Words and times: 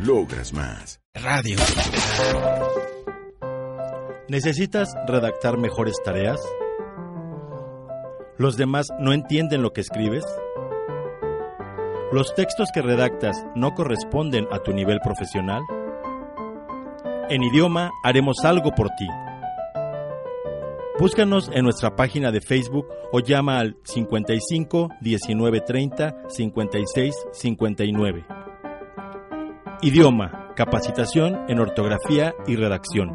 Logras 0.00 0.52
más. 0.52 1.00
Radio. 1.14 1.56
¿Necesitas 4.28 4.92
redactar 5.06 5.56
mejores 5.56 5.96
tareas? 6.04 6.40
¿Los 8.36 8.56
demás 8.56 8.88
no 8.98 9.12
entienden 9.12 9.62
lo 9.62 9.72
que 9.72 9.80
escribes? 9.80 10.24
¿Los 12.12 12.34
textos 12.34 12.68
que 12.74 12.82
redactas 12.82 13.46
no 13.54 13.74
corresponden 13.74 14.46
a 14.50 14.58
tu 14.58 14.72
nivel 14.72 14.98
profesional? 15.00 15.62
En 17.30 17.42
idioma 17.44 17.92
haremos 18.02 18.44
algo 18.44 18.72
por 18.72 18.88
ti. 18.90 19.06
Búscanos 20.98 21.50
en 21.52 21.64
nuestra 21.64 21.94
página 21.94 22.32
de 22.32 22.40
Facebook 22.40 22.88
o 23.12 23.20
llama 23.20 23.60
al 23.60 23.76
55 23.84 24.88
19 25.00 25.60
30 25.60 26.24
56 26.28 27.14
59. 27.32 28.24
Idioma, 29.84 30.48
capacitación 30.56 31.44
en 31.46 31.60
ortografía 31.60 32.32
y 32.46 32.56
redacción. 32.56 33.10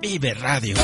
Vive 0.00 0.32
Radio. 0.32 0.76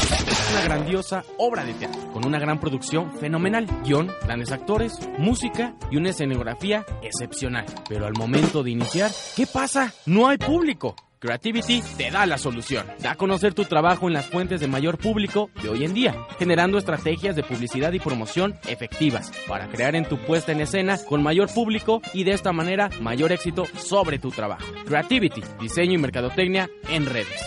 Una 0.53 0.61
grandiosa 0.63 1.25
obra 1.39 1.65
de 1.65 1.73
teatro, 1.73 2.13
con 2.13 2.27
una 2.27 2.39
gran 2.39 2.61
producción 2.61 3.11
fenomenal, 3.19 3.67
guion, 3.83 4.11
grandes 4.25 4.53
actores, 4.53 4.93
música 5.17 5.75
y 5.91 5.97
una 5.97 6.11
escenografía 6.11 6.85
excepcional. 7.01 7.65
Pero 7.89 8.05
al 8.05 8.13
momento 8.13 8.63
de 8.63 8.73
iniciar, 8.73 9.11
¿qué 9.35 9.47
pasa? 9.47 9.91
No 10.05 10.29
hay 10.29 10.37
público. 10.37 10.95
Creativity 11.23 11.85
te 11.97 12.11
da 12.11 12.27
la 12.27 12.37
solución. 12.37 12.85
Da 12.99 13.13
a 13.13 13.15
conocer 13.15 13.55
tu 13.55 13.65
trabajo 13.65 14.09
en 14.09 14.13
las 14.13 14.27
fuentes 14.27 14.61
de 14.61 14.67
mayor 14.67 14.99
público 14.99 15.51
de 15.63 15.69
hoy 15.69 15.85
en 15.85 15.95
día, 15.95 16.17
generando 16.37 16.79
estrategias 16.79 17.37
de 17.37 17.45
publicidad 17.45 17.93
y 17.93 18.01
promoción 18.01 18.59
efectivas 18.67 19.31
para 19.47 19.69
crear 19.69 19.95
en 19.95 20.05
tu 20.05 20.19
puesta 20.19 20.51
en 20.51 20.61
escena 20.61 20.99
con 21.09 21.23
mayor 21.23 21.49
público 21.55 22.03
y 22.13 22.25
de 22.25 22.33
esta 22.33 22.53
manera 22.53 22.91
mayor 23.01 23.31
éxito 23.31 23.67
sobre 23.67 24.19
tu 24.19 24.33
trabajo. 24.33 24.67
Creativity, 24.85 25.45
diseño 25.61 25.93
y 25.93 25.99
mercadotecnia 25.99 26.69
en 26.89 27.07
redes. 27.07 27.41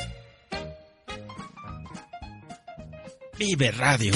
Vive 3.37 3.71
Radio. 3.71 4.13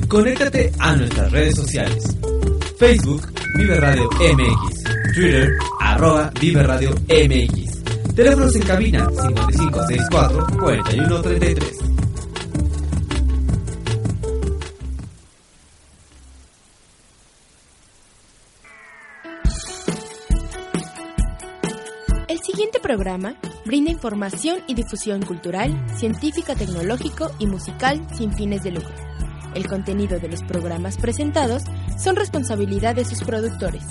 Conéctate 0.08 0.72
a 0.78 0.94
nuestras 0.94 1.32
redes 1.32 1.56
sociales. 1.56 2.16
Facebook, 2.78 3.26
Vive 3.56 3.80
Radio 3.80 4.08
MX. 4.10 4.84
Twitter, 5.14 5.48
arroba 5.94 6.30
Vive 6.40 6.62
Radio 6.64 6.90
MX. 6.90 7.84
Teléfonos 8.14 8.56
en 8.56 8.62
cabina 8.62 9.06
5564-4133. 9.06 11.84
El 22.26 22.40
siguiente 22.40 22.80
programa 22.80 23.36
brinda 23.64 23.92
información 23.92 24.62
y 24.66 24.74
difusión 24.74 25.22
cultural, 25.22 25.80
científica, 25.96 26.56
tecnológico 26.56 27.30
y 27.38 27.46
musical 27.46 28.04
sin 28.16 28.32
fines 28.32 28.64
de 28.64 28.72
lucro. 28.72 28.96
El 29.54 29.68
contenido 29.68 30.18
de 30.18 30.28
los 30.28 30.42
programas 30.42 30.96
presentados 30.96 31.62
son 31.96 32.16
responsabilidad 32.16 32.96
de 32.96 33.04
sus 33.04 33.22
productores. 33.22 33.84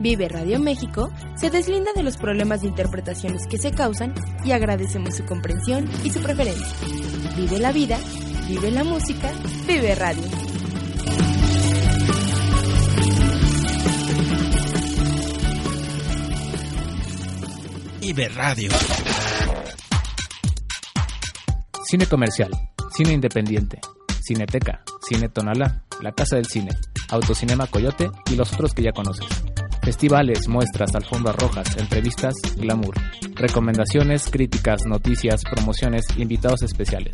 Vive 0.00 0.28
Radio 0.28 0.60
México 0.60 1.10
se 1.36 1.50
deslinda 1.50 1.92
de 1.92 2.04
los 2.04 2.16
problemas 2.16 2.60
de 2.60 2.68
interpretaciones 2.68 3.46
que 3.48 3.58
se 3.58 3.72
causan 3.72 4.14
y 4.44 4.52
agradecemos 4.52 5.16
su 5.16 5.24
comprensión 5.24 5.90
y 6.04 6.10
su 6.10 6.20
preferencia. 6.20 6.66
Vive 7.36 7.58
la 7.58 7.72
vida, 7.72 7.98
vive 8.48 8.70
la 8.70 8.84
música, 8.84 9.32
vive 9.66 9.94
radio. 9.96 10.22
Vive 18.00 18.28
Radio. 18.28 18.70
Cine 21.84 22.06
comercial, 22.06 22.50
cine 22.94 23.12
independiente, 23.12 23.80
cineteca, 24.22 24.82
cine 25.06 25.28
tonala, 25.28 25.82
la 26.00 26.12
casa 26.12 26.36
del 26.36 26.46
cine, 26.46 26.70
autocinema 27.10 27.66
coyote 27.66 28.10
y 28.30 28.36
los 28.36 28.52
otros 28.52 28.72
que 28.72 28.82
ya 28.82 28.92
conoces. 28.92 29.26
Festivales, 29.88 30.46
muestras, 30.48 30.94
alfombras 30.94 31.34
rojas, 31.36 31.74
entrevistas, 31.78 32.34
glamour, 32.58 32.94
recomendaciones, 33.34 34.28
críticas, 34.30 34.84
noticias, 34.84 35.42
promociones, 35.44 36.04
invitados 36.18 36.60
especiales. 36.60 37.12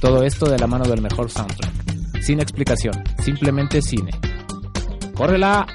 Todo 0.00 0.22
esto 0.22 0.48
de 0.48 0.58
la 0.58 0.66
mano 0.66 0.86
del 0.86 1.02
mejor 1.02 1.30
soundtrack. 1.30 2.22
Sin 2.22 2.40
explicación, 2.40 2.94
simplemente 3.22 3.82
cine. 3.82 4.10
¡Córrela! 5.14 5.66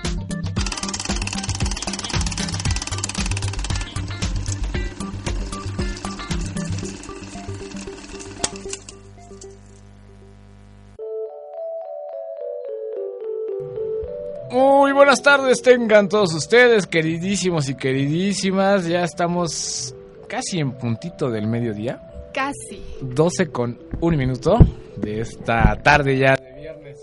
Muy 14.52 14.92
buenas 14.92 15.22
tardes 15.24 15.62
tengan 15.62 16.10
todos 16.10 16.34
ustedes, 16.34 16.86
queridísimos 16.86 17.70
y 17.70 17.76
queridísimas. 17.76 18.86
Ya 18.86 19.04
estamos 19.04 19.96
casi 20.28 20.60
en 20.60 20.74
puntito 20.74 21.30
del 21.30 21.48
mediodía. 21.48 22.02
Casi. 22.34 22.84
12 23.02 23.48
con 23.48 23.80
un 24.02 24.18
minuto 24.18 24.58
de 24.98 25.22
esta 25.22 25.78
tarde 25.82 26.18
ya 26.18 26.36
de 26.36 26.60
viernes. 26.60 27.00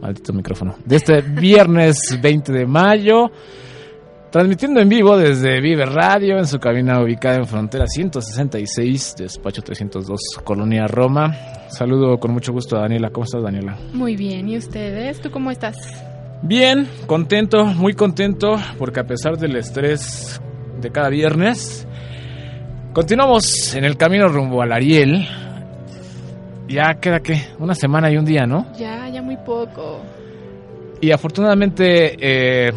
Maldito 0.00 0.32
micrófono. 0.32 0.76
De 0.86 0.96
este 0.96 1.20
viernes 1.40 2.18
20 2.18 2.52
de 2.52 2.66
mayo. 2.66 3.30
Transmitiendo 4.30 4.80
en 4.80 4.88
vivo 4.88 5.18
desde 5.18 5.60
Vive 5.60 5.84
Radio 5.84 6.38
en 6.38 6.46
su 6.46 6.58
cabina 6.58 7.02
ubicada 7.02 7.36
en 7.36 7.46
Frontera 7.46 7.86
166, 7.86 9.16
despacho 9.18 9.60
302, 9.60 10.20
Colonia 10.42 10.86
Roma. 10.86 11.36
Saludo 11.68 12.18
con 12.18 12.32
mucho 12.32 12.50
gusto 12.50 12.78
a 12.78 12.80
Daniela. 12.80 13.10
¿Cómo 13.10 13.24
estás, 13.24 13.42
Daniela? 13.42 13.76
Muy 13.92 14.16
bien. 14.16 14.48
¿Y 14.48 14.56
ustedes? 14.56 15.20
¿Tú 15.20 15.30
cómo 15.30 15.50
estás? 15.50 15.76
Bien, 16.44 16.88
contento, 17.06 17.64
muy 17.64 17.94
contento, 17.94 18.56
porque 18.76 18.98
a 18.98 19.04
pesar 19.04 19.38
del 19.38 19.54
estrés 19.54 20.40
de 20.80 20.90
cada 20.90 21.08
viernes, 21.08 21.86
continuamos 22.92 23.76
en 23.76 23.84
el 23.84 23.96
camino 23.96 24.26
rumbo 24.26 24.60
al 24.60 24.72
Ariel. 24.72 25.24
Ya 26.66 26.94
queda 27.00 27.20
que 27.20 27.40
una 27.60 27.76
semana 27.76 28.10
y 28.10 28.16
un 28.16 28.24
día, 28.24 28.44
¿no? 28.44 28.66
Ya, 28.76 29.08
ya 29.08 29.22
muy 29.22 29.36
poco. 29.36 30.00
Y 31.00 31.12
afortunadamente 31.12 32.16
eh, 32.18 32.72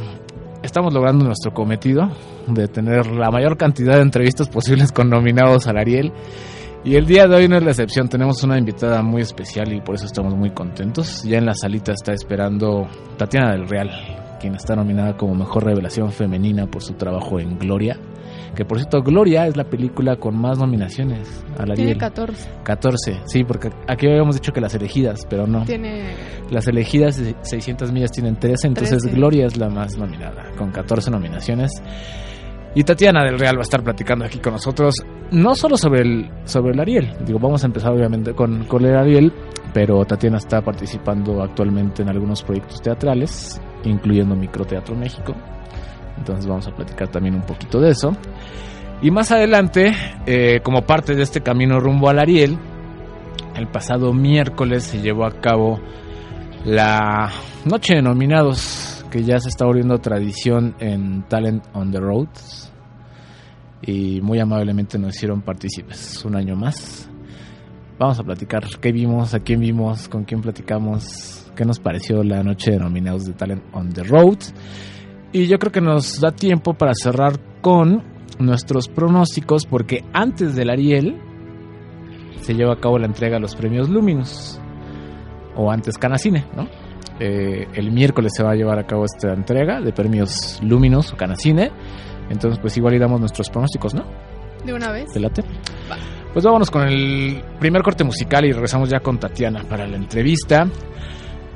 estamos 0.62 0.94
logrando 0.94 1.26
nuestro 1.26 1.52
cometido 1.52 2.12
de 2.46 2.68
tener 2.68 3.08
la 3.08 3.32
mayor 3.32 3.58
cantidad 3.58 3.96
de 3.96 4.02
entrevistas 4.04 4.48
posibles 4.48 4.92
con 4.92 5.10
nominados 5.10 5.66
al 5.66 5.78
Ariel. 5.78 6.12
Y 6.86 6.96
el 6.96 7.08
día 7.08 7.26
de 7.26 7.36
hoy 7.36 7.48
no 7.48 7.58
es 7.58 7.64
la 7.64 7.72
excepción, 7.72 8.08
tenemos 8.08 8.44
una 8.44 8.60
invitada 8.60 9.02
muy 9.02 9.24
especial 9.24 9.74
y 9.74 9.82
por 9.82 9.96
eso 9.96 10.06
estamos 10.06 10.36
muy 10.36 10.52
contentos. 10.52 11.24
Ya 11.24 11.40
en 11.40 11.46
la 11.48 11.56
salita 11.56 11.94
está 11.94 12.14
esperando 12.14 12.86
Tatiana 13.18 13.54
del 13.54 13.68
Real, 13.68 13.90
quien 14.40 14.54
está 14.54 14.76
nominada 14.76 15.18
como 15.18 15.34
Mejor 15.34 15.66
Revelación 15.66 16.12
Femenina 16.12 16.68
por 16.68 16.84
su 16.84 16.94
trabajo 16.94 17.40
en 17.40 17.58
Gloria, 17.58 17.98
Que 18.56 18.66
por 18.66 18.78
cierto, 18.78 19.02
Gloria 19.02 19.48
es 19.48 19.58
la 19.58 19.64
película 19.64 20.18
con 20.18 20.40
más 20.40 20.60
nominaciones 20.60 21.44
al 21.58 21.74
Tiene 21.74 21.92
Ariel. 21.92 21.98
14. 21.98 22.50
14, 22.64 23.22
sí, 23.26 23.44
porque 23.44 23.72
aquí 23.88 24.06
habíamos 24.08 24.36
dicho 24.36 24.54
que 24.54 24.62
las 24.62 24.76
elegidas, 24.76 25.26
pero 25.28 25.48
no. 25.48 25.66
Tiene. 25.66 26.14
Las 26.52 26.68
elegidas 26.68 27.18
de 27.18 27.36
600 27.42 27.92
millas 27.92 28.12
tienen 28.12 28.36
13, 28.36 28.68
entonces 28.68 29.00
13. 29.00 29.18
Gloria 29.18 29.48
es 29.48 29.58
la 29.58 29.70
más 29.70 29.98
nominada, 29.98 30.52
con 30.56 30.72
14 30.72 31.10
nominaciones. 31.10 31.72
Y 32.76 32.84
Tatiana 32.84 33.24
del 33.24 33.40
Real 33.40 33.56
va 33.56 33.62
a 33.62 33.64
estar 33.64 33.82
platicando 33.82 34.26
aquí 34.26 34.40
con 34.40 34.54
nosotros, 34.54 34.96
no 35.32 35.56
solo 35.56 35.78
sobre 35.78 36.02
el, 36.02 36.30
sobre 36.44 36.74
el 36.74 36.80
Ariel, 36.80 37.16
digo, 37.26 37.40
vamos 37.40 37.64
a 37.64 37.68
empezar 37.68 37.94
obviamente 37.94 38.34
con, 38.34 38.66
con 38.66 38.84
el 38.86 38.96
Ariel, 38.96 39.34
pero 39.74 40.04
Tatiana 40.06 40.38
está 40.38 40.62
participando 40.62 41.42
actualmente 41.42 42.02
en 42.02 42.10
algunos 42.10 42.44
proyectos 42.44 42.82
teatrales, 42.82 43.62
incluyendo 43.86 44.36
Microteatro 44.36 44.96
México. 44.96 45.34
Entonces 46.18 46.48
vamos 46.48 46.68
a 46.68 46.76
platicar 46.76 47.08
también 47.10 47.36
un 47.36 47.44
poquito 47.44 47.80
de 47.80 47.92
eso. 47.92 48.16
Y 49.02 49.12
más 49.12 49.32
adelante, 49.32 49.94
eh, 50.26 50.60
como 50.64 50.82
parte 50.82 51.16
de 51.16 51.24
este 51.24 51.42
camino 51.42 51.80
rumbo 51.80 52.10
al 52.10 52.20
Ariel, 52.20 52.58
el 53.56 53.68
pasado 53.68 54.14
miércoles 54.14 54.84
se 54.84 55.02
llevó 55.02 55.26
a 55.26 55.32
cabo 55.32 55.80
la 56.64 57.32
Noche 57.66 57.96
de 57.96 58.02
Nominados, 58.02 58.95
que 59.16 59.24
ya 59.24 59.40
se 59.40 59.48
está 59.48 59.64
volviendo 59.64 59.98
tradición 60.00 60.76
en 60.78 61.24
Talent 61.30 61.64
on 61.74 61.90
the 61.90 62.02
Road. 62.02 62.28
Y 63.82 64.20
muy 64.20 64.42
amablemente 64.42 65.00
nos 65.00 65.16
hicieron 65.16 65.42
partícipes 65.42 66.26
un 66.26 66.36
año 66.36 66.58
más. 66.58 67.10
Vamos 67.98 68.20
a 68.20 68.24
platicar 68.24 68.66
qué 68.82 68.92
vimos, 68.92 69.34
a 69.34 69.40
quién 69.40 69.62
vimos, 69.62 70.10
con 70.10 70.26
quién 70.26 70.42
platicamos, 70.42 71.50
qué 71.56 71.64
nos 71.64 71.80
pareció 71.80 72.24
la 72.24 72.44
Noche 72.44 72.72
de 72.72 72.80
Nominados 72.80 73.24
de 73.24 73.32
Talent 73.32 73.64
on 73.72 73.88
the 73.94 74.04
Road. 74.04 74.40
Y 75.32 75.48
yo 75.48 75.60
creo 75.60 75.72
que 75.72 75.80
nos 75.80 76.20
da 76.20 76.32
tiempo 76.32 76.74
para 76.74 76.92
cerrar 76.94 77.40
con 77.62 78.04
nuestros 78.38 78.90
pronósticos, 78.90 79.66
porque 79.66 80.04
antes 80.12 80.58
del 80.58 80.70
Ariel 80.70 81.22
se 82.42 82.54
lleva 82.54 82.74
a 82.74 82.82
cabo 82.82 83.00
la 83.00 83.06
entrega 83.06 83.36
de 83.36 83.42
los 83.44 83.56
premios 83.56 83.88
Luminous, 83.88 84.60
o 85.56 85.72
antes 85.72 85.98
Canacine, 85.98 86.44
¿no? 86.54 86.68
Eh, 87.20 87.68
el 87.74 87.92
miércoles 87.92 88.34
se 88.36 88.44
va 88.44 88.52
a 88.52 88.56
llevar 88.56 88.80
a 88.80 88.86
cabo 88.86 89.06
esta 89.06 89.34
entrega 89.34 89.80
de 89.82 89.92
premios 89.94 90.60
Luminous 90.62 91.14
o 91.14 91.18
Canacine. 91.18 91.72
Entonces, 92.30 92.60
pues 92.60 92.76
igual 92.78 92.96
y 92.96 93.00
damos 93.00 93.20
nuestros 93.20 93.50
pronósticos, 93.50 93.94
¿no? 93.94 94.06
De 94.66 94.74
una 94.74 94.92
vez. 94.92 95.12
¿Te 95.14 95.20
late? 95.20 95.44
Pues 96.34 96.44
vámonos 96.44 96.70
con 96.70 96.88
el 96.88 97.42
primer 97.60 97.82
corte 97.82 98.04
musical 98.04 98.46
y 98.46 98.52
regresamos 98.52 98.90
ya 98.90 99.00
con 99.00 99.20
Tatiana 99.20 99.64
para 99.64 99.88
la 99.88 99.96
entrevista. 99.96 100.68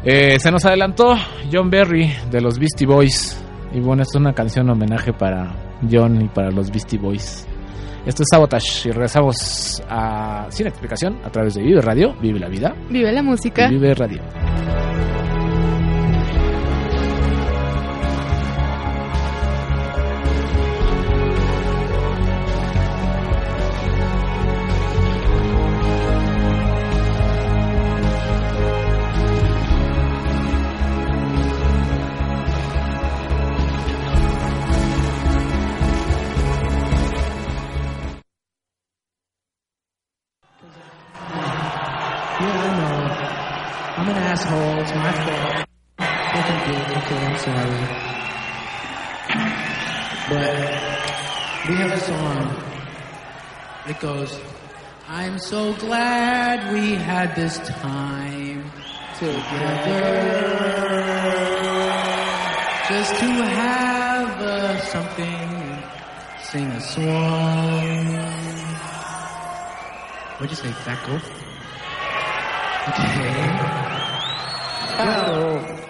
Eh, 0.03 0.39
se 0.39 0.51
nos 0.51 0.63
adelantó 0.65 1.15
John 1.51 1.69
Berry 1.69 2.09
de 2.31 2.39
los 2.39 2.57
Beastie 2.57 2.87
Boys. 2.87 3.43
Y 3.73 3.79
bueno, 3.81 4.03
esto 4.03 4.17
es 4.17 4.21
una 4.21 4.33
canción 4.33 4.67
en 4.67 4.71
homenaje 4.71 5.11
para 5.11 5.53
John 5.89 6.21
y 6.21 6.27
para 6.29 6.51
los 6.51 6.71
Beastie 6.71 6.97
Boys. 6.97 7.45
Esto 8.05 8.23
es 8.23 8.29
Sabotage 8.31 8.87
y 8.87 8.91
regresamos 8.91 9.83
a 9.89 10.47
Sin 10.49 10.67
Explicación 10.67 11.19
a 11.23 11.29
través 11.29 11.55
de 11.55 11.63
Vive 11.63 11.81
Radio, 11.81 12.15
Vive 12.21 12.39
la 12.39 12.47
Vida 12.47 12.73
Vive 12.89 13.11
la 13.11 13.19
y 13.19 13.23
música. 13.23 13.67
Vive 13.67 13.93
Radio. 13.93 14.21
Have 51.79 51.93
a 51.93 51.99
song. 52.01 52.63
It 53.87 53.99
goes, 54.01 54.37
I'm 55.07 55.39
so 55.39 55.73
glad 55.75 56.73
we 56.73 56.95
had 56.95 57.35
this 57.35 57.57
time 57.57 58.69
together. 59.17 60.49
Just 62.89 63.15
to 63.21 63.25
have 63.25 64.41
uh, 64.41 64.79
something, 64.81 65.83
sing 66.43 66.67
a 66.67 66.81
song. 66.81 68.07
What'd 70.37 70.51
you 70.51 70.57
say, 70.57 70.73
goat? 71.05 71.23
Okay. 72.89 73.39
Oh. 75.01 75.88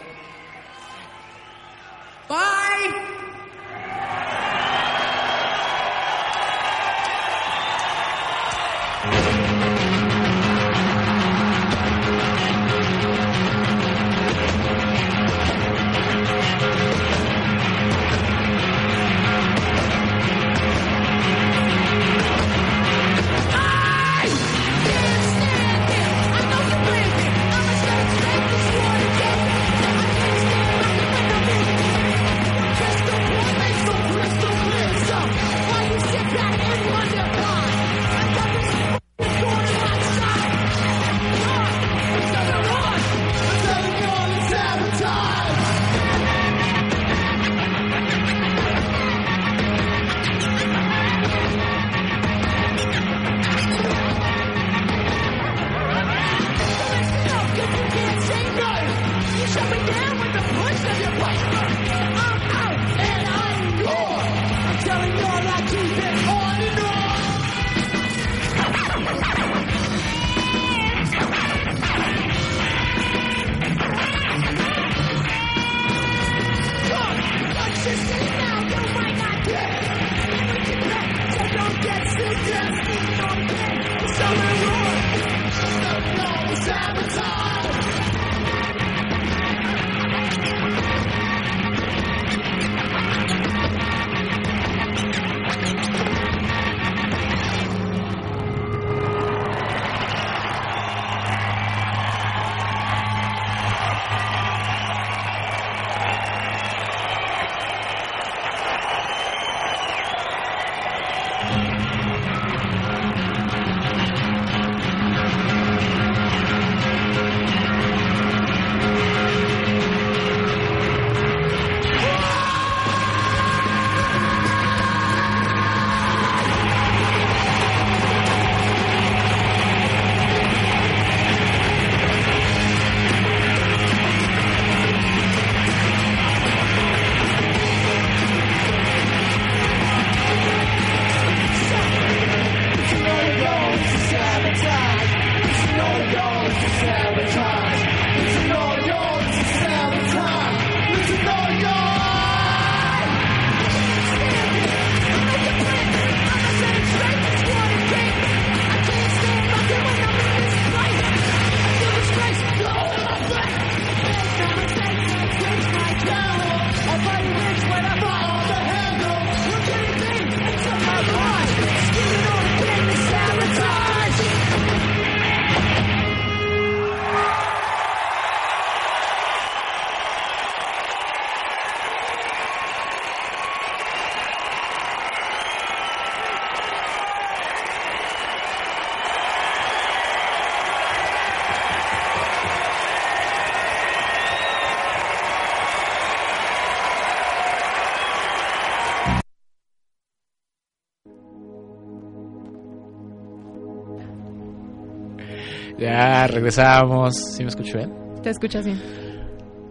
Ya 206.19 206.27
regresamos. 206.27 207.15
¿Sí 207.15 207.43
me 207.43 207.49
escucho 207.49 207.77
bien? 207.77 207.93
Te 208.21 208.29
escuchas 208.29 208.65
bien. 208.65 208.81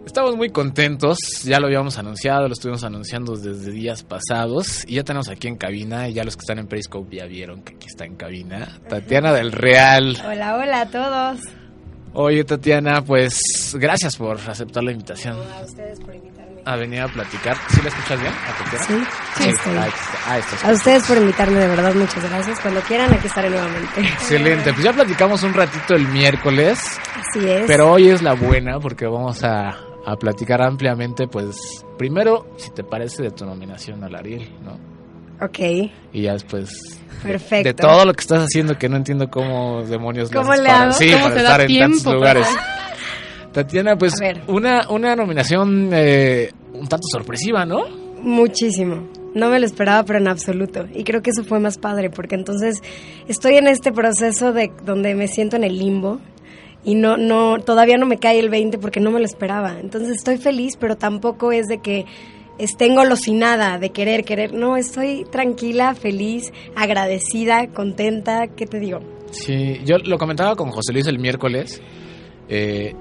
Estamos 0.03 0.35
muy 0.35 0.49
contentos, 0.49 1.19
ya 1.43 1.59
lo 1.59 1.67
habíamos 1.67 1.99
anunciado, 1.99 2.47
lo 2.47 2.53
estuvimos 2.53 2.83
anunciando 2.83 3.35
desde 3.35 3.71
días 3.71 4.01
pasados 4.01 4.83
y 4.87 4.95
ya 4.95 5.03
tenemos 5.03 5.29
aquí 5.29 5.47
en 5.47 5.55
cabina, 5.55 6.09
y 6.09 6.13
ya 6.13 6.23
los 6.23 6.35
que 6.35 6.41
están 6.41 6.57
en 6.57 6.65
Periscope 6.65 7.15
ya 7.15 7.27
vieron 7.27 7.61
que 7.61 7.75
aquí 7.75 7.85
está 7.85 8.05
en 8.05 8.15
cabina, 8.15 8.79
Tatiana 8.89 9.31
del 9.31 9.51
Real. 9.51 10.17
Hola, 10.27 10.57
hola 10.57 10.81
a 10.81 10.89
todos. 10.89 11.41
Oye 12.13 12.43
Tatiana, 12.43 13.03
pues 13.03 13.39
gracias 13.75 14.17
por 14.17 14.39
aceptar 14.39 14.83
la 14.83 14.93
invitación. 14.93 15.37
A 15.37 15.63
ustedes 15.63 15.99
por 15.99 16.15
invitarme. 16.15 16.18
A 16.71 16.75
venir 16.75 17.01
a 17.01 17.07
platicar. 17.07 17.57
¿Sí 17.69 17.81
la 17.81 17.87
escuchas 17.89 18.19
bien 18.21 18.31
a? 18.31 18.83
Sí, 18.83 18.93
sí, 19.43 19.49
estoy. 19.49 19.75
ahí 19.77 19.89
está, 19.89 20.33
ahí 20.33 20.39
está. 20.39 20.69
A 20.69 20.73
ustedes 20.73 21.07
por 21.07 21.17
invitarme, 21.17 21.59
de 21.59 21.67
verdad, 21.67 21.95
muchas 21.95 22.29
gracias. 22.29 22.59
Cuando 22.59 22.81
quieran, 22.81 23.11
aquí 23.13 23.25
estaré 23.27 23.49
nuevamente. 23.49 24.01
Excelente, 24.01 24.71
pues 24.73 24.83
ya 24.85 24.93
platicamos 24.93 25.41
un 25.43 25.53
ratito 25.53 25.95
el 25.95 26.07
miércoles, 26.09 26.79
Así 27.15 27.49
es. 27.49 27.63
pero 27.65 27.91
hoy 27.91 28.09
es 28.09 28.21
la 28.21 28.33
buena 28.33 28.79
porque 28.79 29.07
vamos 29.07 29.43
a, 29.43 29.69
a 30.05 30.15
platicar 30.19 30.61
ampliamente, 30.61 31.27
pues 31.27 31.57
primero, 31.97 32.45
si 32.57 32.69
te 32.71 32.83
parece, 32.83 33.23
de 33.23 33.31
tu 33.31 33.45
nominación 33.45 34.03
al 34.03 34.13
Ariel, 34.15 34.47
¿no? 34.63 34.77
Ok, 35.43 35.57
Y 36.13 36.21
ya 36.23 36.33
después 36.33 36.69
perfecto. 37.23 37.69
de 37.69 37.73
todo 37.73 38.05
lo 38.05 38.13
que 38.13 38.21
estás 38.21 38.43
haciendo 38.43 38.77
que 38.77 38.89
no 38.89 38.97
entiendo 38.97 39.29
cómo 39.29 39.81
demonios 39.83 40.29
¿Cómo 40.29 40.53
le 40.53 40.69
hago? 40.69 40.91
sí, 40.91 41.09
¿Cómo 41.11 41.23
para 41.29 41.35
da 41.35 41.41
estar 41.41 41.61
en 41.61 41.79
tantos 41.79 42.03
tiempo 42.03 42.13
lugares. 42.13 42.45
para- 42.47 42.79
Tatiana, 43.53 43.97
pues 43.97 44.13
una, 44.47 44.87
una 44.89 45.15
nominación 45.15 45.89
eh, 45.91 46.51
un 46.79 46.87
tanto 46.87 47.05
sorpresiva, 47.11 47.65
¿no? 47.65 47.83
Muchísimo. 48.21 49.07
No 49.33 49.49
me 49.49 49.59
lo 49.59 49.65
esperaba, 49.65 50.03
pero 50.03 50.19
en 50.19 50.27
absoluto. 50.27 50.87
Y 50.93 51.03
creo 51.03 51.21
que 51.21 51.29
eso 51.29 51.43
fue 51.43 51.59
más 51.59 51.77
padre, 51.77 52.09
porque 52.09 52.35
entonces 52.35 52.81
estoy 53.27 53.55
en 53.55 53.67
este 53.67 53.91
proceso 53.91 54.53
de 54.53 54.71
donde 54.85 55.15
me 55.15 55.27
siento 55.27 55.55
en 55.55 55.63
el 55.63 55.77
limbo 55.77 56.19
y 56.83 56.95
no, 56.95 57.17
no, 57.17 57.59
todavía 57.59 57.97
no 57.97 58.05
me 58.05 58.17
cae 58.17 58.39
el 58.39 58.49
20 58.49 58.77
porque 58.77 58.99
no 58.99 59.11
me 59.11 59.19
lo 59.19 59.25
esperaba. 59.25 59.79
Entonces 59.79 60.17
estoy 60.17 60.37
feliz, 60.37 60.77
pero 60.79 60.97
tampoco 60.97 61.51
es 61.51 61.67
de 61.67 61.79
que 61.79 62.05
esté 62.57 62.85
engolosinada 62.85 63.77
de 63.77 63.89
querer, 63.91 64.23
querer. 64.23 64.53
No, 64.53 64.77
estoy 64.77 65.25
tranquila, 65.31 65.95
feliz, 65.95 66.51
agradecida, 66.75 67.67
contenta. 67.67 68.47
¿Qué 68.47 68.65
te 68.65 68.79
digo? 68.79 68.99
Sí, 69.31 69.79
yo 69.85 69.97
lo 69.97 70.17
comentaba 70.17 70.55
con 70.55 70.71
José 70.71 70.93
Luis 70.93 71.07
el 71.07 71.19
miércoles, 71.19 71.81
eh, 72.47 72.93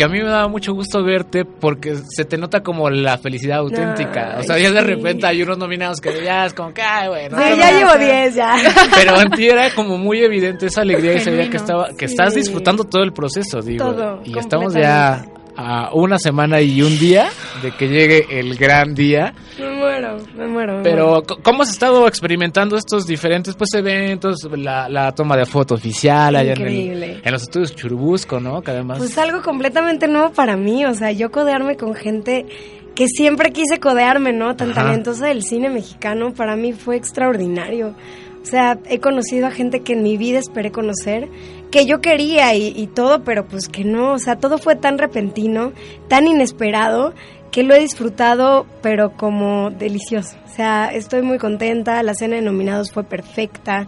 que 0.00 0.04
a 0.04 0.08
mí 0.08 0.18
me 0.18 0.30
daba 0.30 0.48
mucho 0.48 0.72
gusto 0.72 1.04
verte 1.04 1.44
porque 1.44 1.94
se 2.08 2.24
te 2.24 2.38
nota 2.38 2.62
como 2.62 2.88
la 2.88 3.18
felicidad 3.18 3.58
auténtica. 3.58 4.36
o 4.38 4.42
sea, 4.42 4.56
ya 4.58 4.70
de 4.72 4.80
sí. 4.80 4.86
repente 4.86 5.26
hay 5.26 5.42
unos 5.42 5.58
nominados 5.58 6.00
que 6.00 6.24
ya 6.24 6.46
es 6.46 6.54
como 6.54 6.72
que, 6.72 6.80
ay, 6.80 7.08
bueno. 7.08 7.36
Sí, 7.36 7.44
ya 7.58 7.70
llevo 7.70 7.98
10 7.98 8.34
ya. 8.34 8.56
Pero 8.94 9.20
en 9.20 9.30
ti 9.32 9.46
era 9.46 9.68
como 9.74 9.98
muy 9.98 10.20
evidente 10.24 10.64
esa 10.68 10.80
alegría 10.80 11.12
y 11.16 11.20
se 11.20 11.30
veía 11.30 11.50
que, 11.50 11.58
estaba, 11.58 11.88
que 11.88 12.08
Sí. 12.08 12.14
estás 12.14 12.32
disfrutando 12.34 12.84
todo 12.84 13.02
el 13.02 13.12
proceso, 13.12 13.60
digo. 13.60 13.92
Todo, 13.92 14.22
y 14.24 14.38
estamos 14.38 14.72
ya 14.72 15.22
a 15.56 15.90
una 15.94 16.18
semana 16.18 16.60
y 16.60 16.82
un 16.82 16.98
día 16.98 17.28
de 17.62 17.70
que 17.72 17.88
llegue 17.88 18.26
el 18.38 18.56
gran 18.56 18.94
día. 18.94 19.34
Me 19.58 19.70
muero, 19.70 20.16
me 20.36 20.46
muero. 20.46 20.76
me 20.78 20.82
Pero, 20.82 21.22
¿cómo 21.42 21.62
has 21.62 21.70
estado 21.70 22.06
experimentando 22.08 22.76
estos 22.76 23.06
diferentes 23.06 23.54
pues, 23.56 23.72
eventos? 23.74 24.48
La, 24.56 24.88
la 24.88 25.12
toma 25.12 25.36
de 25.36 25.46
foto 25.46 25.74
oficial 25.74 26.36
allá 26.36 26.52
en, 26.52 26.60
el- 26.62 26.72
Increíble. 26.72 27.20
en 27.24 27.32
los 27.32 27.42
estudios 27.42 27.74
Churubusco, 27.74 28.40
¿no? 28.40 28.62
Que 28.62 28.70
además... 28.70 28.98
Pues 28.98 29.16
algo 29.18 29.42
completamente 29.42 30.08
nuevo 30.08 30.30
para 30.32 30.56
mí, 30.56 30.84
o 30.86 30.94
sea, 30.94 31.10
yo 31.12 31.30
codearme 31.30 31.76
con 31.76 31.94
gente 31.94 32.46
que 32.94 33.06
siempre 33.06 33.52
quise 33.52 33.78
codearme, 33.78 34.32
¿no? 34.32 34.56
Tan 34.56 34.70
Ajá. 34.72 34.82
talentosa 34.82 35.26
del 35.28 35.42
cine 35.42 35.70
mexicano, 35.70 36.32
para 36.34 36.56
mí 36.56 36.72
fue 36.72 36.96
extraordinario. 36.96 37.94
O 38.42 38.46
sea, 38.46 38.78
he 38.88 39.00
conocido 39.00 39.46
a 39.46 39.50
gente 39.50 39.80
que 39.80 39.92
en 39.92 40.02
mi 40.02 40.16
vida 40.16 40.38
esperé 40.38 40.72
conocer, 40.72 41.28
que 41.70 41.86
yo 41.86 42.00
quería 42.00 42.54
y, 42.54 42.86
todo, 42.86 43.22
pero 43.22 43.46
pues 43.46 43.68
que 43.68 43.84
no, 43.84 44.12
o 44.12 44.18
sea, 44.18 44.36
todo 44.36 44.58
fue 44.58 44.76
tan 44.76 44.98
repentino, 44.98 45.72
tan 46.08 46.26
inesperado, 46.26 47.14
que 47.50 47.62
lo 47.62 47.74
he 47.74 47.80
disfrutado, 47.80 48.66
pero 48.80 49.16
como 49.16 49.70
delicioso. 49.70 50.36
O 50.46 50.48
sea, 50.48 50.86
estoy 50.92 51.22
muy 51.22 51.38
contenta, 51.38 52.02
la 52.02 52.14
cena 52.14 52.36
de 52.36 52.42
nominados 52.42 52.92
fue 52.92 53.04
perfecta, 53.04 53.86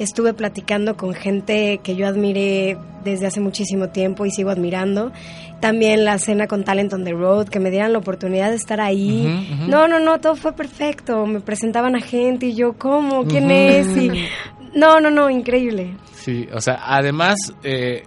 estuve 0.00 0.34
platicando 0.34 0.96
con 0.96 1.14
gente 1.14 1.78
que 1.82 1.94
yo 1.94 2.06
admiré 2.06 2.76
desde 3.04 3.26
hace 3.26 3.40
muchísimo 3.40 3.90
tiempo 3.90 4.26
y 4.26 4.30
sigo 4.30 4.50
admirando. 4.50 5.12
También 5.60 6.04
la 6.04 6.18
cena 6.18 6.46
con 6.46 6.64
Talent 6.64 6.92
on 6.94 7.04
the 7.04 7.12
Road, 7.12 7.48
que 7.48 7.60
me 7.60 7.70
dieran 7.70 7.92
la 7.92 7.98
oportunidad 7.98 8.50
de 8.50 8.56
estar 8.56 8.80
ahí. 8.80 9.56
No, 9.68 9.86
no, 9.88 10.00
no, 10.00 10.18
todo 10.18 10.34
fue 10.36 10.52
perfecto. 10.54 11.26
Me 11.26 11.40
presentaban 11.40 11.94
a 11.96 12.00
gente 12.00 12.46
y 12.46 12.54
yo, 12.54 12.72
¿cómo? 12.72 13.24
¿Quién 13.24 13.50
es? 13.50 13.86
Y, 13.96 14.10
no, 14.74 15.00
no, 15.00 15.10
no, 15.10 15.28
increíble. 15.30 15.96
Sí, 16.14 16.48
o 16.52 16.60
sea, 16.60 16.78
además 16.82 17.36
eh, 17.62 18.02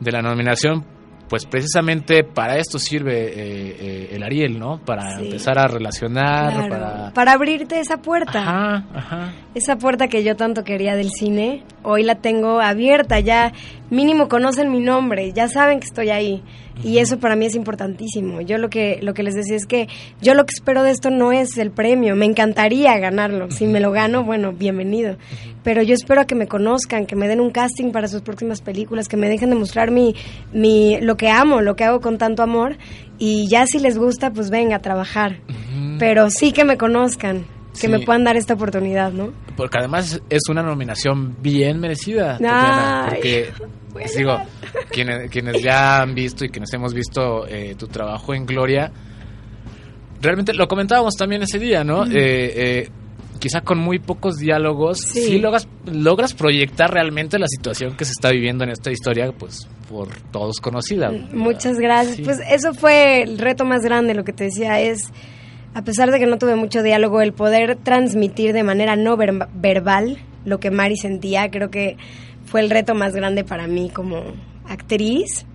de 0.00 0.12
la 0.12 0.20
nominación, 0.20 0.84
pues 1.28 1.46
precisamente 1.46 2.24
para 2.24 2.58
esto 2.58 2.78
sirve 2.78 3.28
eh, 3.28 3.76
eh, 3.80 4.08
el 4.12 4.22
Ariel, 4.22 4.58
¿no? 4.58 4.78
Para 4.84 5.16
Sí. 5.16 5.24
empezar 5.24 5.58
a 5.58 5.66
relacionar, 5.66 6.52
Claro, 6.52 6.68
para... 6.68 7.12
para 7.14 7.32
abrirte 7.32 7.80
esa 7.80 7.96
puerta. 8.02 8.42
Ajá, 8.42 8.84
ajá. 8.94 9.32
Esa 9.54 9.76
puerta 9.76 10.08
que 10.08 10.24
yo 10.24 10.34
tanto 10.34 10.64
quería 10.64 10.96
del 10.96 11.10
cine, 11.10 11.62
hoy 11.82 12.04
la 12.04 12.14
tengo 12.14 12.60
abierta, 12.60 13.20
ya 13.20 13.52
mínimo 13.90 14.28
conocen 14.28 14.70
mi 14.70 14.80
nombre, 14.80 15.30
ya 15.34 15.46
saben 15.46 15.78
que 15.78 15.86
estoy 15.86 16.08
ahí. 16.08 16.42
Y 16.82 16.98
eso 16.98 17.18
para 17.18 17.36
mí 17.36 17.44
es 17.44 17.54
importantísimo. 17.54 18.40
Yo 18.40 18.56
lo 18.56 18.70
que, 18.70 18.98
lo 19.02 19.12
que 19.12 19.22
les 19.22 19.34
decía 19.34 19.56
es 19.56 19.66
que 19.66 19.88
yo 20.22 20.32
lo 20.32 20.46
que 20.46 20.54
espero 20.54 20.82
de 20.82 20.90
esto 20.90 21.10
no 21.10 21.32
es 21.32 21.58
el 21.58 21.70
premio, 21.70 22.16
me 22.16 22.24
encantaría 22.24 22.96
ganarlo. 22.98 23.50
Si 23.50 23.66
me 23.66 23.78
lo 23.78 23.92
gano, 23.92 24.24
bueno, 24.24 24.52
bienvenido. 24.52 25.18
Pero 25.62 25.82
yo 25.82 25.92
espero 25.92 26.22
a 26.22 26.26
que 26.26 26.34
me 26.34 26.48
conozcan, 26.48 27.04
que 27.04 27.14
me 27.14 27.28
den 27.28 27.40
un 27.40 27.50
casting 27.50 27.92
para 27.92 28.08
sus 28.08 28.22
próximas 28.22 28.62
películas, 28.62 29.06
que 29.06 29.18
me 29.18 29.28
dejen 29.28 29.50
demostrar 29.50 29.90
mi, 29.90 30.14
mi, 30.54 30.98
lo 31.02 31.18
que 31.18 31.28
amo, 31.28 31.60
lo 31.60 31.76
que 31.76 31.84
hago 31.84 32.00
con 32.00 32.16
tanto 32.16 32.42
amor. 32.42 32.78
Y 33.18 33.48
ya 33.48 33.66
si 33.66 33.78
les 33.78 33.98
gusta, 33.98 34.32
pues 34.32 34.48
venga 34.48 34.76
a 34.76 34.82
trabajar. 34.82 35.40
Pero 35.98 36.30
sí 36.30 36.52
que 36.52 36.64
me 36.64 36.78
conozcan, 36.78 37.44
que 37.72 37.78
Sí. 37.80 37.88
me 37.88 38.00
puedan 38.00 38.24
dar 38.24 38.36
esta 38.36 38.54
oportunidad, 38.54 39.12
¿no? 39.12 39.32
Porque 39.56 39.78
además 39.78 40.20
es 40.28 40.42
una 40.50 40.62
nominación 40.62 41.36
bien 41.40 41.80
merecida, 41.80 42.32
Tatiana, 42.32 43.06
porque, 43.10 43.50
pues 43.92 44.14
digo, 44.16 44.36
quienes, 44.90 45.30
quienes 45.30 45.62
ya 45.62 46.02
han 46.02 46.14
visto 46.14 46.44
y 46.44 46.48
quienes 46.50 46.72
hemos 46.74 46.92
visto 46.94 47.46
eh, 47.46 47.74
tu 47.78 47.86
trabajo 47.88 48.34
en 48.34 48.44
Gloria, 48.46 48.92
realmente 50.20 50.52
lo 50.54 50.68
comentábamos 50.68 51.14
también 51.16 51.42
ese 51.42 51.58
día, 51.58 51.82
¿no? 51.84 52.04
Eh, 52.04 52.10
eh, 52.14 52.88
quizá 53.38 53.60
con 53.62 53.78
muy 53.78 53.98
pocos 53.98 54.36
diálogos, 54.36 55.00
Sí. 55.00 55.22
sí, 55.22 55.38
logras, 55.38 55.66
logras 55.86 56.32
proyectar 56.34 56.90
realmente 56.92 57.38
la 57.40 57.48
situación 57.48 57.96
que 57.96 58.04
se 58.04 58.12
está 58.12 58.30
viviendo 58.30 58.62
en 58.64 58.70
esta 58.70 58.90
historia, 58.92 59.32
pues 59.36 59.66
por 59.90 60.08
todos 60.30 60.60
conocida. 60.60 61.10
Muchas 61.32 61.76
gracias. 61.78 62.16
Sí. 62.16 62.22
Pues 62.22 62.38
eso 62.48 62.72
fue 62.72 63.22
el 63.22 63.38
reto 63.38 63.64
más 63.64 63.82
grande, 63.82 64.14
lo 64.14 64.22
que 64.24 64.32
te 64.32 64.44
decía, 64.44 64.80
es, 64.80 65.08
a 65.74 65.82
pesar 65.82 66.10
de 66.10 66.18
que 66.18 66.26
no 66.26 66.38
tuve 66.38 66.54
mucho 66.56 66.82
diálogo, 66.82 67.20
el 67.20 67.32
poder 67.32 67.76
transmitir 67.76 68.52
de 68.52 68.62
manera 68.62 68.96
no 68.96 69.16
verba- 69.16 69.48
verbal 69.54 70.18
lo 70.44 70.58
que 70.60 70.70
Mari 70.70 70.96
sentía, 70.96 71.50
creo 71.50 71.70
que 71.70 71.96
fue 72.44 72.60
el 72.60 72.70
reto 72.70 72.94
más 72.94 73.14
grande 73.14 73.44
para 73.44 73.66
mí 73.66 73.90
como 73.90 74.22
actriz. 74.68 75.46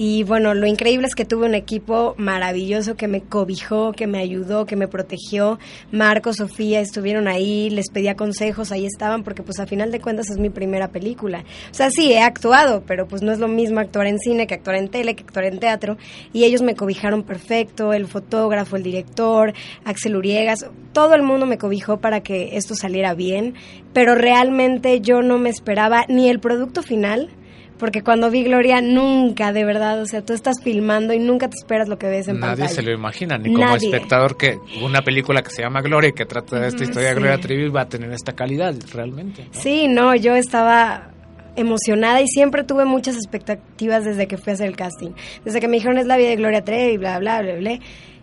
Y 0.00 0.22
bueno, 0.22 0.54
lo 0.54 0.68
increíble 0.68 1.08
es 1.08 1.16
que 1.16 1.24
tuve 1.24 1.46
un 1.46 1.56
equipo 1.56 2.14
maravilloso 2.18 2.94
que 2.94 3.08
me 3.08 3.20
cobijó, 3.20 3.90
que 3.90 4.06
me 4.06 4.20
ayudó, 4.20 4.64
que 4.64 4.76
me 4.76 4.86
protegió. 4.86 5.58
Marco, 5.90 6.32
Sofía 6.32 6.80
estuvieron 6.80 7.26
ahí, 7.26 7.68
les 7.68 7.90
pedía 7.90 8.14
consejos, 8.14 8.70
ahí 8.70 8.86
estaban, 8.86 9.24
porque 9.24 9.42
pues 9.42 9.58
a 9.58 9.66
final 9.66 9.90
de 9.90 9.98
cuentas 9.98 10.30
es 10.30 10.38
mi 10.38 10.50
primera 10.50 10.92
película. 10.92 11.42
O 11.72 11.74
sea, 11.74 11.90
sí, 11.90 12.12
he 12.12 12.20
actuado, 12.20 12.84
pero 12.86 13.08
pues 13.08 13.22
no 13.22 13.32
es 13.32 13.40
lo 13.40 13.48
mismo 13.48 13.80
actuar 13.80 14.06
en 14.06 14.20
cine 14.20 14.46
que 14.46 14.54
actuar 14.54 14.76
en 14.76 14.88
tele, 14.88 15.16
que 15.16 15.24
actuar 15.24 15.46
en 15.46 15.58
teatro. 15.58 15.96
Y 16.32 16.44
ellos 16.44 16.62
me 16.62 16.76
cobijaron 16.76 17.24
perfecto, 17.24 17.92
el 17.92 18.06
fotógrafo, 18.06 18.76
el 18.76 18.84
director, 18.84 19.52
Axel 19.84 20.14
Uriegas, 20.14 20.64
todo 20.92 21.16
el 21.16 21.22
mundo 21.24 21.44
me 21.44 21.58
cobijó 21.58 21.98
para 21.98 22.22
que 22.22 22.56
esto 22.56 22.76
saliera 22.76 23.14
bien. 23.14 23.54
Pero 23.92 24.14
realmente 24.14 25.00
yo 25.00 25.22
no 25.22 25.38
me 25.38 25.50
esperaba 25.50 26.04
ni 26.08 26.28
el 26.28 26.38
producto 26.38 26.82
final, 26.82 27.30
porque 27.78 28.02
cuando 28.02 28.30
vi 28.30 28.42
Gloria 28.44 28.80
nunca, 28.80 29.52
de 29.52 29.64
verdad, 29.64 30.00
o 30.02 30.06
sea, 30.06 30.22
tú 30.22 30.32
estás 30.32 30.56
filmando 30.62 31.14
y 31.14 31.18
nunca 31.18 31.48
te 31.48 31.56
esperas 31.56 31.88
lo 31.88 31.98
que 31.98 32.08
ves 32.08 32.28
en 32.28 32.38
Nadie 32.40 32.56
pantalla. 32.64 32.68
se 32.68 32.82
lo 32.82 32.92
imagina, 32.92 33.38
ni 33.38 33.52
como 33.52 33.64
Nadie. 33.64 33.88
espectador 33.88 34.36
que 34.36 34.58
una 34.82 35.02
película 35.02 35.42
que 35.42 35.50
se 35.50 35.62
llama 35.62 35.80
Gloria 35.80 36.08
y 36.10 36.12
que 36.12 36.26
trata 36.26 36.58
de 36.60 36.68
esta 36.68 36.84
historia 36.84 37.08
de. 37.10 37.14
Gloria 37.14 37.38
Trevi 37.38 37.68
va 37.68 37.82
a 37.82 37.88
tener 37.88 38.10
esta 38.12 38.32
calidad 38.32 38.74
realmente. 38.92 39.44
¿no? 39.44 39.48
Sí, 39.52 39.88
no, 39.88 40.14
yo 40.14 40.34
estaba 40.36 41.10
emocionada 41.56 42.20
y 42.20 42.28
siempre 42.28 42.62
tuve 42.64 42.84
muchas 42.84 43.16
expectativas 43.16 44.04
desde 44.04 44.26
que 44.28 44.36
fui 44.38 44.50
a 44.52 44.54
hacer 44.54 44.68
el 44.68 44.76
casting. 44.76 45.10
Desde 45.44 45.60
que 45.60 45.68
me 45.68 45.74
dijeron 45.78 45.98
es 45.98 46.06
la 46.06 46.16
vida 46.16 46.28
de 46.28 46.36
Gloria 46.36 46.64
Trevi, 46.64 46.98
bla, 46.98 47.18
bla, 47.18 47.42
bla, 47.42 47.54
bla. 47.56 47.78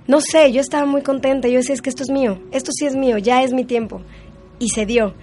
No 0.08 0.22
sé, 0.22 0.52
yo 0.52 0.62
estaba 0.62 0.86
muy 0.86 1.02
contenta. 1.02 1.48
Yo 1.48 1.58
decía, 1.58 1.74
es 1.74 1.82
que 1.82 1.90
esto 1.90 2.04
es 2.04 2.10
mío, 2.10 2.40
esto 2.52 2.72
sí 2.72 2.86
es 2.86 2.96
mío, 2.96 3.18
ya 3.18 3.44
es 3.44 3.52
mi 3.54 3.66
tiempo. 3.66 4.02
Y 4.60 4.70
se 4.70 4.86
dio. 4.86 5.16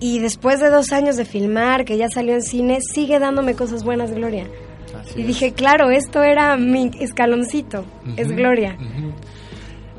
Y 0.00 0.20
después 0.20 0.60
de 0.60 0.70
dos 0.70 0.92
años 0.92 1.16
de 1.16 1.24
filmar, 1.24 1.84
que 1.84 1.96
ya 1.96 2.08
salió 2.08 2.34
en 2.34 2.42
cine, 2.42 2.78
sigue 2.80 3.18
dándome 3.18 3.54
cosas 3.54 3.82
buenas, 3.82 4.12
Gloria. 4.12 4.46
Así 5.00 5.18
y 5.18 5.20
es. 5.22 5.26
dije, 5.26 5.52
claro, 5.52 5.90
esto 5.90 6.22
era 6.22 6.56
mi 6.56 6.90
escaloncito, 7.00 7.84
es 8.16 8.28
Gloria. 8.28 8.76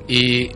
Y 0.07 0.49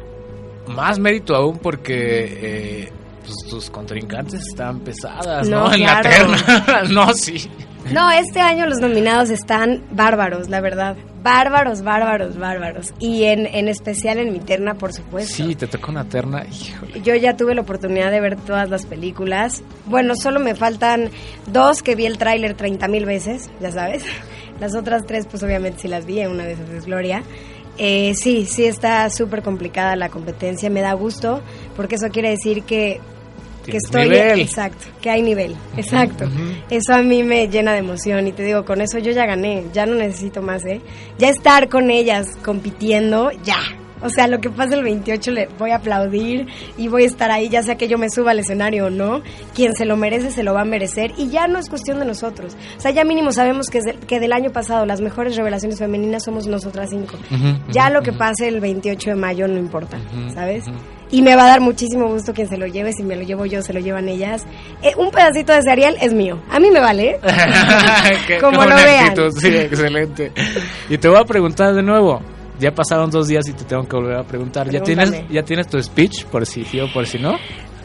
más 0.67 0.97
mérito 0.97 1.35
aún 1.35 1.57
porque 1.57 2.83
eh, 2.85 2.91
pues, 3.21 3.35
tus 3.49 3.69
contrincantes 3.69 4.41
están 4.49 4.79
pesadas, 4.79 5.47
¿no? 5.49 5.67
No, 5.67 5.73
En 5.73 5.81
la 5.81 6.01
terna. 6.01 6.83
no, 6.89 7.13
sí. 7.13 7.49
No, 7.91 8.09
este 8.11 8.39
año 8.39 8.65
los 8.65 8.79
nominados 8.79 9.29
están 9.29 9.83
bárbaros, 9.91 10.49
la 10.49 10.61
verdad. 10.61 10.95
Bárbaros, 11.23 11.81
bárbaros, 11.83 12.37
bárbaros. 12.37 12.93
Y 12.99 13.23
en, 13.23 13.45
en 13.45 13.69
especial 13.69 14.19
en 14.19 14.33
mi 14.33 14.39
terna, 14.39 14.75
por 14.75 14.91
supuesto. 14.91 15.33
Sí, 15.33 15.55
te 15.55 15.67
tocó 15.67 15.91
una 15.91 16.03
terna. 16.03 16.45
Híjole. 16.45 17.01
Yo 17.01 17.15
ya 17.15 17.37
tuve 17.37 17.55
la 17.55 17.61
oportunidad 17.61 18.11
de 18.11 18.19
ver 18.19 18.35
todas 18.35 18.69
las 18.69 18.85
películas. 18.85 19.63
Bueno, 19.85 20.15
solo 20.15 20.41
me 20.41 20.53
faltan 20.53 21.09
dos 21.47 21.81
que 21.81 21.95
vi 21.95 22.05
el 22.05 22.17
tráiler 22.17 22.55
30 22.55 22.87
mil 22.89 23.05
veces, 23.05 23.49
ya 23.61 23.71
sabes. 23.71 24.03
Las 24.59 24.75
otras 24.75 25.03
tres, 25.07 25.25
pues 25.29 25.41
obviamente 25.43 25.79
sí 25.79 25.87
las 25.87 26.05
vi, 26.05 26.23
una 26.25 26.43
de 26.43 26.53
esas 26.53 26.69
es 26.69 26.85
Gloria. 26.85 27.23
Eh, 27.77 28.13
sí, 28.15 28.45
sí 28.45 28.65
está 28.65 29.09
súper 29.09 29.41
complicada 29.41 29.95
la 29.95 30.09
competencia, 30.09 30.69
me 30.69 30.81
da 30.81 30.93
gusto, 30.93 31.41
porque 31.75 31.95
eso 31.95 32.09
quiere 32.09 32.29
decir 32.29 32.63
que, 32.63 33.01
que 33.71 33.77
estoy... 33.77 34.03
nivel. 34.09 34.39
Exacto, 34.41 34.85
que 35.01 35.09
hay 35.09 35.21
nivel, 35.21 35.55
exacto. 35.77 36.25
Eso 36.69 36.93
a 36.93 37.01
mí 37.01 37.23
me 37.23 37.47
llena 37.47 37.73
de 37.73 37.79
emoción 37.79 38.27
y 38.27 38.31
te 38.31 38.43
digo, 38.43 38.65
con 38.65 38.81
eso 38.81 38.99
yo 38.99 39.11
ya 39.11 39.25
gané, 39.25 39.65
ya 39.73 39.85
no 39.85 39.95
necesito 39.95 40.41
más, 40.41 40.65
¿eh? 40.65 40.81
Ya 41.17 41.29
estar 41.29 41.69
con 41.69 41.89
ellas 41.91 42.27
compitiendo, 42.43 43.31
ya. 43.43 43.57
O 44.05 44.09
sea, 44.09 44.27
lo 44.27 44.41
que 44.41 44.49
pasa 44.49 44.75
el 44.75 44.83
28 44.83 45.31
le 45.31 45.47
voy 45.57 45.71
a 45.71 45.77
aplaudir 45.77 46.45
y 46.77 46.89
voy 46.89 47.03
a 47.03 47.05
estar 47.05 47.31
ahí, 47.31 47.47
ya 47.47 47.63
sea 47.63 47.75
que 47.77 47.87
yo 47.87 47.97
me 47.97 48.09
suba 48.09 48.31
al 48.31 48.39
escenario 48.39 48.87
o 48.87 48.89
no. 48.89 49.21
Quien 49.55 49.73
se 49.75 49.85
lo 49.85 49.95
merece, 49.95 50.29
se 50.31 50.43
lo 50.43 50.53
va 50.53 50.63
a 50.63 50.65
merecer. 50.65 51.13
Y 51.17 51.29
ya 51.29 51.47
no 51.47 51.57
es 51.57 51.69
cuestión 51.69 51.99
de 51.99 52.05
nosotros. 52.05 52.57
O 52.77 52.81
sea, 52.81 52.91
ya 52.91 53.05
mínimo 53.05 53.31
sabemos 53.31 53.67
que, 53.69 53.79
del- 53.79 53.99
que 53.99 54.19
del 54.19 54.33
año 54.33 54.51
pasado 54.51 54.85
las 54.85 54.99
mejores 54.99 55.37
revelaciones 55.37 55.79
femeninas 55.79 56.25
somos 56.25 56.47
nosotras 56.47 56.89
cinco. 56.89 57.15
ya 57.71 57.89
lo 57.89 58.01
que 58.01 58.11
pase 58.11 58.49
el 58.49 58.59
28 58.59 59.11
de 59.11 59.15
mayo 59.15 59.47
no 59.47 59.57
importa, 59.57 59.97
¿sabes? 60.33 60.65
Y 61.13 61.21
me 61.21 61.35
va 61.35 61.43
a 61.45 61.47
dar 61.47 61.61
muchísimo 61.61 62.07
gusto 62.09 62.33
quien 62.33 62.49
se 62.49 62.57
lo 62.57 62.65
lleve. 62.65 62.91
Si 62.91 63.03
me 63.03 63.15
lo 63.15 63.21
llevo 63.21 63.45
yo, 63.45 63.61
se 63.61 63.71
lo 63.71 63.79
llevan 63.79 64.09
ellas. 64.09 64.45
Eh, 64.81 64.93
un 64.97 65.11
pedacito 65.11 65.53
de 65.53 65.61
cereal 65.61 65.95
es 66.01 66.11
mío. 66.11 66.41
A 66.49 66.59
mí 66.59 66.71
me 66.71 66.79
vale. 66.79 67.19
Qué 68.27 68.39
Como 68.39 68.63
lo 68.65 68.75
vean. 68.75 69.05
actitud, 69.09 69.31
Sí, 69.39 69.47
excelente. 69.55 70.31
Y 70.89 70.97
te 70.97 71.07
voy 71.07 71.19
a 71.19 71.23
preguntar 71.23 71.73
de 71.75 71.83
nuevo. 71.83 72.19
Ya 72.59 72.71
pasaron 72.73 73.11
dos 73.11 73.27
días 73.27 73.47
y 73.47 73.53
te 73.53 73.63
tengo 73.63 73.87
que 73.87 73.95
volver 73.95 74.15
a 74.17 74.23
preguntar. 74.23 74.69
¿Ya 74.71 74.81
tienes. 74.81 75.11
¿Ya 75.29 75.43
tienes 75.43 75.67
tu 75.67 75.81
speech 75.81 76.25
por 76.25 76.45
si 76.45 76.63
sí 76.65 76.79
o 76.79 76.91
por 76.91 77.05
si 77.05 77.19
no? 77.19 77.37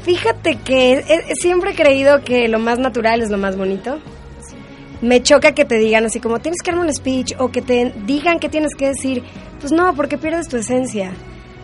Fíjate 0.04 0.56
que 0.64 0.92
he- 0.94 1.04
he 1.30 1.34
siempre 1.34 1.72
he 1.72 1.74
creído 1.74 2.22
que 2.24 2.48
lo 2.48 2.58
más 2.58 2.78
natural 2.78 3.20
es 3.20 3.28
lo 3.30 3.36
más 3.38 3.56
bonito. 3.58 3.98
Me 5.00 5.22
choca 5.22 5.52
que 5.52 5.64
te 5.64 5.76
digan 5.78 6.04
así 6.06 6.18
como 6.18 6.38
tienes 6.40 6.60
que 6.62 6.72
dar 6.72 6.80
un 6.80 6.92
speech 6.92 7.34
o 7.38 7.50
que 7.50 7.62
te 7.62 7.92
digan 8.06 8.38
que 8.38 8.48
tienes 8.48 8.74
que 8.74 8.86
decir. 8.88 9.22
Pues 9.60 9.70
no, 9.72 9.94
porque 9.94 10.16
pierdes 10.18 10.48
tu 10.48 10.56
esencia. 10.56 11.12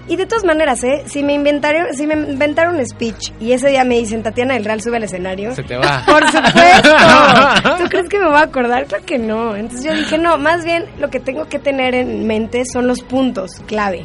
Y 0.07 0.17
de 0.17 0.27
todas 0.27 0.45
maneras, 0.45 0.85
¿eh? 0.85 1.05
Si 1.07 1.23
me 1.23 1.33
inventaron, 1.33 1.95
si 1.95 2.07
me 2.07 2.14
inventaron 2.14 2.77
un 2.77 2.87
speech 2.87 3.33
y 3.40 3.53
ese 3.53 3.71
día 3.71 3.85
me 3.85 3.99
dicen 3.99 4.23
Tatiana 4.23 4.55
del 4.55 4.64
Real 4.64 4.83
sube 4.83 4.99
al 4.99 5.05
escenario. 5.05 5.55
Se 5.55 5.62
te 5.62 5.77
va. 5.77 6.03
Por 6.07 6.27
supuesto. 6.31 6.90
¿Tú 7.79 7.85
crees 7.88 8.09
que 8.11 8.19
me 8.19 8.27
voy 8.27 8.37
a 8.37 8.43
acordar? 8.43 8.85
Claro 8.87 9.05
que 9.07 9.19
no. 9.19 9.57
Entonces 9.57 9.87
yo 9.87 9.95
dije, 9.95 10.19
no, 10.19 10.37
más 10.37 10.64
bien 10.64 10.85
lo 10.99 11.09
que 11.09 11.21
tengo 11.21 11.47
que 11.47 11.59
tener 11.59 11.95
en 11.95 12.27
mente 12.27 12.64
son 12.71 12.87
los 12.87 13.03
puntos 13.03 13.62
clave. 13.67 14.05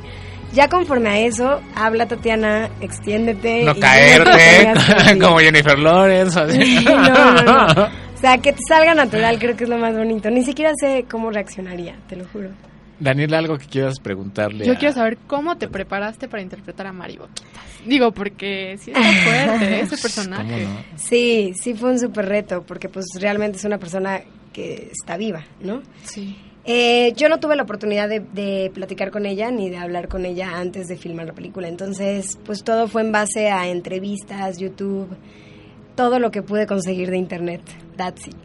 Ya 0.53 0.67
conforme 0.67 1.09
a 1.09 1.19
eso, 1.19 1.61
habla 1.75 2.07
Tatiana, 2.07 2.69
extiéndete. 2.81 3.63
No 3.65 3.73
y 3.75 3.79
caerte 3.79 5.19
como 5.21 5.37
Jennifer 5.39 5.77
Lawrence. 5.77 6.39
así. 6.39 6.85
No, 6.85 7.01
no, 7.01 7.67
no. 7.67 7.83
O 7.83 8.21
sea, 8.21 8.37
que 8.37 8.53
te 8.53 8.59
salga 8.67 8.93
natural, 8.95 9.37
creo 9.37 9.55
que 9.55 9.65
es 9.65 9.69
lo 9.69 9.77
más 9.77 9.95
bonito. 9.95 10.29
Ni 10.29 10.43
siquiera 10.43 10.71
sé 10.79 11.05
cómo 11.09 11.29
reaccionaría, 11.29 11.95
te 12.07 12.15
lo 12.15 12.25
juro. 12.33 12.49
Daniel, 12.99 13.33
algo 13.33 13.57
que 13.57 13.65
quieras 13.65 13.99
preguntarle. 13.99 14.65
Yo 14.65 14.73
a- 14.73 14.75
quiero 14.77 14.93
saber 14.93 15.17
cómo 15.27 15.57
te 15.57 15.67
preparaste 15.67 16.27
para 16.27 16.41
interpretar 16.43 16.87
a 16.87 16.91
Mari 16.93 17.17
Boquitas. 17.17 17.63
Digo, 17.85 18.11
porque 18.11 18.77
sí 18.79 18.91
está 18.91 19.01
fuerte 19.01 19.79
ese 19.81 19.97
personaje. 19.97 20.67
Sí, 20.97 21.53
sí 21.55 21.73
fue 21.73 21.91
un 21.91 21.99
súper 21.99 22.25
reto, 22.27 22.63
porque 22.63 22.89
pues 22.89 23.05
realmente 23.19 23.57
es 23.57 23.63
una 23.65 23.77
persona 23.77 24.21
que 24.51 24.89
está 24.91 25.15
viva, 25.17 25.45
¿no? 25.61 25.81
Sí. 26.03 26.35
Eh, 26.65 27.13
yo 27.15 27.29
no 27.29 27.39
tuve 27.39 27.55
la 27.55 27.63
oportunidad 27.63 28.09
de, 28.09 28.19
de 28.19 28.69
platicar 28.73 29.11
con 29.11 29.25
ella 29.25 29.49
ni 29.49 29.69
de 29.69 29.77
hablar 29.77 30.07
con 30.09 30.25
ella 30.25 30.57
antes 30.59 30.87
de 30.87 30.97
filmar 30.97 31.25
la 31.27 31.33
película, 31.33 31.67
entonces 31.67 32.37
pues 32.45 32.63
todo 32.63 32.87
fue 32.87 33.01
en 33.01 33.11
base 33.13 33.49
a 33.49 33.67
entrevistas, 33.69 34.57
YouTube, 34.59 35.07
todo 35.95 36.19
lo 36.19 36.31
que 36.31 36.43
pude 36.43 36.67
conseguir 36.67 37.09
de 37.09 37.17
internet, 37.17 37.61
that's 37.95 38.27
it. 38.27 38.35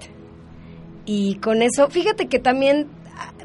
Y 1.07 1.35
con 1.37 1.61
eso, 1.61 1.91
fíjate 1.91 2.29
que 2.29 2.39
también 2.39 2.87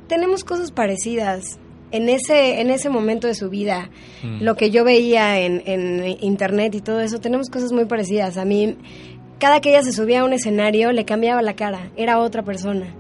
tenemos 0.09 0.43
cosas 0.43 0.71
parecidas. 0.71 1.57
En 1.91 2.07
ese, 2.09 2.59
en 2.61 2.69
ese 2.69 2.89
momento 2.89 3.25
de 3.27 3.33
su 3.33 3.49
vida, 3.49 3.89
Mm. 4.21 4.43
lo 4.43 4.55
que 4.55 4.69
yo 4.69 4.83
veía 4.83 5.39
en, 5.39 5.63
en 5.65 6.17
internet 6.21 6.75
y 6.75 6.81
todo 6.81 6.99
eso, 6.99 7.19
tenemos 7.19 7.49
cosas 7.49 7.71
muy 7.71 7.85
parecidas. 7.85 8.37
A 8.37 8.43
mí, 8.45 8.75
cada 9.39 9.61
que 9.61 9.69
ella 9.69 9.81
se 9.81 9.93
subía 9.93 10.21
a 10.21 10.25
un 10.25 10.33
escenario, 10.33 10.91
le 10.91 11.05
cambiaba 11.05 11.41
la 11.41 11.55
cara, 11.55 11.89
era 11.95 12.19
otra 12.19 12.43
persona. 12.43 12.93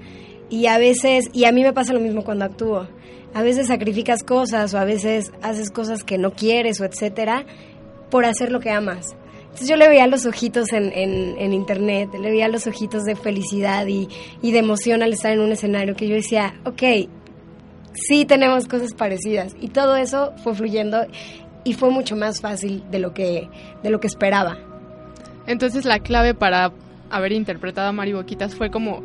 Y 0.49 0.65
a 0.67 0.77
veces, 0.79 1.25
y 1.33 1.43
a 1.45 1.51
mí 1.51 1.61
me 1.61 1.73
pasa 1.73 1.93
lo 1.93 1.99
mismo 1.99 2.23
cuando 2.23 2.45
actúo. 2.45 2.87
A 3.35 3.43
veces 3.43 3.67
sacrificas 3.67 4.23
cosas 4.23 4.73
o 4.73 4.79
a 4.79 4.85
veces 4.85 5.31
haces 5.43 5.69
cosas 5.69 6.03
que 6.03 6.17
no 6.17 6.31
quieres 6.31 6.79
o 6.81 6.85
etcétera 6.85 7.45
por 8.09 8.25
hacer 8.25 8.51
lo 8.51 8.59
que 8.59 8.71
amas. 8.71 9.15
Entonces 9.59 9.75
yo 9.75 9.75
le 9.75 9.89
veía 9.89 10.07
los 10.07 10.25
ojitos 10.25 10.71
en, 10.71 10.85
en, 10.93 11.37
en 11.37 11.51
internet, 11.51 12.11
le 12.13 12.31
veía 12.31 12.47
los 12.47 12.65
ojitos 12.65 13.03
de 13.03 13.17
felicidad 13.17 13.85
y, 13.87 14.07
y 14.41 14.53
de 14.53 14.59
emoción 14.59 15.03
al 15.03 15.11
estar 15.11 15.33
en 15.33 15.41
un 15.41 15.51
escenario 15.51 15.97
que 15.97 16.07
yo 16.07 16.15
decía, 16.15 16.53
ok, 16.63 16.81
sí 17.93 18.23
tenemos 18.23 18.69
cosas 18.69 18.93
parecidas. 18.93 19.57
Y 19.59 19.67
todo 19.67 19.97
eso 19.97 20.31
fue 20.45 20.55
fluyendo 20.55 21.05
y 21.65 21.73
fue 21.73 21.89
mucho 21.89 22.15
más 22.15 22.39
fácil 22.39 22.85
de 22.89 22.99
lo 22.99 23.13
que, 23.13 23.49
de 23.83 23.89
lo 23.89 23.99
que 23.99 24.07
esperaba. 24.07 24.57
Entonces 25.45 25.83
la 25.83 25.99
clave 25.99 26.33
para 26.33 26.71
haber 27.09 27.33
interpretado 27.33 27.89
a 27.89 27.91
Mari 27.91 28.13
Boquitas 28.13 28.55
fue 28.55 28.71
como 28.71 29.03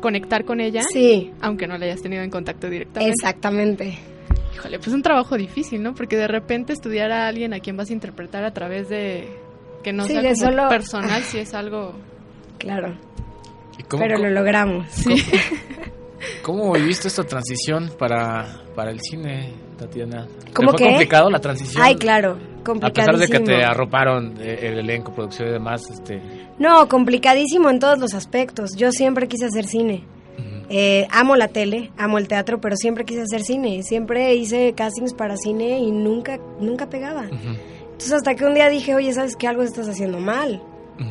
conectar 0.00 0.44
con 0.44 0.60
ella. 0.60 0.82
Sí. 0.92 1.32
Aunque 1.40 1.66
no 1.66 1.76
la 1.76 1.86
hayas 1.86 2.02
tenido 2.02 2.22
en 2.22 2.30
contacto 2.30 2.70
directamente. 2.70 3.14
Exactamente. 3.14 3.98
Híjole, 4.54 4.78
pues 4.78 4.94
un 4.94 5.02
trabajo 5.02 5.36
difícil, 5.36 5.82
¿no? 5.82 5.92
Porque 5.96 6.16
de 6.16 6.28
repente 6.28 6.72
estudiar 6.72 7.10
a 7.10 7.26
alguien 7.26 7.52
a 7.52 7.58
quien 7.58 7.76
vas 7.76 7.90
a 7.90 7.92
interpretar 7.92 8.44
a 8.44 8.52
través 8.52 8.88
de 8.88 9.47
que 9.82 9.92
no 9.92 10.04
Sí, 10.04 10.12
sea 10.12 10.22
de 10.22 10.28
como 10.34 10.40
solo- 10.50 10.68
personal, 10.68 11.22
si 11.22 11.38
es 11.38 11.54
algo 11.54 11.92
Claro. 12.58 12.96
¿Y 13.78 13.82
cómo- 13.84 14.02
Pero 14.02 14.16
lo 14.18 14.24
cómo- 14.24 14.34
logramos. 14.34 14.86
¿Cómo 16.42 16.72
viviste 16.72 17.08
esta 17.08 17.22
transición 17.24 17.92
para, 17.98 18.62
para 18.74 18.90
el 18.90 19.00
cine, 19.00 19.52
Tatiana? 19.78 20.26
¿Te 20.44 20.52
¿Cómo 20.52 20.70
fue 20.70 20.78
qué? 20.78 20.84
complicado 20.86 21.30
la 21.30 21.38
transición? 21.40 21.82
Ay, 21.84 21.94
claro, 21.94 22.36
A 22.82 22.90
pesar 22.90 23.16
de 23.16 23.28
que 23.28 23.38
te 23.40 23.62
arroparon 23.64 24.34
eh, 24.40 24.58
el 24.62 24.78
elenco, 24.80 25.12
producción 25.12 25.48
y 25.48 25.52
demás, 25.52 25.88
este... 25.90 26.20
No, 26.58 26.88
complicadísimo 26.88 27.70
en 27.70 27.78
todos 27.78 27.98
los 27.98 28.14
aspectos. 28.14 28.74
Yo 28.76 28.90
siempre 28.90 29.28
quise 29.28 29.46
hacer 29.46 29.66
cine. 29.66 30.04
Eh, 30.70 31.06
amo 31.10 31.34
la 31.36 31.48
tele, 31.48 31.92
amo 31.96 32.18
el 32.18 32.28
teatro, 32.28 32.60
pero 32.60 32.76
siempre 32.76 33.04
quise 33.04 33.22
hacer 33.22 33.42
cine. 33.42 33.82
Siempre 33.84 34.34
hice 34.34 34.74
castings 34.74 35.14
para 35.14 35.36
cine 35.36 35.78
y 35.78 35.90
nunca, 35.92 36.38
nunca 36.60 36.88
pegaba. 36.90 37.26
Entonces 37.98 38.12
hasta 38.12 38.36
que 38.36 38.44
un 38.44 38.54
día 38.54 38.68
dije, 38.68 38.94
oye, 38.94 39.12
¿sabes 39.12 39.34
que 39.34 39.48
algo 39.48 39.64
estás 39.64 39.88
haciendo 39.88 40.20
mal? 40.20 40.62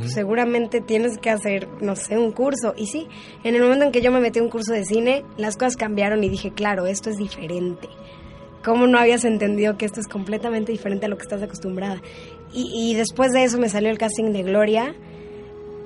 Seguramente 0.06 0.80
tienes 0.80 1.18
que 1.18 1.30
hacer, 1.30 1.68
no 1.82 1.98
sé, 1.98 2.18
un 2.18 2.32
curso. 2.32 2.74
Y 2.78 2.88
sí, 2.88 3.10
en 3.44 3.56
el 3.56 3.62
momento 3.62 3.84
en 3.84 3.92
que 3.92 4.02
yo 4.02 4.10
me 4.10 4.22
metí 4.22 4.40
a 4.40 4.44
un 4.44 4.50
curso 4.50 4.72
de 4.72 4.86
cine, 4.86 5.26
las 5.36 5.58
cosas 5.58 5.76
cambiaron 5.76 6.24
y 6.24 6.30
dije, 6.30 6.52
claro, 6.52 6.88
esto 6.88 7.10
es 7.10 7.18
diferente. 7.18 7.90
¿Cómo 8.64 8.88
no 8.88 9.00
habías 9.00 9.26
entendido 9.26 9.78
que 9.78 9.86
esto 9.86 10.00
es 10.00 10.08
completamente 10.08 10.72
diferente 10.72 11.08
a 11.08 11.10
lo 11.10 11.18
que 11.18 11.24
estás 11.24 11.44
acostumbrada? 11.44 12.02
Y, 12.54 12.72
y 12.74 12.96
después 12.96 13.34
de 13.34 13.44
eso 13.44 13.58
me 13.60 13.68
salió 13.68 13.90
el 13.90 13.98
casting 13.98 14.32
de 14.32 14.44
Gloria 14.44 14.96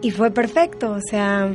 y 0.03 0.11
fue 0.11 0.29
perfecto, 0.29 0.91
o 0.91 1.01
sea, 1.01 1.51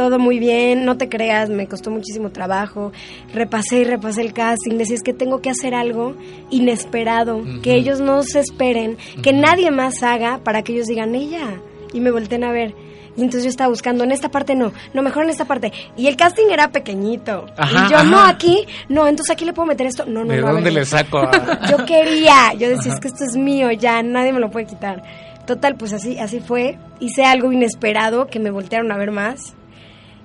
todo 0.00 0.18
muy 0.18 0.38
bien, 0.38 0.86
no 0.86 0.96
te 0.96 1.10
creas, 1.10 1.50
me 1.50 1.66
costó 1.66 1.90
muchísimo 1.90 2.30
trabajo, 2.30 2.90
repasé 3.34 3.80
y 3.80 3.84
repasé 3.84 4.22
el 4.22 4.32
casting, 4.32 4.78
decía 4.78 4.96
es 4.96 5.02
que 5.02 5.12
tengo 5.12 5.42
que 5.42 5.50
hacer 5.50 5.74
algo 5.74 6.14
inesperado, 6.48 7.42
que 7.62 7.74
ellos 7.74 8.00
no 8.00 8.22
se 8.22 8.40
esperen, 8.40 8.96
que 9.22 9.34
nadie 9.34 9.70
más 9.70 10.02
haga 10.02 10.38
para 10.42 10.62
que 10.62 10.72
ellos 10.72 10.86
digan 10.86 11.14
ella 11.14 11.60
y 11.92 12.00
me 12.00 12.10
volteen 12.10 12.44
a 12.44 12.50
ver. 12.50 12.74
Y 13.14 13.20
entonces 13.20 13.42
yo 13.44 13.50
estaba 13.50 13.68
buscando, 13.68 14.04
en 14.04 14.12
esta 14.12 14.30
parte 14.30 14.54
no, 14.54 14.72
no, 14.94 15.02
mejor 15.02 15.24
en 15.24 15.30
esta 15.30 15.44
parte. 15.44 15.70
Y 15.98 16.06
el 16.06 16.16
casting 16.16 16.46
era 16.50 16.68
pequeñito. 16.72 17.44
Ajá, 17.58 17.86
y 17.86 17.90
yo, 17.90 17.96
ajá. 17.98 18.04
no, 18.04 18.20
aquí, 18.24 18.64
no, 18.88 19.06
entonces 19.06 19.32
aquí 19.34 19.44
le 19.44 19.52
puedo 19.52 19.66
meter 19.66 19.86
esto. 19.86 20.06
No, 20.06 20.24
no, 20.24 20.32
¿De 20.32 20.40
no. 20.40 20.46
a 20.46 20.52
dónde 20.52 20.64
ver, 20.70 20.72
le 20.74 20.84
saco? 20.86 21.18
a- 21.18 21.68
yo 21.70 21.84
quería, 21.84 22.54
yo 22.58 22.70
decía, 22.70 22.92
Ajá. 22.92 22.94
es 22.94 23.00
que 23.00 23.08
esto 23.08 23.24
es 23.28 23.36
mío, 23.36 23.70
ya 23.72 24.02
nadie 24.02 24.32
me 24.32 24.40
lo 24.40 24.50
puede 24.50 24.64
quitar. 24.64 25.02
Total, 25.46 25.74
pues 25.74 25.92
así, 25.92 26.18
así 26.18 26.40
fue. 26.40 26.78
Hice 27.00 27.24
algo 27.24 27.52
inesperado 27.52 28.28
que 28.28 28.38
me 28.38 28.50
voltearon 28.50 28.90
a 28.92 28.96
ver 28.96 29.10
más. 29.10 29.54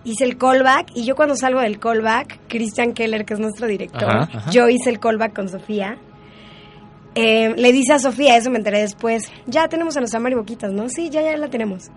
Hice 0.06 0.24
el 0.24 0.38
callback 0.38 0.92
y 0.96 1.04
yo 1.04 1.16
cuando 1.16 1.36
salgo 1.36 1.60
del 1.62 1.80
callback, 1.80 2.40
Christian 2.48 2.94
Keller, 2.94 3.26
que 3.26 3.34
es 3.34 3.40
nuestro 3.40 3.68
director, 3.68 4.04
Ajá, 4.06 4.30
ajá. 4.38 4.52
yo 4.52 4.70
hice 4.70 4.90
el 4.92 5.00
callback 5.00 5.34
con 5.36 5.50
Sofía. 5.50 5.98
Eh, 7.16 7.54
le 7.56 7.72
dice 7.72 7.94
a 7.94 8.00
Sofía, 8.00 8.36
eso 8.38 8.52
me 8.52 8.58
enteré 8.58 8.80
después, 8.82 9.32
ya 9.48 9.68
tenemos 9.70 9.96
a 9.96 10.02
nuestra 10.02 10.20
Mari 10.20 10.36
Boquitas, 10.36 10.72
¿no? 10.74 10.90
Sí, 10.90 11.10
ya, 11.10 11.22
ya 11.22 11.36
la 11.38 11.48
tenemos. 11.50 11.90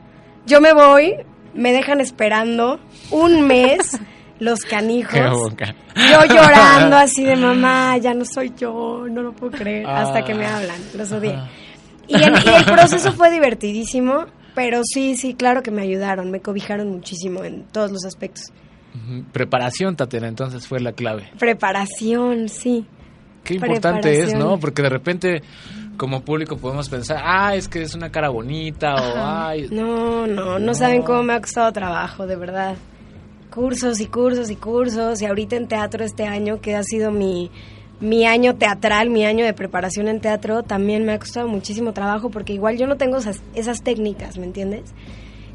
Yo 0.47 0.61
me 0.61 0.73
voy, 0.73 1.15
me 1.55 1.73
dejan 1.73 2.01
esperando 2.01 2.79
un 3.11 3.43
mes 3.47 3.99
los 4.39 4.61
canijos. 4.61 5.53
Yo 5.97 6.25
llorando 6.25 6.97
así 6.97 7.25
de 7.25 7.35
mamá, 7.37 7.99
ya 7.99 8.15
no 8.15 8.25
soy 8.25 8.53
yo, 8.57 9.07
no 9.11 9.23
lo 9.23 9.33
puedo 9.33 9.53
creer, 9.59 9.87
hasta 9.87 10.21
Ah. 10.21 10.25
que 10.25 10.35
me 10.35 10.47
hablan, 10.47 10.81
los 10.97 11.11
odié. 11.13 11.37
Y 12.07 12.15
el, 12.15 12.33
y 12.43 12.49
el 12.57 12.65
proceso 12.65 13.13
fue 13.13 13.31
divertidísimo, 13.31 14.25
pero 14.59 14.81
sí, 14.83 15.15
sí, 15.15 15.35
claro 15.35 15.63
que 15.63 15.71
me 15.71 15.83
ayudaron, 15.83 16.33
me 16.33 16.41
cobijaron 16.41 16.89
muchísimo 16.89 17.45
en 17.45 17.63
todos 17.67 17.93
los 17.93 18.05
aspectos. 18.05 18.47
Preparación, 19.33 19.95
Tatiana, 19.95 20.27
entonces 20.27 20.67
fue 20.67 20.81
la 20.81 20.91
clave. 20.91 21.31
Preparación, 21.39 22.49
sí. 22.49 22.85
Qué 23.45 23.55
importante 23.55 24.21
es. 24.21 24.35
¿no? 24.35 24.59
Porque 24.59 24.83
de 24.83 24.89
repente, 24.89 25.43
como 25.97 26.23
público, 26.23 26.57
podemos 26.57 26.89
pensar, 26.89 27.23
ah, 27.25 27.55
es 27.55 27.69
que 27.69 27.83
es 27.83 27.95
una 27.95 28.11
cara 28.11 28.31
bonita, 28.31 28.97
o 28.97 29.13
ay. 29.17 29.69
No, 29.71 30.27
no, 30.27 30.59
no 30.59 30.75
saben 30.75 31.03
cómo 31.03 31.23
me 31.23 31.35
ha 31.35 31.41
costado 31.41 31.73
trabajo, 31.73 32.27
de 32.27 32.35
verdad. 32.35 32.75
Cursos 33.55 34.01
y 34.01 34.07
cursos 34.07 34.51
y 34.51 34.57
cursos, 34.57 35.23
y 35.23 35.27
ahorita 35.27 35.55
en 35.55 35.69
teatro 35.69 36.05
este 36.05 36.25
año, 36.25 36.61
que 36.61 36.75
ha 36.75 36.83
sido 36.83 37.13
mi, 37.13 37.53
mi 38.01 38.27
año 38.27 38.57
teatral, 38.57 39.11
mi 39.11 39.25
año 39.25 39.45
de 39.45 39.53
preparación 39.53 40.09
en 40.09 40.21
teatro, 40.21 40.63
también 40.63 41.05
me 41.05 41.13
ha 41.13 41.19
costado 41.19 41.49
muchísimo 41.49 41.93
trabajo, 41.93 42.31
porque 42.31 42.53
igual 42.53 42.77
yo 42.77 42.87
no 42.87 42.97
tengo 42.97 43.17
esas, 43.17 43.43
esas 43.55 43.83
técnicas, 43.83 44.39
¿me 44.39 44.45
entiendes? 44.45 44.93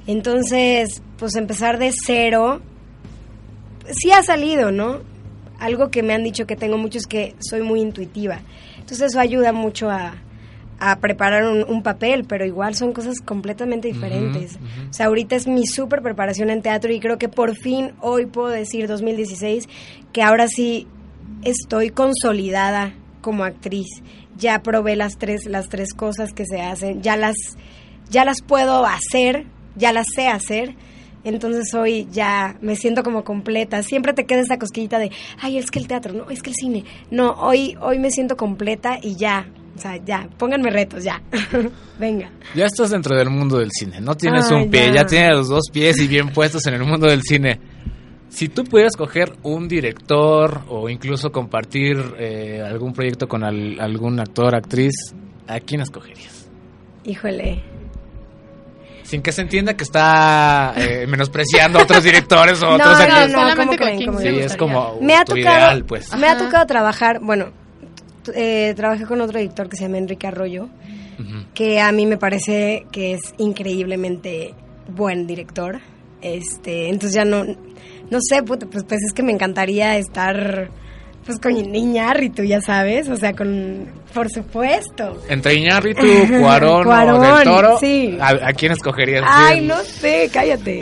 Entonces, 0.08 1.02
pues 1.18 1.36
empezar 1.36 1.80
de 1.80 1.92
cero, 2.06 2.62
sí 3.90 4.12
ha 4.12 4.22
salido, 4.24 4.72
¿no? 4.72 5.00
Algo 5.60 5.90
que 5.90 6.04
me 6.04 6.14
han 6.14 6.24
dicho 6.24 6.46
que 6.46 6.58
tengo 6.58 6.78
mucho 6.78 6.98
es 6.98 7.08
que 7.08 7.36
soy 7.40 7.62
muy 7.62 7.80
intuitiva. 7.80 8.42
Entonces 8.76 9.12
eso 9.12 9.20
ayuda 9.22 9.54
mucho 9.54 9.90
a, 9.90 10.16
a 10.80 11.00
preparar 11.00 11.46
un, 11.46 11.64
un 11.64 11.82
papel, 11.84 12.26
pero 12.28 12.46
igual 12.46 12.76
son 12.76 12.92
cosas 12.92 13.22
completamente 13.22 13.88
diferentes. 13.88 14.58
O 14.90 14.94
sea, 14.94 15.06
ahorita 15.06 15.38
es 15.38 15.48
mi 15.48 15.66
súper 15.66 16.02
preparación 16.02 16.50
en 16.50 16.62
teatro 16.62 16.92
y 16.92 17.00
creo 17.00 17.18
que 17.18 17.30
por 17.30 17.56
fin 17.56 17.94
hoy 18.02 18.26
puedo 18.26 18.50
decir, 18.50 18.88
2016, 18.90 19.70
que 20.12 20.22
ahora 20.22 20.50
sí 20.50 20.88
estoy 21.44 21.90
consolidada 21.90 22.94
como 23.22 23.44
actriz. 23.44 23.88
Ya 24.38 24.62
probé 24.62 24.96
las 24.96 25.18
tres, 25.18 25.46
las 25.46 25.70
tres 25.70 25.94
cosas 25.94 26.34
que 26.34 26.46
se 26.46 26.62
hacen, 26.62 27.02
ya 27.02 27.18
las, 27.18 27.36
ya 28.10 28.26
las 28.26 28.42
puedo 28.42 28.86
hacer, 28.86 29.46
ya 29.76 29.94
las 29.94 30.08
sé 30.16 30.28
hacer. 30.28 30.76
Entonces 31.24 31.74
hoy 31.74 32.08
ya 32.12 32.58
me 32.62 32.76
siento 32.76 33.04
como 33.04 33.24
completa. 33.24 33.82
Siempre 33.84 34.14
te 34.14 34.26
queda 34.26 34.42
esa 34.42 34.60
cosquillita 34.60 35.00
de, 35.00 35.12
ay, 35.40 35.58
es 35.58 35.72
que 35.72 35.80
el 35.80 35.88
teatro, 35.88 36.14
no, 36.14 36.30
es 36.30 36.42
que 36.42 36.50
el 36.50 36.56
cine. 36.56 36.84
No, 37.12 37.32
hoy, 37.32 37.78
hoy 37.82 38.00
me 38.00 38.12
siento 38.12 38.36
completa 38.36 39.00
y 39.02 39.16
ya. 39.16 39.48
O 39.76 39.80
sea, 39.80 39.98
ya, 39.98 40.28
pónganme 40.38 40.70
retos, 40.70 41.04
ya. 41.04 41.22
Venga. 42.00 42.30
Ya 42.56 42.66
estás 42.66 42.92
dentro 42.92 43.16
del 43.16 43.30
mundo 43.30 43.58
del 43.58 43.72
cine, 43.72 44.02
no 44.02 44.16
tienes 44.16 44.52
Ay, 44.52 44.64
un 44.64 44.70
pie, 44.70 44.88
ya. 44.88 44.96
ya. 44.96 45.06
tienes 45.06 45.32
los 45.32 45.48
dos 45.48 45.64
pies 45.72 46.00
y 46.00 46.08
bien 46.08 46.30
puestos 46.30 46.66
en 46.68 46.76
el 46.76 46.84
mundo 46.84 47.08
del 47.08 47.22
cine. 47.24 47.60
Si 48.34 48.50
tú 48.50 48.64
pudieras 48.64 48.96
coger 48.96 49.34
un 49.44 49.68
director 49.68 50.62
o 50.68 50.90
incluso 50.90 51.32
compartir 51.32 51.98
eh, 52.18 52.62
algún 52.66 52.92
proyecto 52.94 53.28
con 53.28 53.44
al- 53.44 53.80
algún 53.80 54.20
actor, 54.20 54.56
actriz, 54.56 54.94
¿a 55.48 55.60
quién 55.60 55.82
escogerías? 55.82 56.48
Híjole. 57.04 57.62
Sin 59.04 59.22
que 59.22 59.32
se 59.32 59.42
entienda 59.42 59.76
que 59.76 59.84
está 59.84 60.74
eh, 60.78 61.06
menospreciando 61.08 61.78
a 61.78 61.84
otros 61.84 62.04
directores 62.04 62.64
o 62.64 62.66
No, 62.70 62.74
otros 62.76 62.98
no, 62.98 63.04
actores. 63.04 63.32
no, 63.34 63.40
Solamente 63.42 63.78
¿cómo 64.06 64.14
con 64.18 64.22
Sí, 64.24 64.28
es 64.40 64.56
como 64.58 64.98
Me 65.02 65.16
ha 65.16 65.26
tu 65.26 65.36
tocado, 65.36 65.56
ideal, 65.58 65.86
pues. 65.86 66.18
me 66.18 66.28
ha 66.28 66.36
tocado 66.38 66.66
trabajar, 66.66 67.20
bueno, 67.22 67.52
eh, 68.34 68.74
trabajé 68.76 69.06
con 69.06 69.22
otro 69.22 69.38
director 69.38 69.70
que 69.70 69.78
se 69.78 69.84
llama 69.84 69.98
Enrique 70.00 70.26
Arroyo, 70.26 70.70
que 71.54 71.80
a 71.82 71.92
mí 71.92 72.08
me 72.08 72.18
parece 72.18 72.88
que 72.92 73.14
es 73.14 73.22
increíblemente 73.38 74.56
buen 74.88 75.28
director. 75.28 75.80
Este, 76.22 76.88
entonces 76.88 77.14
ya 77.16 77.26
no, 77.26 77.44
no 78.14 78.20
sé, 78.22 78.42
puta, 78.44 78.66
pues, 78.68 78.84
pues 78.88 79.02
es 79.04 79.12
que 79.14 79.24
me 79.24 79.32
encantaría 79.34 79.98
estar 79.98 80.70
pues 81.26 81.40
con 81.40 81.56
Iñárritu, 81.56 82.44
ya 82.44 82.60
sabes, 82.60 83.08
o 83.08 83.16
sea, 83.16 83.32
con, 83.34 83.88
por 84.14 84.30
supuesto. 84.30 85.22
Entre 85.30 85.54
Iñárritu, 85.56 86.02
Cuarón, 86.42 86.84
Cuarón, 86.84 87.22
Del 87.22 87.44
Toro, 87.46 87.78
sí. 87.80 88.18
¿a, 88.20 88.50
a 88.50 88.52
quién 88.52 88.74
escogerías? 88.74 89.24
Ay, 89.26 89.62
no 89.62 89.78
sé, 89.84 90.30
cállate. 90.34 90.82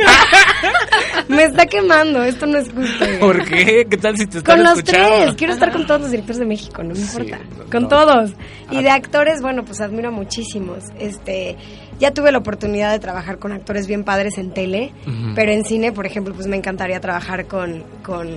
me 1.28 1.44
está 1.44 1.68
quemando, 1.68 2.24
esto 2.24 2.48
no 2.48 2.58
es 2.58 2.72
justo. 2.74 3.06
¿Por 3.20 3.46
qué? 3.46 3.86
¿Qué 3.88 3.98
tal 3.98 4.18
si 4.18 4.26
te 4.26 4.40
están 4.40 4.56
Con 4.58 4.64
los 4.66 4.78
escuchando? 4.80 5.16
tres, 5.26 5.36
quiero 5.36 5.54
estar 5.54 5.72
con 5.72 5.86
todos 5.86 6.02
los 6.02 6.10
directores 6.12 6.40
de 6.40 6.46
México, 6.46 6.82
no 6.82 6.90
me 6.90 6.96
Sí, 6.96 7.04
importa. 7.04 7.38
no. 7.60 7.66
Con 7.72 7.88
todos. 7.88 8.32
Y 8.72 8.82
de 8.82 8.90
actores, 8.90 9.42
bueno, 9.44 9.64
pues 9.64 9.80
admiro 9.80 10.10
a 10.10 10.12
muchísimos. 10.12 10.86
Este, 11.00 11.56
ya 12.02 12.12
tuve 12.14 12.32
la 12.34 12.40
oportunidad 12.40 12.92
de 12.92 13.00
trabajar 13.00 13.38
con 13.38 13.54
actores 13.54 13.88
bien 13.88 14.04
padres 14.04 14.38
en 14.38 14.52
tele, 14.52 14.92
pero 15.36 15.52
en 15.54 15.64
cine, 15.64 15.94
por 15.94 16.06
ejemplo, 16.06 16.34
pues 16.34 16.48
me 16.48 16.58
encantaría 16.58 17.00
trabajar 17.00 17.46
con, 17.46 17.84
con 18.04 18.28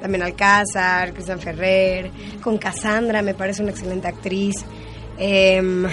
también 0.00 0.22
Alcázar, 0.24 1.12
Cristian 1.12 1.38
Ferrer, 1.38 2.10
con 2.42 2.58
Cassandra, 2.58 3.22
me 3.22 3.34
parece 3.34 3.62
una 3.62 3.70
excelente 3.70 4.08
actriz. 4.08 4.56
Em, 5.18 5.86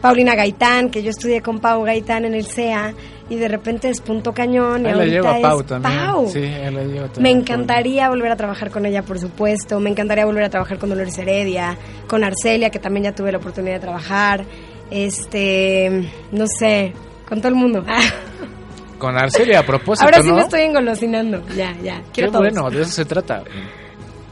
Paulina 0.00 0.34
Gaitán, 0.34 0.90
que 0.90 1.02
yo 1.02 1.10
estudié 1.10 1.40
con 1.40 1.60
Pau 1.60 1.82
Gaitán 1.82 2.24
en 2.26 2.34
el 2.34 2.44
CEA 2.44 2.92
y 3.30 3.36
de 3.36 3.48
repente 3.48 3.88
despuntó 3.88 4.34
cañón. 4.34 4.84
Y 4.84 4.88
Ahí 4.88 4.92
la 4.94 4.98
ahorita 4.98 5.16
llevo 5.16 5.28
a 5.28 5.40
Pau 5.40 5.60
es 5.60 5.66
también. 5.66 5.94
Pau. 5.98 6.28
Sí, 6.30 6.38
ahí 6.38 6.74
la 6.74 6.82
llevo 6.84 7.02
Me 7.02 7.08
también. 7.08 7.38
encantaría 7.38 8.08
volver 8.10 8.30
a 8.32 8.36
trabajar 8.36 8.70
con 8.70 8.84
ella, 8.84 9.02
por 9.02 9.18
supuesto. 9.18 9.80
Me 9.80 9.88
encantaría 9.90 10.26
volver 10.26 10.44
a 10.44 10.50
trabajar 10.50 10.78
con 10.78 10.90
Dolores 10.90 11.16
Heredia, 11.18 11.76
con 12.06 12.22
Arcelia, 12.22 12.68
que 12.70 12.78
también 12.78 13.04
ya 13.04 13.12
tuve 13.14 13.32
la 13.32 13.38
oportunidad 13.38 13.74
de 13.76 13.80
trabajar. 13.80 14.44
Este, 14.94 16.08
no 16.30 16.46
sé, 16.46 16.92
con 17.28 17.38
todo 17.40 17.48
el 17.48 17.56
mundo. 17.56 17.84
Con 18.98 19.18
Arcelia, 19.18 19.58
a 19.58 19.66
propósito, 19.66 20.04
Ahora 20.06 20.22
sí 20.22 20.28
¿no? 20.28 20.36
me 20.36 20.42
estoy 20.42 20.62
engolosinando. 20.62 21.42
Ya, 21.54 21.76
ya. 21.82 21.96
Qué 22.04 22.10
Quiero 22.12 22.30
todos. 22.30 22.44
bueno, 22.52 22.70
de 22.70 22.82
eso 22.82 22.92
se 22.92 23.04
trata. 23.04 23.42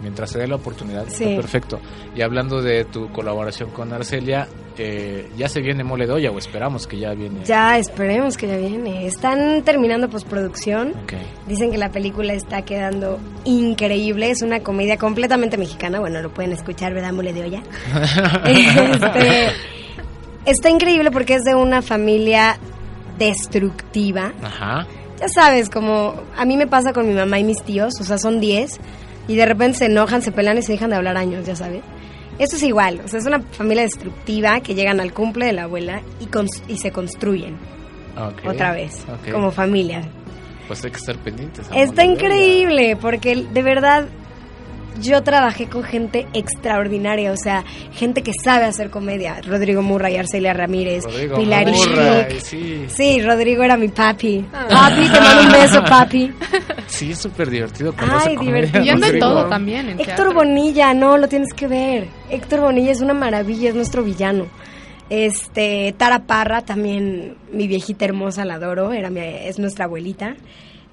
Mientras 0.00 0.30
se 0.30 0.38
dé 0.38 0.46
la 0.46 0.54
oportunidad, 0.54 1.04
Sí. 1.08 1.24
está 1.24 1.36
perfecto. 1.36 1.80
Y 2.14 2.22
hablando 2.22 2.62
de 2.62 2.84
tu 2.86 3.10
colaboración 3.12 3.70
con 3.70 3.92
Arcelia, 3.92 4.48
eh, 4.78 5.28
ya 5.36 5.48
se 5.48 5.60
viene 5.60 5.84
Mole 5.84 6.06
de 6.06 6.12
Olla, 6.12 6.30
o 6.30 6.38
esperamos 6.38 6.86
que 6.86 6.98
ya 6.98 7.12
viene. 7.12 7.44
Ya, 7.44 7.76
esperemos 7.76 8.36
que 8.38 8.46
ya 8.46 8.56
viene. 8.56 9.04
Están 9.06 9.62
terminando 9.62 10.08
postproducción. 10.08 10.90
Ok. 11.02 11.14
Dicen 11.48 11.70
que 11.70 11.76
la 11.76 11.90
película 11.90 12.32
está 12.32 12.62
quedando 12.62 13.18
increíble. 13.44 14.30
Es 14.30 14.40
una 14.42 14.60
comedia 14.60 14.96
completamente 14.96 15.58
mexicana. 15.58 15.98
Bueno, 16.00 16.22
lo 16.22 16.30
pueden 16.32 16.52
escuchar, 16.52 16.94
¿verdad? 16.94 17.12
Mole 17.12 17.32
de 17.34 17.42
olla. 17.42 17.62
Este, 18.46 19.48
está 20.46 20.70
increíble 20.70 21.10
porque 21.10 21.34
es 21.34 21.42
de 21.42 21.54
una 21.54 21.82
familia 21.82 22.58
destructiva. 23.18 24.32
Ajá. 24.42 24.86
Ya 25.20 25.28
sabes, 25.28 25.70
como 25.70 26.14
a 26.36 26.44
mí 26.44 26.56
me 26.56 26.66
pasa 26.66 26.92
con 26.92 27.06
mi 27.06 27.14
mamá 27.14 27.38
y 27.38 27.44
mis 27.44 27.62
tíos, 27.62 27.94
o 28.00 28.04
sea, 28.04 28.18
son 28.18 28.40
10, 28.40 28.78
y 29.28 29.36
de 29.36 29.46
repente 29.46 29.78
se 29.78 29.84
enojan, 29.86 30.20
se 30.22 30.32
pelean 30.32 30.58
y 30.58 30.62
se 30.62 30.72
dejan 30.72 30.90
de 30.90 30.96
hablar 30.96 31.16
años, 31.16 31.46
ya 31.46 31.54
sabes. 31.54 31.82
Esto 32.38 32.56
es 32.56 32.62
igual, 32.64 33.00
o 33.04 33.08
sea, 33.08 33.20
es 33.20 33.26
una 33.26 33.40
familia 33.40 33.82
destructiva 33.84 34.60
que 34.60 34.74
llegan 34.74 35.00
al 35.00 35.12
cumple 35.12 35.46
de 35.46 35.52
la 35.52 35.64
abuela 35.64 36.02
y, 36.18 36.28
y 36.72 36.78
se 36.78 36.90
construyen 36.90 37.56
Ok. 38.16 38.48
otra 38.48 38.72
vez, 38.72 39.04
como 39.30 39.52
familia. 39.52 40.02
Pues 40.66 40.84
hay 40.84 40.90
que 40.90 40.96
estar 40.96 41.16
pendientes. 41.18 41.68
Está 41.74 42.04
increíble, 42.04 42.96
porque 42.96 43.36
de 43.36 43.62
verdad 43.62 44.06
yo 45.02 45.22
trabajé 45.22 45.66
con 45.68 45.82
gente 45.82 46.26
extraordinaria, 46.32 47.32
o 47.32 47.36
sea, 47.36 47.64
gente 47.92 48.22
que 48.22 48.32
sabe 48.42 48.64
hacer 48.64 48.88
comedia. 48.90 49.40
Rodrigo 49.42 49.82
Murray, 49.82 50.16
Arcelia 50.16 50.52
Ramírez, 50.54 51.04
Rodrigo 51.04 51.36
Pilar 51.36 51.66
Murray, 51.66 52.40
sí. 52.40 52.84
Sí, 52.88 53.20
Rodrigo 53.22 53.62
era 53.62 53.76
mi 53.76 53.88
papi. 53.88 54.44
Papi, 54.50 55.08
te 55.08 55.20
mando 55.20 55.42
un 55.42 55.52
beso, 55.52 55.84
papi. 55.84 56.32
Sí, 56.86 57.12
es 57.12 57.18
súper 57.18 57.50
divertido. 57.50 57.92
con 57.94 58.08
Ay, 58.10 58.36
divertido. 58.36 58.84
En 59.06 59.18
todo 59.18 59.46
también. 59.48 59.88
En 59.88 60.00
Héctor 60.00 60.06
teatro. 60.06 60.32
Bonilla, 60.34 60.94
no, 60.94 61.18
lo 61.18 61.28
tienes 61.28 61.52
que 61.54 61.66
ver. 61.66 62.08
Héctor 62.30 62.60
Bonilla 62.60 62.92
es 62.92 63.00
una 63.00 63.14
maravilla, 63.14 63.68
es 63.70 63.74
nuestro 63.74 64.02
villano. 64.02 64.46
Este, 65.10 65.94
Tara 65.98 66.20
Parra, 66.20 66.62
también 66.62 67.36
mi 67.52 67.66
viejita 67.68 68.04
hermosa, 68.04 68.44
la 68.44 68.54
adoro, 68.54 68.92
era 68.92 69.10
mi- 69.10 69.20
es 69.20 69.58
nuestra 69.58 69.84
abuelita. 69.84 70.36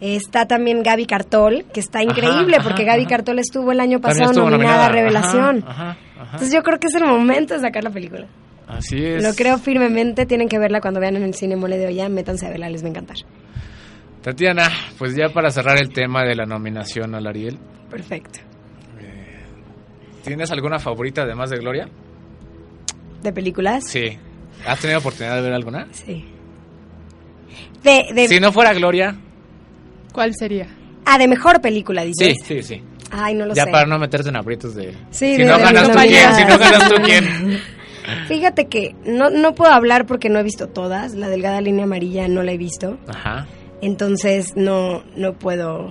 Está 0.01 0.45
también 0.45 0.81
Gaby 0.81 1.05
Cartol, 1.05 1.65
que 1.73 1.81
está 1.81 2.01
increíble 2.01 2.55
ajá, 2.57 2.63
porque 2.69 2.85
Gaby 2.85 3.01
ajá. 3.01 3.09
Cartol 3.09 3.39
estuvo 3.39 3.71
el 3.73 3.81
año 3.81 3.99
pasado 3.99 4.31
nominada 4.33 4.85
a. 4.85 4.89
Revelación. 4.89 5.63
Ajá, 5.67 5.71
ajá, 5.71 5.97
ajá. 6.15 6.23
Entonces 6.23 6.53
yo 6.53 6.63
creo 6.63 6.79
que 6.79 6.88
es 6.88 6.95
el 6.95 7.05
momento 7.05 7.53
de 7.53 7.59
sacar 7.59 7.83
la 7.83 7.89
película. 7.89 8.27
Así 8.67 9.03
es. 9.03 9.23
Lo 9.23 9.33
creo 9.33 9.57
firmemente, 9.57 10.25
tienen 10.25 10.47
que 10.47 10.59
verla 10.59 10.79
cuando 10.79 10.99
vean 10.99 11.15
en 11.17 11.23
el 11.23 11.33
cine 11.33 11.55
Mole 11.55 11.77
de 11.77 11.88
Olla, 11.88 12.07
métanse 12.07 12.45
a 12.45 12.49
verla, 12.49 12.69
les 12.69 12.83
va 12.83 12.88
a 12.88 12.89
encantar. 12.91 13.17
Tatiana, 14.21 14.69
pues 14.97 15.15
ya 15.15 15.29
para 15.29 15.49
cerrar 15.49 15.77
el 15.77 15.91
tema 15.91 16.23
de 16.23 16.35
la 16.35 16.45
nominación 16.45 17.15
al 17.15 17.25
Ariel, 17.25 17.57
Perfecto. 17.89 18.39
¿tienes 20.23 20.51
alguna 20.51 20.77
favorita 20.77 21.23
además 21.23 21.49
de 21.49 21.57
Gloria? 21.57 21.89
¿De 23.23 23.33
películas? 23.33 23.83
Sí. 23.88 24.17
¿Has 24.65 24.79
tenido 24.79 24.99
oportunidad 24.99 25.35
de 25.35 25.41
ver 25.41 25.53
alguna? 25.53 25.88
Sí. 25.91 26.25
De, 27.83 28.05
de, 28.13 28.27
Si 28.27 28.39
no 28.39 28.51
fuera 28.51 28.73
Gloria. 28.73 29.15
¿Cuál 30.19 30.36
sería? 30.36 30.67
Ah, 31.05 31.17
de 31.17 31.29
mejor 31.29 31.62
película, 31.62 32.01
Sí, 32.03 32.08
dices. 32.10 32.38
sí, 32.45 32.62
sí. 32.62 32.84
Ay, 33.10 33.36
no 33.36 33.45
lo 33.45 33.53
ya 33.53 33.63
sé. 33.63 33.71
para 33.71 33.86
no 33.88 33.97
meterte 33.97 34.27
en 34.27 34.36
aprietos 34.36 34.75
de... 34.75 34.91
Sí, 35.12 35.36
si 35.36 35.38
de- 35.38 35.45
no 35.45 35.58
de 35.58 35.63
ganas 35.63 35.89
tú 35.89 35.97
quién, 35.97 36.36
si 36.36 36.43
no 36.43 36.58
ganas 36.58 36.89
tú 36.89 36.95
quién. 37.05 37.60
Fíjate 38.27 38.67
que 38.67 38.95
no, 39.05 39.29
no 39.29 39.55
puedo 39.55 39.71
hablar 39.71 40.05
porque 40.05 40.27
no 40.27 40.38
he 40.39 40.43
visto 40.43 40.67
todas. 40.67 41.13
La 41.15 41.29
delgada 41.29 41.62
línea 41.62 41.86
amarilla 41.86 42.27
no 42.27 42.43
la 42.43 42.51
he 42.51 42.58
visto. 42.58 42.97
Ajá. 43.08 43.47
Entonces 43.82 44.58
no, 44.58 45.03
no 45.15 45.36
puedo 45.36 45.89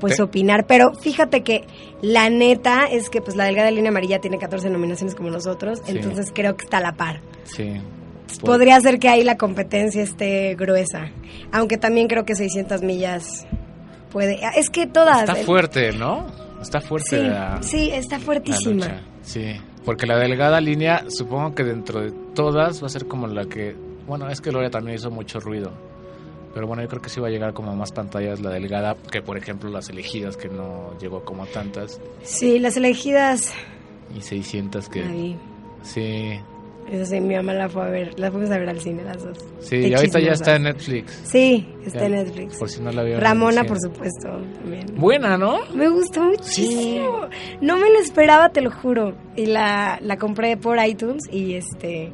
pues 0.00 0.18
opinar. 0.18 0.66
Pero 0.66 0.94
fíjate 0.94 1.42
que 1.44 1.64
la 2.00 2.28
neta 2.28 2.86
es 2.90 3.08
que 3.08 3.20
pues 3.20 3.36
la 3.36 3.44
delgada 3.44 3.70
línea 3.70 3.90
amarilla 3.90 4.18
tiene 4.20 4.38
14 4.38 4.68
nominaciones 4.68 5.14
como 5.14 5.30
nosotros. 5.30 5.78
Sí. 5.84 5.92
Entonces 5.92 6.32
creo 6.34 6.56
que 6.56 6.64
está 6.64 6.78
a 6.78 6.82
la 6.82 6.96
par. 6.96 7.20
Sí. 7.44 7.74
Podría 8.40 8.80
ser 8.80 8.98
que 8.98 9.08
ahí 9.08 9.24
la 9.24 9.36
competencia 9.36 10.02
esté 10.02 10.54
gruesa. 10.54 11.10
Aunque 11.52 11.76
también 11.76 12.08
creo 12.08 12.24
que 12.24 12.34
600 12.34 12.82
millas 12.82 13.46
puede. 14.10 14.40
Es 14.56 14.70
que 14.70 14.86
todas. 14.86 15.20
Está 15.28 15.34
fuerte, 15.36 15.92
¿no? 15.92 16.26
Está 16.60 16.80
fuerte 16.80 17.16
Sí, 17.18 17.22
la, 17.28 17.62
sí, 17.62 17.90
está 17.92 18.18
la 18.18 18.24
fuertísima. 18.24 18.72
lucha. 18.86 19.02
Sí, 19.22 19.54
porque 19.84 20.06
la 20.06 20.16
delgada 20.18 20.60
línea, 20.60 21.04
supongo 21.08 21.54
que 21.54 21.64
dentro 21.64 22.00
de 22.00 22.12
todas 22.34 22.82
va 22.82 22.86
a 22.86 22.90
ser 22.90 23.06
como 23.06 23.26
la 23.26 23.46
que. 23.46 23.74
Bueno, 24.06 24.28
es 24.28 24.40
que 24.40 24.50
Gloria 24.50 24.70
también 24.70 24.96
hizo 24.96 25.10
mucho 25.10 25.40
ruido. 25.40 25.72
Pero 26.54 26.66
bueno, 26.66 26.82
yo 26.82 26.88
creo 26.88 27.00
que 27.00 27.08
sí 27.08 27.18
va 27.18 27.28
a 27.28 27.30
llegar 27.30 27.54
como 27.54 27.70
a 27.70 27.74
más 27.74 27.92
pantallas 27.92 28.40
la 28.40 28.50
delgada 28.50 28.94
que, 29.10 29.22
por 29.22 29.38
ejemplo, 29.38 29.70
las 29.70 29.88
elegidas, 29.88 30.36
que 30.36 30.48
no 30.48 30.90
llegó 31.00 31.24
como 31.24 31.46
tantas. 31.46 31.98
Sí, 32.22 32.58
las 32.58 32.76
elegidas. 32.76 33.54
Y 34.14 34.20
600 34.20 34.88
que. 34.90 35.02
Ahí. 35.02 35.38
Sí, 35.82 36.38
Eso 36.90 37.06
sí, 37.06 37.20
mi 37.20 37.34
mamá 37.34 37.54
la 37.54 37.68
fue 37.68 37.82
a 37.82 37.88
ver. 37.88 38.18
La 38.18 38.30
fuimos 38.30 38.50
a 38.50 38.58
ver 38.58 38.68
al 38.68 38.80
cine 38.80 39.02
las 39.04 39.22
dos. 39.24 39.38
sí, 39.60 39.80
Qué 39.80 39.88
y 39.88 39.94
ahorita 39.94 40.20
ya 40.20 40.32
está 40.32 40.56
en 40.56 40.64
Netflix. 40.64 41.20
Sí, 41.24 41.66
está 41.86 42.00
Ya, 42.00 42.06
en 42.06 42.12
Netflix. 42.12 42.58
Por 42.58 42.68
si 42.68 42.82
no 42.82 42.92
la 42.92 43.02
vieron. 43.02 43.22
Ramona, 43.22 43.64
por 43.64 43.78
supuesto, 43.80 44.28
también. 44.60 44.86
Buena, 44.96 45.38
¿no? 45.38 45.60
Me 45.74 45.88
gustó 45.88 46.22
muchísimo. 46.22 47.28
No 47.62 47.78
me 47.78 47.88
lo 47.90 47.98
esperaba, 47.98 48.50
te 48.50 48.60
lo 48.60 48.70
juro. 48.70 49.14
Y 49.36 49.46
la, 49.46 49.98
la 50.02 50.16
compré 50.18 50.56
por 50.58 50.76
iTunes 50.84 51.22
y 51.32 51.54
este 51.54 52.12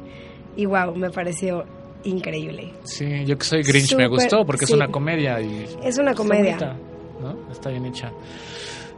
y 0.55 0.65
wow, 0.65 0.95
me 0.95 1.09
pareció 1.09 1.65
increíble. 2.05 2.71
Sí, 2.83 3.25
yo 3.25 3.37
que 3.37 3.43
soy 3.45 3.61
Grinch 3.63 3.95
me 3.95 4.07
gustó 4.07 4.45
porque 4.45 4.65
sí. 4.65 4.71
es 4.73 4.77
una 4.77 4.87
comedia 4.87 5.41
y 5.41 5.65
Es 5.83 5.97
una 5.97 6.11
está 6.11 6.13
comedia. 6.23 6.57
bonita, 6.57 6.77
¿no? 7.21 7.51
Está 7.51 7.69
bien 7.69 7.85
hecha. 7.85 8.11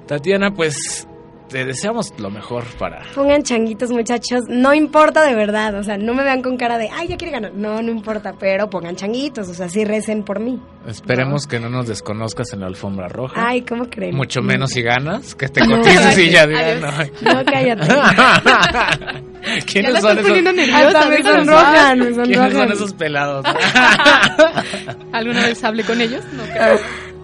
Tatiana, 0.06 0.52
pues 0.54 1.08
te 1.52 1.66
deseamos 1.66 2.14
lo 2.18 2.30
mejor 2.30 2.64
para 2.80 3.02
Pongan 3.14 3.44
changuitos, 3.44 3.92
muchachos. 3.92 4.42
No 4.48 4.74
importa 4.74 5.24
de 5.26 5.36
verdad. 5.36 5.76
O 5.76 5.84
sea, 5.84 5.98
no 5.98 6.14
me 6.14 6.24
vean 6.24 6.42
con 6.42 6.56
cara 6.58 6.78
de, 6.78 6.90
ay, 6.92 7.10
ya 7.10 7.18
quiere 7.18 7.34
ganar. 7.34 7.54
No, 7.54 7.82
no 7.82 7.92
importa. 7.92 8.34
Pero 8.40 8.70
pongan 8.70 8.96
changuitos. 8.96 9.50
O 9.50 9.54
sea, 9.54 9.68
sí 9.70 9.84
recen 9.84 10.24
por 10.24 10.40
mí. 10.40 10.62
Esperemos 10.88 11.48
que 11.48 11.60
no 11.60 11.70
nos 11.70 11.88
desconozcas 11.88 12.54
en 12.54 12.62
la 12.62 12.68
alfombra 12.68 13.08
roja. 13.10 13.34
Ay, 13.48 13.64
¿cómo 13.64 13.90
creen? 13.90 14.16
Mucho 14.16 14.42
menos 14.42 14.72
si 14.72 14.82
ganas, 14.82 15.36
que 15.36 15.50
te 15.50 15.62
No, 15.68 15.78
cotices 15.78 16.18
y 16.18 16.30
ya 16.30 16.48
digan. 16.48 16.84
"Ay". 16.86 17.12
No, 17.22 17.44
cállate. 17.46 17.88
¿Quiénes 19.72 20.00
son 20.02 20.18
esos? 20.20 20.44
nerviosa, 20.44 21.10
me 21.10 21.24
sonrojan, 21.24 22.00
me. 22.00 22.12
¿Quiénes 22.24 22.54
son 22.54 22.72
esos 22.72 22.94
pelados? 22.94 23.46
¿Alguna 25.12 25.48
vez 25.48 25.64
hablé 25.64 25.84
con 25.84 26.00
ellos? 26.00 26.24
No 26.34 26.44
creo. 26.44 26.80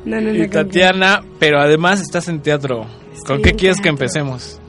No, 0.05 0.21
no, 0.21 0.31
no. 0.33 0.43
y 0.43 0.47
Tatiana, 0.47 1.21
pero 1.39 1.59
además 1.59 2.01
estás 2.01 2.27
en 2.27 2.41
teatro. 2.41 2.85
¿Con 3.25 3.41
qué 3.41 3.53
quieres 3.53 3.79
que 3.81 3.89
empecemos? 3.89 4.59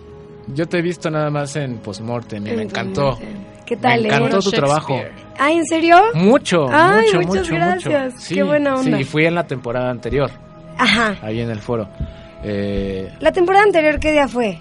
Yo 0.55 0.67
te 0.67 0.79
he 0.79 0.83
visto 0.83 1.11
nada 1.11 1.31
más 1.31 1.55
en 1.57 1.79
Postmortem 1.79 2.47
y 2.47 2.51
me 2.53 2.63
encantó. 2.63 3.19
¿Qué 3.67 3.77
tal, 3.77 4.03
Me 4.03 4.09
eh? 4.09 4.13
encantó 4.15 4.37
tu 4.39 4.51
Shakespeare. 4.51 4.65
trabajo. 4.65 5.01
Ay, 5.39 5.59
¿en 5.59 5.67
serio? 5.67 5.97
Mucho, 6.15 6.67
Ay, 6.73 7.05
mucho, 7.15 7.17
muchas 7.29 7.43
mucho, 7.49 7.55
gracias. 7.55 8.15
mucho. 8.15 8.35
Qué 8.35 8.43
buena 8.43 8.75
onda. 8.77 8.97
Sí, 8.99 9.05
fui 9.05 9.27
en 9.27 9.35
la 9.35 9.47
temporada 9.47 9.91
anterior, 9.91 10.31
Ajá. 10.79 11.17
ahí 11.23 11.41
en 11.41 11.51
el 11.51 11.61
foro. 11.61 11.89
Eh, 12.43 13.13
La 13.21 13.31
temporada 13.33 13.65
anterior, 13.65 13.99
¿qué 14.01 14.13
día 14.13 14.27
fue? 14.27 14.59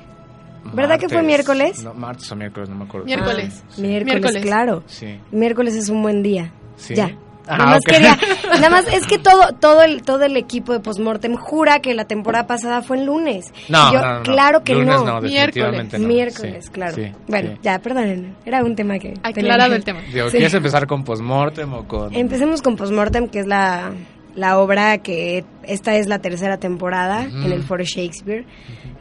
¿Verdad 0.73 0.99
que 0.99 1.07
fue 1.07 1.21
miércoles? 1.23 1.81
No, 1.83 1.93
martes 1.93 2.29
o 2.31 2.35
miércoles, 2.35 2.67
no 2.69 2.75
me 2.75 2.83
acuerdo. 2.83 3.05
Miércoles. 3.05 3.63
Ah, 3.63 3.73
miércoles, 3.77 4.05
Miércoles. 4.21 4.41
claro. 4.43 4.83
Sí. 4.87 5.17
Miércoles 5.31 5.75
es 5.75 5.87
un 5.87 6.01
buen 6.01 6.21
día. 6.21 6.51
Sí. 6.75 6.93
Ya. 6.95 7.11
Ah, 7.47 7.57
nada 7.57 7.71
más 7.71 7.83
quería, 7.85 8.17
nada 8.49 8.69
más 8.69 8.87
es 8.93 9.05
que 9.07 9.17
todo, 9.17 9.53
todo 9.59 9.83
el, 9.83 10.03
todo 10.03 10.23
el 10.23 10.35
equipo 10.37 10.73
de 10.73 10.79
Postmortem 10.79 11.35
jura 11.35 11.79
que 11.79 11.93
la 11.93 12.05
temporada 12.05 12.47
pasada 12.47 12.81
fue 12.81 12.97
el 12.97 13.05
lunes. 13.05 13.53
No, 13.69 13.89
Y 13.89 13.93
yo, 13.93 13.99
no, 14.01 14.05
no, 14.07 14.17
no. 14.17 14.23
claro 14.23 14.63
que 14.63 14.73
Lunes 14.73 14.95
no. 14.95 15.05
no, 15.05 15.21
definitivamente 15.21 15.99
no. 15.99 16.07
Miércoles, 16.07 16.65
Sí, 16.65 16.71
claro. 16.71 16.95
sí, 16.95 17.11
bueno, 17.27 17.51
sí. 17.53 17.59
ya, 17.63 17.79
perdonen. 17.79 18.35
Era 18.45 18.63
un 18.63 18.75
tema 18.75 18.99
que. 18.99 19.13
Aclarado 19.23 19.73
el 19.75 19.83
tema. 19.83 20.01
Digo, 20.13 20.25
Sí. 20.29 20.37
¿Quieres 20.37 20.53
empezar 20.53 20.87
con 20.87 21.03
Postmortem 21.03 21.73
o 21.73 21.87
con...? 21.87 22.13
Empecemos 22.15 22.61
con 22.61 22.75
Postmortem, 22.75 23.27
que 23.29 23.39
es 23.39 23.47
la, 23.47 23.91
la 24.35 24.59
obra 24.59 24.97
que 24.99 25.45
esta 25.63 25.95
es 25.95 26.07
la 26.07 26.19
tercera 26.19 26.57
temporada 26.57 27.23
en 27.23 27.51
el 27.51 27.63
Foro 27.63 27.83
Shakespeare. 27.83 28.45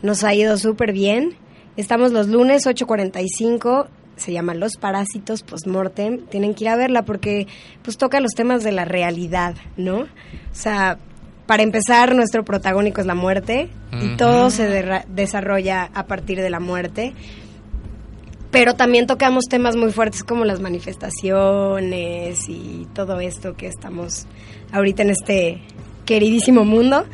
Nos 0.02 0.24
ha 0.24 0.34
ido 0.34 0.56
súper 0.58 0.92
bien. 0.92 1.36
Estamos 1.76 2.12
los 2.12 2.28
lunes 2.28 2.66
8.45. 2.66 3.86
Se 4.16 4.32
llama 4.32 4.54
Los 4.54 4.72
Parásitos 4.80 5.42
Postmortem. 5.42 6.26
Tienen 6.26 6.54
que 6.54 6.64
ir 6.64 6.70
a 6.70 6.76
verla 6.76 7.04
porque 7.04 7.46
pues 7.82 7.96
toca 7.96 8.20
los 8.20 8.32
temas 8.32 8.62
de 8.64 8.72
la 8.72 8.84
realidad, 8.84 9.54
¿no? 9.76 9.98
O 10.00 10.06
sea, 10.52 10.98
para 11.46 11.62
empezar, 11.62 12.14
nuestro 12.14 12.44
protagónico 12.44 13.00
es 13.00 13.06
la 13.06 13.14
muerte 13.14 13.68
y 14.02 14.16
todo 14.16 14.50
se 14.50 15.04
desarrolla 15.08 15.90
a 15.94 16.06
partir 16.06 16.40
de 16.40 16.50
la 16.50 16.60
muerte 16.60 17.14
pero 18.56 18.74
también 18.74 19.06
tocamos 19.06 19.44
temas 19.50 19.76
muy 19.76 19.92
fuertes 19.92 20.24
como 20.24 20.46
las 20.46 20.60
manifestaciones 20.60 22.48
y 22.48 22.86
todo 22.94 23.20
esto 23.20 23.54
que 23.54 23.66
estamos 23.66 24.26
ahorita 24.72 25.02
en 25.02 25.10
este 25.10 25.60
queridísimo 26.06 26.64
mundo. 26.64 27.04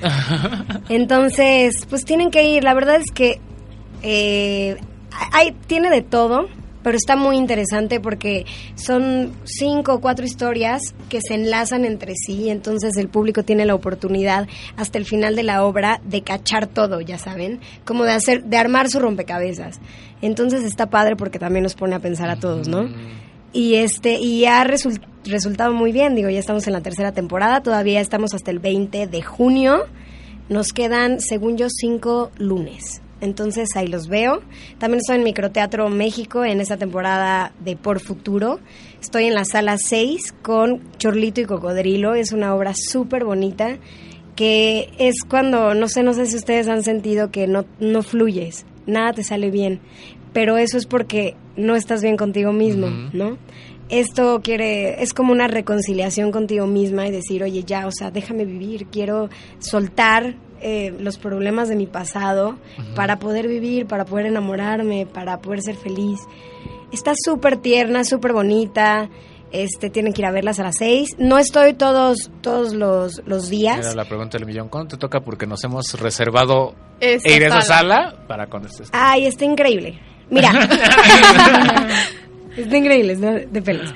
Entonces, 0.89 1.85
pues 1.91 2.05
tienen 2.05 2.31
que 2.31 2.45
ir. 2.45 2.63
La 2.63 2.75
verdad 2.75 2.95
es 2.95 3.13
que 3.13 3.41
eh, 4.03 4.77
hay, 5.33 5.51
tiene 5.67 5.91
de 5.91 6.03
todo, 6.03 6.47
pero 6.83 6.97
está 6.97 7.17
muy 7.17 7.37
interesante 7.37 8.01
porque 8.01 8.45
son 8.75 9.33
cinco 9.45 9.95
o 9.95 10.01
cuatro 10.01 10.25
historias 10.25 10.81
que 11.09 11.21
se 11.21 11.35
enlazan 11.35 11.85
entre 11.85 12.15
sí. 12.15 12.49
Entonces 12.51 12.97
el 12.97 13.09
público 13.09 13.43
tiene 13.43 13.65
la 13.67 13.75
oportunidad 13.75 14.49
hasta 14.77 14.99
el 14.99 15.05
final 15.05 15.37
de 15.37 15.43
la 15.43 15.65
obra 15.65 16.01
de 16.05 16.23
cachar 16.23 16.67
todo, 16.67 17.01
ya 17.01 17.19
saben, 17.19 17.61
como 17.85 18.05
de 18.05 18.13
hacer, 18.13 18.45
de 18.45 18.57
armar 18.57 18.89
su 18.89 18.99
rompecabezas. 19.01 19.81
Entonces 20.23 20.63
está 20.65 20.89
padre 20.91 21.17
porque 21.17 21.39
también 21.39 21.63
nos 21.65 21.75
pone 21.75 21.95
a 21.95 21.99
pensar 22.01 22.31
a 22.31 22.37
todos, 22.37 22.69
¿no? 22.69 22.89
Y 23.53 23.75
este 23.75 24.15
y 24.19 24.47
ha 24.47 24.65
resul- 24.65 25.03
resultado 25.27 25.75
muy 25.75 25.93
bien, 25.93 26.15
digo, 26.15 26.31
ya 26.31 26.39
estamos 26.39 26.67
en 26.67 26.73
la 26.73 26.81
tercera 26.81 27.13
temporada, 27.13 27.63
todavía 27.63 28.01
estamos 28.01 28.33
hasta 28.33 28.51
el 28.51 28.61
20 28.61 29.07
de 29.09 29.23
junio. 29.23 29.85
Nos 30.49 30.73
quedan, 30.73 31.21
según 31.21 31.59
yo, 31.59 31.67
cinco 31.69 32.31
lunes. 32.39 33.02
Entonces 33.23 33.69
ahí 33.77 33.87
los 33.87 34.09
veo. 34.09 34.43
También 34.79 34.99
estoy 34.99 35.17
en 35.17 35.25
Microteatro 35.25 35.89
México 35.89 36.45
en 36.45 36.61
esta 36.61 36.77
temporada 36.77 37.53
de 37.61 37.77
Por 37.77 38.01
Futuro. 38.01 38.61
Estoy 39.01 39.25
en 39.25 39.35
la 39.35 39.45
sala 39.45 39.77
6 39.79 40.35
con 40.43 40.83
Chorlito 40.99 41.41
y 41.41 41.45
Cocodrilo. 41.45 42.15
Es 42.15 42.33
una 42.33 42.55
obra 42.55 42.75
súper 42.75 43.25
bonita 43.25 43.79
que 44.37 44.91
es 44.99 45.23
cuando, 45.29 45.75
no 45.75 45.89
sé, 45.89 46.03
no 46.03 46.15
sé 46.15 46.27
si 46.27 46.37
ustedes 46.37 46.69
han 46.69 46.83
sentido 46.83 47.31
que 47.31 47.47
no, 47.47 47.65
no 47.81 48.03
fluyes, 48.03 48.65
nada 48.87 49.13
te 49.13 49.25
sale 49.25 49.51
bien, 49.51 49.81
pero 50.33 50.57
eso 50.57 50.79
es 50.79 50.87
porque 50.87 51.37
no 51.57 51.77
estás 51.77 52.03
bien 52.03 52.17
contigo 52.17 52.53
mismo. 52.53 52.89
¿no? 53.13 53.37
Esto 53.89 54.41
quiere, 54.43 55.03
es 55.03 55.13
como 55.13 55.33
una 55.33 55.49
reconciliación 55.49 56.33
contigo 56.33 56.67
misma 56.67 57.07
y 57.07 57.11
decir, 57.11 57.43
oye, 57.43 57.63
ya, 57.65 57.87
o 57.87 57.93
sea, 57.93 58.11
déjame 58.11 58.47
vivir, 58.47 58.87
quiero 58.87 59.29
soltar 59.59 60.35
eh, 60.63 60.95
los 60.99 61.19
problemas 61.19 61.69
de 61.69 61.77
mi 61.77 61.87
pasado 61.87 62.57
para 62.95 63.19
poder 63.19 63.49
vivir, 63.49 63.87
para 63.87 64.05
poder 64.05 64.27
enamorarme, 64.27 65.07
para 65.07 65.41
poder 65.41 65.63
ser 65.63 65.77
feliz. 65.77 66.21
Está 66.93 67.13
súper 67.17 67.57
tierna, 67.57 68.05
súper 68.05 68.33
bonita. 68.33 69.09
Este, 69.51 69.91
tienen 69.91 70.15
que 70.15 70.23
ir 70.23 70.27
a 70.27 70.31
verlas 70.31 70.59
a 70.61 70.63
las 70.63 70.77
seis. 70.79 71.15
No 71.19 71.39
estoy 71.39 71.75
todos, 71.75 72.31
todos 72.41 72.73
los, 72.73 73.21
los 73.27 73.51
días. 73.51 73.79
Era 73.79 73.95
la 73.95 74.05
pregunta 74.07 74.39
del 74.39 74.47
millón. 74.47 74.69
¿Cuándo 74.69 74.89
te 74.89 74.97
toca? 74.97 75.21
Porque 75.21 75.47
nos 75.47 75.63
hemos 75.65 75.93
reservado 76.01 76.75
Esa 77.01 77.31
ir 77.31 77.45
a 77.45 77.49
esa 77.49 77.63
sala. 77.63 78.25
para 78.27 78.47
cuando 78.47 78.69
estés. 78.69 78.89
Ay, 78.93 79.27
está 79.27 79.45
increíble. 79.45 79.99
Mira. 80.31 80.51
está 82.57 82.77
increíble, 82.77 83.17
¿no? 83.17 83.33
de 83.33 83.63
pelos. 83.63 83.93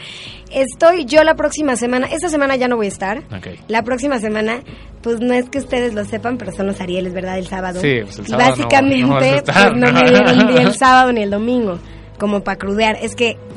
Estoy 0.52 1.04
yo 1.06 1.24
la 1.24 1.34
próxima 1.34 1.76
semana, 1.76 2.06
esta 2.06 2.28
semana 2.28 2.56
ya 2.56 2.68
no 2.68 2.76
voy 2.76 2.86
a 2.86 2.88
estar. 2.90 3.22
La 3.68 3.82
próxima 3.82 4.18
semana, 4.20 4.60
pues 5.02 5.20
no 5.20 5.34
es 5.34 5.48
que 5.50 5.58
ustedes 5.58 5.92
lo 5.94 6.04
sepan, 6.04 6.38
pero 6.38 6.52
son 6.52 6.66
los 6.66 6.80
Arieles, 6.80 7.12
¿verdad? 7.12 7.38
El 7.38 7.46
sábado. 7.46 7.80
Sí, 7.80 8.00
pues 8.04 8.18
el 8.18 8.24
Y 8.26 8.28
sábado 8.28 8.50
no- 8.50 8.56
Básicamente, 8.56 9.06
no 9.06 9.20
estar. 9.20 9.70
pues 9.72 9.80
no 9.80 9.92
me 9.92 10.02
dieron 10.10 10.46
ni 10.54 10.56
el 10.60 10.74
sábado 10.74 11.12
ni 11.12 11.22
el 11.22 11.30
domingo, 11.30 11.78
como 12.18 12.42
para 12.44 12.58
crudear. 12.58 12.96
Es 13.02 13.14
que 13.16 13.36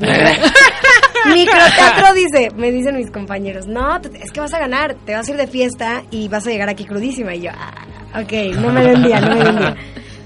Microteatro 1.26 2.14
dice, 2.14 2.50
me 2.56 2.72
dicen 2.72 2.96
mis 2.96 3.10
compañeros, 3.10 3.66
no, 3.66 3.96
es 4.20 4.32
que 4.32 4.40
vas 4.40 4.54
a 4.54 4.58
ganar, 4.58 4.96
te 5.04 5.14
vas 5.14 5.28
a 5.28 5.30
ir 5.30 5.36
de 5.36 5.46
fiesta 5.46 6.02
y 6.10 6.28
vas 6.28 6.46
a 6.46 6.50
llegar 6.50 6.68
aquí 6.68 6.84
crudísima. 6.84 7.34
Y 7.34 7.42
yo, 7.42 7.50
ah, 7.54 8.20
ok, 8.22 8.56
no 8.56 8.72
me 8.72 8.82
den 8.84 9.02
día, 9.02 9.20
no 9.20 9.34
me 9.36 9.44
den 9.44 9.58
día. 9.58 9.76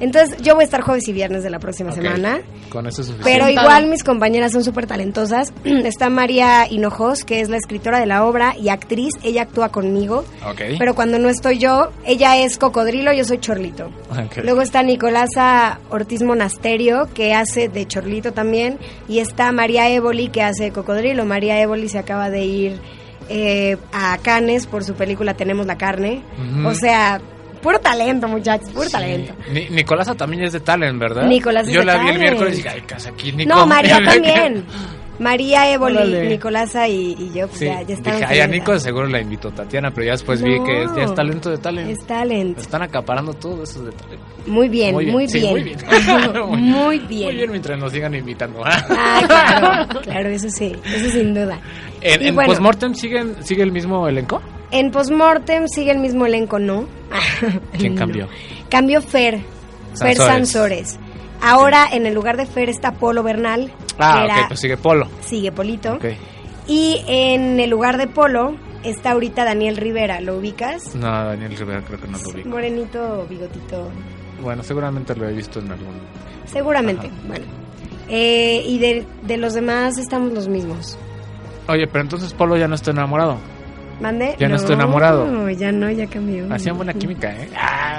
Entonces, 0.00 0.36
yo 0.42 0.54
voy 0.54 0.62
a 0.62 0.64
estar 0.64 0.82
jueves 0.82 1.06
y 1.08 1.12
viernes 1.12 1.42
de 1.42 1.50
la 1.50 1.58
próxima 1.58 1.92
semana. 1.92 2.40
Con 2.68 2.86
eso 2.86 3.02
es 3.02 3.08
suficiente. 3.08 3.24
Pero 3.24 3.48
igual 3.48 3.88
mis 3.88 4.02
compañeras 4.02 4.52
son 4.52 4.64
súper 4.64 4.86
talentosas. 4.86 5.52
Está 5.64 6.10
María 6.10 6.66
Hinojos, 6.70 7.24
que 7.24 7.40
es 7.40 7.48
la 7.48 7.56
escritora 7.56 8.00
de 8.00 8.06
la 8.06 8.24
obra 8.24 8.54
y 8.58 8.68
actriz. 8.68 9.12
Ella 9.22 9.42
actúa 9.42 9.70
conmigo. 9.70 10.24
Ok. 10.46 10.60
Pero 10.78 10.94
cuando 10.94 11.18
no 11.18 11.28
estoy 11.28 11.58
yo, 11.58 11.90
ella 12.04 12.38
es 12.38 12.58
Cocodrilo, 12.58 13.12
yo 13.12 13.24
soy 13.24 13.38
Chorlito. 13.38 13.90
Ok. 14.10 14.44
Luego 14.44 14.62
está 14.62 14.82
Nicolasa 14.82 15.80
Ortiz 15.90 16.22
Monasterio, 16.22 17.08
que 17.14 17.34
hace 17.34 17.68
de 17.68 17.86
Chorlito 17.86 18.32
también. 18.32 18.78
Y 19.08 19.20
está 19.20 19.52
María 19.52 19.88
Évoli, 19.88 20.28
que 20.28 20.42
hace 20.42 20.64
de 20.64 20.72
Cocodrilo. 20.72 21.24
María 21.24 21.60
Évoli 21.60 21.88
se 21.88 21.98
acaba 21.98 22.30
de 22.30 22.44
ir 22.44 22.80
eh, 23.28 23.76
a 23.92 24.18
Cannes 24.18 24.66
por 24.66 24.84
su 24.84 24.94
película 24.94 25.34
Tenemos 25.34 25.66
la 25.66 25.76
carne. 25.78 26.22
O 26.66 26.74
sea, 26.74 27.20
puro 27.64 27.78
talento, 27.80 28.28
muchachos, 28.28 28.68
puro 28.70 28.84
Sí. 28.84 28.92
talento. 28.92 29.34
Ni- 29.50 29.68
Nicolasa 29.70 30.14
también 30.14 30.44
es 30.44 30.52
de 30.52 30.60
Talent, 30.60 31.00
¿verdad? 31.00 31.24
Nicolasa 31.26 31.66
es 31.68 31.74
Yo 31.74 31.80
de 31.80 31.86
la 31.86 31.98
vi 32.04 32.10
el 32.10 32.18
miércoles 32.20 32.52
y 32.52 32.56
dije, 32.58 32.68
ay, 32.68 32.80
casa 32.82 33.08
aquí 33.08 33.32
Nico. 33.32 33.52
No, 33.52 33.66
María 33.66 33.98
también. 34.04 34.64
María, 35.16 35.80
Órale. 35.80 36.28
Nicolasa 36.28 36.88
y, 36.88 37.12
y 37.16 37.32
yo, 37.38 37.46
pues 37.46 37.60
Sí, 37.60 37.64
ya, 37.66 37.82
ya 37.82 37.94
estaban 37.94 38.18
dije, 38.20 38.32
ay, 38.32 38.40
a. 38.40 38.46
Nico 38.48 38.76
seguro 38.80 39.06
la 39.06 39.20
invitó 39.20 39.52
Tatiana, 39.52 39.92
pero 39.92 40.06
ya 40.06 40.12
después 40.12 40.42
vi 40.42 40.58
que 40.64 40.86
ya 40.96 41.04
es 41.04 41.14
talento 41.14 41.50
de 41.50 41.58
talent. 41.58 41.88
Es 41.88 42.04
talent. 42.04 42.58
Están 42.58 42.82
acaparando 42.82 43.32
todo 43.32 43.62
eso 43.62 43.84
de 43.84 43.92
talento. 43.92 44.24
Muy 44.46 44.68
bien, 44.68 44.92
muy 44.92 45.04
bien. 45.04 45.28
Sí, 45.28 45.46
muy 45.48 45.62
bien. 45.62 45.78
Muy 46.58 46.98
bien. 46.98 47.24
Muy 47.26 47.34
bien 47.36 47.50
mientras 47.50 47.78
nos 47.78 47.92
sigan 47.92 48.12
invitando. 48.14 48.60
Ah, 48.64 49.22
claro, 49.88 50.00
claro, 50.02 50.28
eso 50.30 50.48
sí, 50.50 50.74
eso 50.84 51.10
sin 51.10 51.32
duda. 51.32 51.60
¿En, 52.00 52.20
Y 52.22 52.26
en 52.28 52.34
bueno. 52.34 52.48
Postmortem 52.50 52.94
siguen, 52.94 53.36
sigue 53.42 53.62
el 53.62 53.70
mismo 53.72 54.06
elenco? 54.08 54.42
En 54.74 54.90
Postmortem 54.90 55.68
sigue 55.68 55.92
el 55.92 55.98
mismo 55.98 56.26
elenco, 56.26 56.58
¿no? 56.58 56.86
¿Quién 57.78 57.94
No. 57.94 57.98
cambió? 58.00 58.28
Cambió 58.68 59.00
Fer, 59.00 59.40
Fer 59.98 60.16
Sansores. 60.16 60.26
Sansores. 60.90 60.98
Ahora 61.40 61.86
en 61.92 62.06
el 62.06 62.14
lugar 62.14 62.36
de 62.36 62.46
Fer 62.46 62.68
está 62.68 62.92
Polo 62.92 63.22
Bernal, 63.22 63.72
Ah, 63.98 64.16
que 64.18 64.24
era- 64.24 64.40
ok, 64.42 64.48
pues 64.48 64.60
sigue 64.60 64.76
Polo. 64.76 65.08
sigue 65.20 65.52
Polito. 65.52 65.94
Ok. 65.94 66.04
Y 66.66 67.02
en 67.06 67.60
el 67.60 67.70
lugar 67.70 67.98
de 67.98 68.06
Polo 68.06 68.56
está 68.82 69.12
ahorita 69.12 69.44
Daniel 69.44 69.76
Rivera, 69.76 70.20
¿lo 70.20 70.38
ubicas? 70.38 70.94
No, 70.94 71.06
Daniel 71.06 71.56
Rivera 71.56 71.82
creo 71.82 72.00
que 72.00 72.08
no 72.08 72.18
lo 72.18 72.32
vi. 72.32 72.44
Morenito, 72.44 73.26
bigotito. 73.28 73.90
Bueno, 74.42 74.62
seguramente 74.62 75.14
lo 75.14 75.28
he 75.28 75.32
visto 75.32 75.60
en 75.60 75.70
algún... 75.70 75.94
Seguramente, 76.46 77.10
bueno. 77.28 77.44
Eh, 78.08 78.62
y 78.66 78.78
de, 78.78 79.06
de 79.22 79.36
los 79.36 79.54
demás 79.54 79.98
estamos 79.98 80.32
los 80.32 80.48
mismos. 80.48 80.98
Oye, 81.68 81.86
pero 81.86 82.02
entonces 82.02 82.32
Polo 82.34 82.56
ya 82.56 82.68
no 82.68 82.74
está 82.74 82.90
enamorado. 82.90 83.38
¿Mande? 84.00 84.36
Ya 84.38 84.48
no 84.48 84.56
estoy 84.56 84.74
enamorado. 84.74 85.26
No, 85.26 85.50
ya 85.50 85.72
no, 85.72 85.90
ya 85.90 86.06
cambió. 86.06 86.52
Hacían 86.52 86.76
buena 86.76 86.92
química, 86.92 87.30
¿eh? 87.30 87.48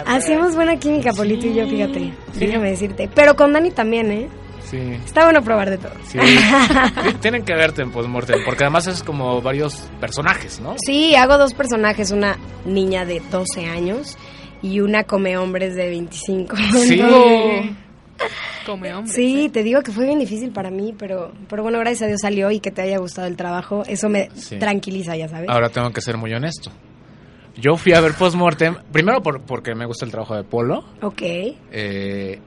Hacíamos 0.06 0.56
buena 0.56 0.78
química, 0.78 1.12
Polito 1.14 1.48
y 1.48 1.54
yo, 1.56 1.68
fíjate. 1.68 2.14
Déjame 2.36 2.72
decirte. 2.72 3.10
Pero 3.14 3.36
con 3.36 3.54
Dani 3.54 3.72
también, 3.72 4.12
¿eh? 4.12 4.30
Sí. 4.70 4.78
Está 5.06 5.24
bueno 5.26 5.44
probar 5.44 5.70
de 5.70 5.78
todo. 5.78 5.94
Sí. 6.08 6.18
Sí, 7.06 7.14
Tienen 7.22 7.44
que 7.44 7.54
verte 7.54 7.82
en 7.82 7.92
Postmortem, 7.92 8.40
porque 8.46 8.64
además 8.64 8.88
es 8.88 9.04
como 9.04 9.42
varios 9.42 9.90
personajes, 10.00 10.60
¿no? 10.60 10.76
Sí, 10.86 11.16
hago 11.16 11.38
dos 11.38 11.54
personajes, 11.54 12.12
una 12.12 12.38
niña 12.66 13.06
de 13.06 13.22
12 13.32 13.66
años 13.68 14.18
y 14.62 14.80
una 14.80 15.04
come 15.04 15.38
hombres 15.38 15.76
de 15.76 15.90
25. 15.90 16.56
Sí. 16.56 16.94
Entonces, 17.00 17.76
Come 18.66 18.94
hombre. 18.94 19.14
Sí, 19.14 19.50
te 19.52 19.62
digo 19.64 19.82
que 19.82 19.92
fue 19.92 20.06
bien 20.06 20.20
difícil 20.20 20.52
para 20.52 20.72
mí, 20.72 20.94
pero, 20.98 21.32
pero 21.48 21.62
bueno, 21.64 21.78
gracias 21.80 22.04
a 22.04 22.08
Dios 22.08 22.22
salió 22.22 22.50
y 22.52 22.60
que 22.60 22.72
te 22.72 22.82
haya 22.82 22.98
gustado 22.98 23.28
el 23.28 23.36
trabajo. 23.36 23.84
Eso 23.88 24.10
me 24.10 24.30
Sí. 24.34 24.58
tranquiliza, 24.58 25.16
ya 25.16 25.28
sabes. 25.28 25.50
Ahora 25.50 25.70
tengo 25.70 25.92
que 25.92 26.02
ser 26.02 26.18
muy 26.18 26.34
honesto. 26.34 26.72
Yo 27.58 27.76
fui 27.78 27.94
a 27.94 28.02
ver 28.02 28.14
Postmortem, 28.14 28.76
primero 28.92 29.22
por, 29.22 29.42
porque 29.46 29.74
me 29.76 29.86
gusta 29.86 30.06
el 30.06 30.12
trabajo 30.12 30.36
de 30.36 30.44
Polo, 30.44 30.84
Ok. 31.02 31.22
eh, 31.72 32.40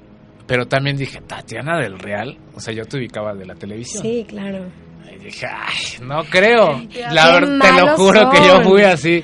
pero 0.46 0.66
también 0.66 0.96
dije, 0.96 1.20
Tatiana 1.26 1.78
del 1.78 1.98
Real, 1.98 2.36
o 2.54 2.60
sea, 2.60 2.74
yo 2.74 2.84
te 2.84 2.98
ubicaba 2.98 3.32
de 3.34 3.46
la 3.46 3.54
televisión. 3.54 4.02
Sí, 4.02 4.26
claro. 4.28 4.66
Y 5.14 5.24
dije, 5.24 5.46
ay, 5.46 6.04
no 6.06 6.24
creo. 6.24 6.82
La 7.12 7.32
verdad, 7.32 7.58
te 7.60 7.72
lo 7.80 7.96
juro 7.96 8.30
que 8.30 8.36
yo 8.38 8.60
fui 8.62 8.82
así. 8.82 9.22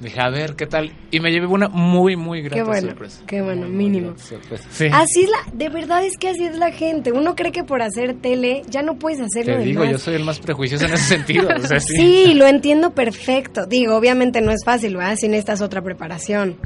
Dije, 0.00 0.18
a 0.20 0.30
ver, 0.30 0.56
¿qué 0.56 0.66
tal? 0.66 0.92
Y 1.10 1.20
me 1.20 1.30
llevé 1.30 1.46
una 1.46 1.68
muy, 1.68 2.16
muy 2.16 2.40
grata 2.40 2.56
Qué 2.56 2.62
bueno, 2.62 2.88
sorpresa. 2.88 3.22
qué 3.26 3.42
bueno, 3.42 3.68
mínimo. 3.68 4.16
Sorpresa. 4.16 4.64
Sí. 4.70 4.86
Así 4.92 5.22
es 5.24 5.30
la, 5.30 5.52
de 5.52 5.68
verdad 5.68 6.04
es 6.04 6.16
que 6.16 6.28
así 6.30 6.44
es 6.44 6.56
la 6.56 6.72
gente. 6.72 7.12
Uno 7.12 7.34
cree 7.36 7.52
que 7.52 7.64
por 7.64 7.82
hacer 7.82 8.14
tele 8.14 8.62
ya 8.68 8.82
no 8.82 8.98
puedes 8.98 9.20
hacer 9.20 9.44
Te 9.44 9.58
digo, 9.58 9.82
demás. 9.82 9.92
yo 9.92 9.98
soy 9.98 10.14
el 10.14 10.24
más 10.24 10.38
prejuicioso 10.40 10.86
en 10.86 10.94
ese 10.94 11.04
sentido. 11.04 11.48
O 11.54 11.66
sea, 11.66 11.78
sí. 11.80 11.96
Sí, 12.00 12.34
lo 12.34 12.46
entiendo 12.46 12.92
perfecto. 12.92 13.66
Digo, 13.66 13.94
obviamente 13.96 14.40
no 14.40 14.50
es 14.52 14.64
fácil, 14.64 14.96
¿verdad? 14.96 15.16
Si 15.16 15.28
necesitas 15.28 15.60
otra 15.60 15.82
preparación. 15.82 16.56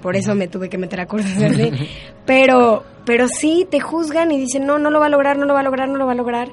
Por 0.00 0.16
eso 0.16 0.34
me 0.34 0.46
tuve 0.48 0.68
que 0.68 0.78
meter 0.78 1.00
a 1.00 1.06
cursos 1.06 1.36
así. 1.42 1.72
Pero, 2.26 2.84
pero 3.04 3.28
sí, 3.28 3.66
te 3.70 3.80
juzgan 3.80 4.30
y 4.32 4.38
dicen, 4.38 4.66
no, 4.66 4.78
no 4.78 4.90
lo 4.90 5.00
va 5.00 5.06
a 5.06 5.10
lograr, 5.10 5.36
no 5.36 5.46
lo 5.46 5.54
va 5.54 5.60
a 5.60 5.64
lograr, 5.64 5.88
no 5.88 5.96
lo 5.96 6.06
va 6.06 6.12
a 6.12 6.16
lograr. 6.16 6.48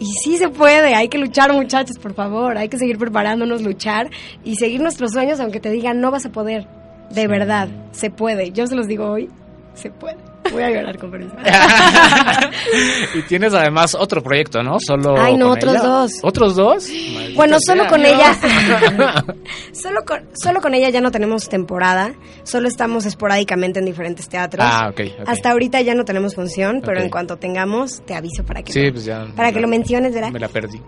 Y 0.00 0.06
sí 0.24 0.38
se 0.38 0.48
puede, 0.48 0.94
hay 0.94 1.08
que 1.08 1.18
luchar 1.18 1.52
muchachos, 1.52 1.98
por 1.98 2.14
favor, 2.14 2.56
hay 2.56 2.70
que 2.70 2.78
seguir 2.78 2.96
preparándonos, 2.96 3.60
luchar 3.60 4.08
y 4.42 4.56
seguir 4.56 4.80
nuestros 4.80 5.12
sueños, 5.12 5.40
aunque 5.40 5.60
te 5.60 5.70
digan, 5.70 6.00
no 6.00 6.10
vas 6.10 6.24
a 6.24 6.32
poder. 6.32 6.66
De 7.10 7.26
verdad, 7.26 7.68
se 7.92 8.10
puede. 8.10 8.50
Yo 8.50 8.66
se 8.66 8.76
los 8.76 8.88
digo 8.88 9.06
hoy, 9.06 9.28
se 9.74 9.90
puede. 9.90 10.29
Voy 10.52 10.62
a 10.62 10.70
llorar 10.70 10.98
con 10.98 11.10
permiso. 11.10 11.34
y 13.14 13.22
tienes 13.22 13.52
además 13.54 13.94
otro 13.94 14.22
proyecto, 14.22 14.62
¿no? 14.62 14.78
Solo. 14.80 15.20
Ay, 15.20 15.36
no, 15.36 15.48
con 15.50 15.58
otros 15.58 15.74
ella. 15.74 15.82
dos. 15.84 16.12
¿Otros 16.22 16.56
dos? 16.56 16.88
Bueno, 17.34 17.58
solo 17.64 17.82
sea. 17.82 17.90
con 17.90 18.04
ella. 18.04 18.34
solo, 19.72 20.04
con, 20.06 20.22
solo 20.34 20.60
con 20.60 20.74
ella 20.74 20.88
ya 20.90 21.00
no 21.00 21.10
tenemos 21.10 21.48
temporada. 21.48 22.14
Solo 22.42 22.68
estamos 22.68 23.04
esporádicamente 23.06 23.78
en 23.80 23.84
diferentes 23.84 24.28
teatros. 24.28 24.64
Ah, 24.68 24.88
ok, 24.90 25.00
ok. 25.20 25.28
Hasta 25.28 25.50
ahorita 25.50 25.80
ya 25.82 25.94
no 25.94 26.04
tenemos 26.04 26.34
función, 26.34 26.80
pero 26.84 27.00
en 27.00 27.10
cuanto 27.10 27.36
tengamos, 27.36 28.02
te 28.06 28.14
aviso 28.14 28.44
para 28.44 28.62
que, 28.62 28.72
Sí, 28.72 28.86
lo- 28.86 28.92
pues 28.92 29.04
ya. 29.04 29.26
para 29.36 29.52
que 29.52 29.60
lo 29.60 29.68
menciones, 29.68 30.14
¿verdad? 30.14 30.30
Me 30.30 30.40
la 30.40 30.48
perdí. 30.48 30.80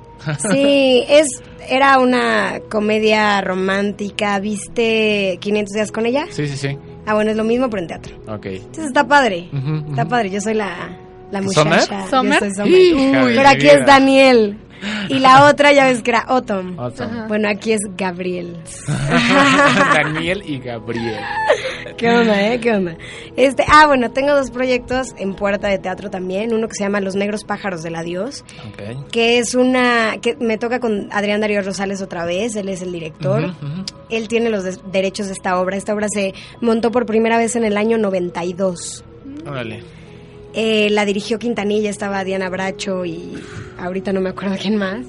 Sí, 0.50 1.04
es, 1.08 1.26
era 1.68 1.98
una 1.98 2.60
comedia 2.70 3.40
romántica. 3.42 4.38
¿Viste 4.40 5.38
500 5.40 5.72
días 5.74 5.92
con 5.92 6.06
ella? 6.06 6.26
Sí, 6.30 6.48
sí, 6.48 6.56
sí. 6.56 6.78
Ah, 7.06 7.14
bueno, 7.14 7.30
es 7.30 7.36
lo 7.36 7.44
mismo, 7.44 7.68
pero 7.68 7.82
en 7.82 7.88
teatro. 7.88 8.16
Ok. 8.28 8.46
Entonces 8.46 8.86
está 8.86 9.06
padre. 9.06 9.48
Está 9.90 10.04
padre. 10.06 10.30
Yo 10.30 10.40
soy 10.40 10.54
la, 10.54 10.96
la 11.30 11.42
muchacha. 11.42 11.70
Yo 11.80 11.86
soy 11.86 12.54
Summer. 12.54 12.68
Hija 12.68 13.24
de 13.26 13.34
Pero 13.36 13.48
aquí 13.48 13.66
es 13.68 13.86
Daniel. 13.86 14.58
Y 15.08 15.18
la 15.20 15.48
otra 15.48 15.72
ya 15.72 15.84
ves 15.86 16.02
que 16.02 16.10
era 16.10 16.20
Autumn. 16.20 16.78
Autumn. 16.78 17.28
Bueno, 17.28 17.48
aquí 17.48 17.72
es 17.72 17.80
Gabriel. 17.96 18.56
Daniel 19.94 20.42
y 20.46 20.58
Gabriel. 20.58 21.20
¿Qué 21.96 22.08
onda, 22.08 22.40
eh? 22.52 22.58
¿Qué 22.60 22.72
onda? 22.72 22.96
Este, 23.36 23.64
ah, 23.68 23.86
bueno, 23.86 24.10
tengo 24.10 24.34
dos 24.34 24.50
proyectos 24.50 25.08
en 25.18 25.34
puerta 25.34 25.68
de 25.68 25.78
teatro 25.78 26.10
también. 26.10 26.52
Uno 26.54 26.68
que 26.68 26.74
se 26.74 26.84
llama 26.84 27.00
Los 27.00 27.14
Negros 27.14 27.44
Pájaros 27.44 27.82
del 27.82 27.94
Adiós, 27.96 28.44
Ok. 28.72 29.10
que 29.10 29.38
es 29.38 29.54
una... 29.54 30.16
que 30.20 30.36
me 30.36 30.58
toca 30.58 30.80
con 30.80 31.08
Adrián 31.12 31.40
Darío 31.40 31.62
Rosales 31.62 32.02
otra 32.02 32.24
vez. 32.24 32.56
Él 32.56 32.68
es 32.68 32.82
el 32.82 32.92
director. 32.92 33.54
Él 34.10 34.28
tiene 34.28 34.50
los 34.50 34.64
de- 34.64 34.78
derechos 34.90 35.26
de 35.26 35.32
esta 35.32 35.58
obra. 35.60 35.76
Esta 35.76 35.94
obra 35.94 36.06
se 36.12 36.34
montó 36.60 36.90
por 36.90 37.06
primera 37.06 37.38
vez 37.38 37.56
en 37.56 37.64
el 37.64 37.76
año 37.76 37.98
92. 37.98 39.04
Órale. 39.46 39.82
Eh, 40.54 40.90
la 40.90 41.04
dirigió 41.04 41.38
Quintanilla, 41.38 41.90
estaba 41.90 42.24
Diana 42.24 42.48
Bracho 42.50 43.04
y 43.04 43.38
ahorita 43.78 44.12
no 44.12 44.20
me 44.20 44.30
acuerdo 44.30 44.56
quién 44.60 44.76
más. 44.76 45.06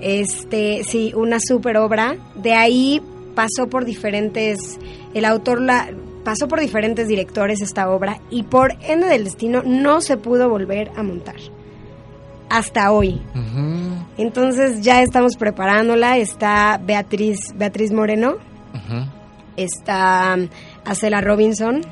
Este, 0.00 0.84
sí, 0.84 1.12
una 1.14 1.38
super 1.40 1.76
obra. 1.78 2.16
De 2.34 2.54
ahí 2.54 3.00
pasó 3.34 3.68
por 3.68 3.84
diferentes, 3.84 4.78
el 5.14 5.24
autor 5.24 5.60
la 5.60 5.88
pasó 6.24 6.48
por 6.48 6.60
diferentes 6.60 7.06
directores 7.06 7.62
esta 7.62 7.88
obra 7.88 8.20
y 8.30 8.42
por 8.42 8.72
ende 8.82 9.06
del 9.06 9.24
destino 9.24 9.62
no 9.64 10.00
se 10.00 10.16
pudo 10.16 10.48
volver 10.48 10.90
a 10.96 11.02
montar 11.02 11.36
hasta 12.48 12.90
hoy. 12.92 13.20
Entonces 14.16 14.82
ya 14.82 15.02
estamos 15.02 15.36
preparándola. 15.36 16.18
Está 16.18 16.80
Beatriz, 16.82 17.38
Beatriz 17.56 17.92
Moreno, 17.92 18.36
está 19.56 20.36
um, 20.38 20.48
Acela 20.84 21.20
Robinson, 21.20 21.82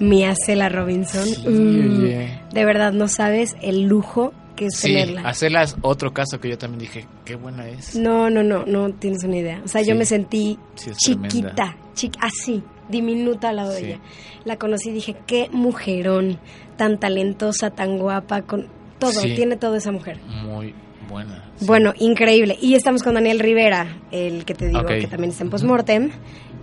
mi 0.00 0.24
Acela 0.24 0.68
Robinson. 0.68 1.28
Oye. 1.46 2.40
de 2.52 2.64
verdad 2.64 2.92
no 2.92 3.08
sabes 3.08 3.56
el 3.62 3.82
lujo 3.84 4.32
que 4.56 4.66
es 4.66 4.76
Sí, 4.76 4.88
tenerla. 4.92 5.20
hacerla 5.22 5.62
es 5.62 5.76
otro 5.82 6.12
caso 6.12 6.40
que 6.40 6.48
yo 6.48 6.58
también 6.58 6.80
dije, 6.80 7.06
qué 7.24 7.36
buena 7.36 7.68
es. 7.68 7.94
No, 7.94 8.28
no, 8.28 8.42
no, 8.42 8.64
no 8.66 8.90
tienes 8.92 9.22
una 9.22 9.36
idea. 9.36 9.60
O 9.64 9.68
sea, 9.68 9.82
yo 9.82 9.94
me 9.94 10.04
sentí 10.04 10.58
chiquita, 10.96 11.76
así, 12.20 12.62
diminuta 12.88 13.50
al 13.50 13.56
lado 13.56 13.70
de 13.72 13.86
ella. 13.86 14.00
La 14.44 14.56
conocí 14.56 14.90
y 14.90 14.94
dije, 14.94 15.16
qué 15.26 15.48
mujerón, 15.52 16.40
tan 16.76 16.98
talentosa, 16.98 17.70
tan 17.70 17.98
guapa, 17.98 18.42
con 18.42 18.66
todo, 18.98 19.20
tiene 19.22 19.56
toda 19.56 19.78
esa 19.78 19.92
mujer. 19.92 20.18
Muy 20.42 20.74
buena. 21.08 21.44
Bueno, 21.60 21.92
increíble. 21.98 22.56
Y 22.60 22.74
estamos 22.74 23.04
con 23.04 23.14
Daniel 23.14 23.38
Rivera, 23.38 24.00
el 24.10 24.44
que 24.44 24.54
te 24.54 24.66
digo 24.66 24.84
que 24.86 25.06
también 25.06 25.30
está 25.30 25.44
en 25.44 25.50
Postmortem. 25.50 26.10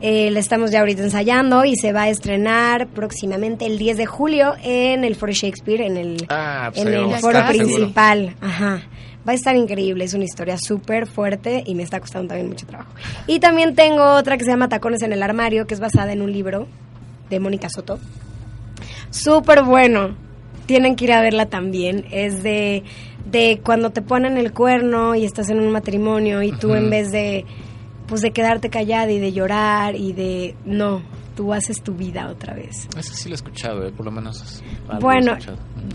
Eh, 0.07 0.29
le 0.29 0.39
estamos 0.39 0.69
ya 0.69 0.81
ahorita 0.81 1.01
ensayando 1.01 1.65
y 1.65 1.75
se 1.77 1.91
va 1.91 2.03
a 2.03 2.09
estrenar 2.09 2.85
próximamente 2.85 3.65
el 3.65 3.79
10 3.79 3.97
de 3.97 4.05
julio 4.05 4.53
en 4.63 5.03
el 5.03 5.15
Foro 5.15 5.31
Shakespeare, 5.31 5.81
en 5.81 5.97
el, 5.97 6.27
Ah, 6.29 6.69
pues 6.71 6.85
en 6.85 6.93
el 6.93 7.05
foro 7.15 7.39
estar, 7.39 7.51
seguro. 7.55 7.75
principal. 7.75 8.35
Ajá. 8.39 8.83
Va 9.27 9.31
a 9.31 9.33
estar 9.33 9.55
increíble, 9.55 10.03
es 10.03 10.13
una 10.13 10.25
historia 10.25 10.57
súper 10.59 11.07
fuerte 11.07 11.63
y 11.65 11.73
me 11.73 11.81
está 11.81 11.99
costando 11.99 12.27
también 12.27 12.49
mucho 12.49 12.67
trabajo. 12.67 12.91
Y 13.25 13.39
también 13.39 13.73
tengo 13.73 14.03
otra 14.13 14.37
que 14.37 14.43
se 14.43 14.51
llama 14.51 14.69
Tacones 14.69 15.01
en 15.01 15.11
el 15.11 15.23
Armario, 15.23 15.65
que 15.65 15.73
es 15.73 15.79
basada 15.79 16.13
en 16.13 16.21
un 16.21 16.31
libro 16.31 16.67
de 17.31 17.39
Mónica 17.39 17.67
Soto. 17.69 17.97
Súper 19.09 19.63
bueno. 19.63 20.15
Tienen 20.67 20.95
que 20.95 21.05
ir 21.05 21.13
a 21.13 21.21
verla 21.21 21.47
también. 21.47 22.05
Es 22.11 22.43
de, 22.43 22.83
de 23.31 23.59
cuando 23.63 23.89
te 23.89 24.03
ponen 24.03 24.37
el 24.37 24.53
cuerno 24.53 25.15
y 25.15 25.25
estás 25.25 25.49
en 25.49 25.59
un 25.59 25.71
matrimonio 25.71 26.43
y 26.43 26.51
tú 26.51 26.75
en 26.75 26.91
vez 26.91 27.11
de 27.11 27.45
pues 28.07 28.21
de 28.21 28.31
quedarte 28.31 28.69
callada 28.69 29.11
y 29.11 29.19
de 29.19 29.33
llorar 29.33 29.95
y 29.95 30.13
de 30.13 30.55
no, 30.65 31.01
tú 31.35 31.53
haces 31.53 31.81
tu 31.81 31.93
vida 31.93 32.29
otra 32.29 32.53
vez. 32.53 32.87
Ese 32.97 33.13
sí 33.13 33.29
lo 33.29 33.35
he 33.35 33.37
escuchado, 33.37 33.85
eh, 33.85 33.91
por 33.91 34.05
lo 34.05 34.11
menos. 34.11 34.63
he 34.91 34.99
Bueno, 34.99 35.37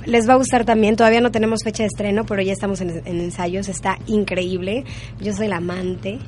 les 0.05 0.29
va 0.29 0.35
a 0.35 0.37
gustar 0.37 0.65
también. 0.65 0.97
Todavía 0.97 1.21
no 1.21 1.31
tenemos 1.31 1.61
fecha 1.65 1.83
de 1.83 1.89
estreno, 1.89 2.25
pero 2.25 2.43
ya 2.43 2.53
estamos 2.53 2.81
en, 2.81 2.91
en 3.05 3.21
ensayos. 3.21 3.69
Está 3.69 3.99
increíble. 4.07 4.85
Yo 5.21 5.33
soy 5.33 5.49
la 5.49 5.57
amante. 5.57 6.19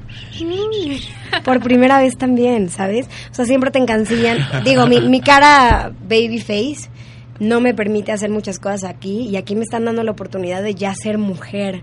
Por 1.44 1.60
primera 1.60 2.00
vez 2.00 2.16
también, 2.16 2.68
¿sabes? 2.70 3.06
O 3.30 3.34
sea, 3.34 3.44
siempre 3.44 3.70
te 3.70 3.78
encancillan. 3.78 4.38
Digo, 4.64 4.86
mi, 4.86 5.00
mi 5.00 5.20
cara 5.20 5.92
baby 6.02 6.40
face 6.40 6.90
no 7.38 7.60
me 7.60 7.74
permite 7.74 8.12
hacer 8.12 8.30
muchas 8.30 8.58
cosas 8.58 8.84
aquí. 8.84 9.28
Y 9.28 9.36
aquí 9.36 9.54
me 9.54 9.62
están 9.62 9.84
dando 9.84 10.02
la 10.02 10.12
oportunidad 10.12 10.62
de 10.62 10.74
ya 10.74 10.94
ser 10.94 11.18
mujer. 11.18 11.82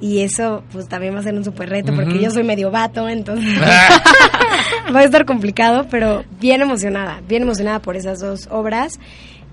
Y 0.00 0.20
eso, 0.20 0.62
pues 0.72 0.88
también 0.88 1.14
va 1.14 1.18
a 1.18 1.22
ser 1.22 1.34
un 1.34 1.44
super 1.44 1.68
reto, 1.68 1.94
porque 1.94 2.18
yo 2.18 2.30
soy 2.30 2.42
medio 2.42 2.70
vato, 2.70 3.06
entonces 3.08 3.60
va 4.94 5.00
a 5.00 5.04
estar 5.04 5.26
complicado, 5.26 5.86
pero 5.90 6.24
bien 6.40 6.62
emocionada, 6.62 7.20
bien 7.28 7.42
emocionada 7.42 7.80
por 7.82 7.96
esas 7.96 8.20
dos 8.20 8.48
obras. 8.50 8.98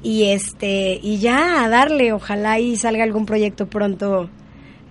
Y 0.03 0.25
este, 0.25 0.99
y 1.01 1.17
ya 1.17 1.63
a 1.63 1.69
darle, 1.69 2.13
ojalá 2.13 2.59
y 2.59 2.75
salga 2.77 3.03
algún 3.03 3.25
proyecto 3.25 3.67
pronto, 3.67 4.29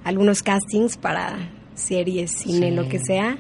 algunos 0.05 0.43
castings 0.43 0.97
para 0.99 1.51
series, 1.75 2.33
cine, 2.33 2.71
Sí. 2.71 2.75
lo 2.75 2.89
que 2.89 2.99
sea. 2.99 3.39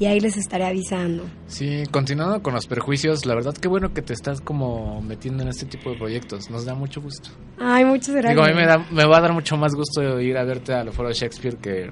Y 0.00 0.06
ahí 0.06 0.20
les 0.20 0.36
estaré 0.36 0.64
avisando. 0.64 1.24
Sí, 1.48 1.82
continuando 1.90 2.40
con 2.40 2.54
los 2.54 2.66
prejuicios, 2.68 3.26
la 3.26 3.34
verdad 3.34 3.54
qué 3.54 3.66
bueno 3.66 3.92
que 3.92 4.00
te 4.00 4.12
estás 4.12 4.40
como 4.40 5.00
metiendo 5.02 5.42
en 5.42 5.48
este 5.48 5.66
tipo 5.66 5.90
de 5.90 5.96
proyectos. 5.96 6.50
Nos 6.50 6.64
da 6.64 6.74
mucho 6.74 7.00
gusto. 7.00 7.30
Ay, 7.58 7.84
muchas 7.84 8.14
gracias. 8.14 8.34
Digo, 8.34 8.44
a 8.44 8.48
mí 8.48 8.54
me, 8.54 8.66
da, 8.66 8.86
me 8.92 9.04
va 9.06 9.18
a 9.18 9.20
dar 9.20 9.32
mucho 9.32 9.56
más 9.56 9.74
gusto 9.74 10.20
ir 10.20 10.36
a 10.38 10.44
verte 10.44 10.72
al 10.72 10.92
Foro 10.92 11.10
Shakespeare 11.10 11.56
que 11.56 11.90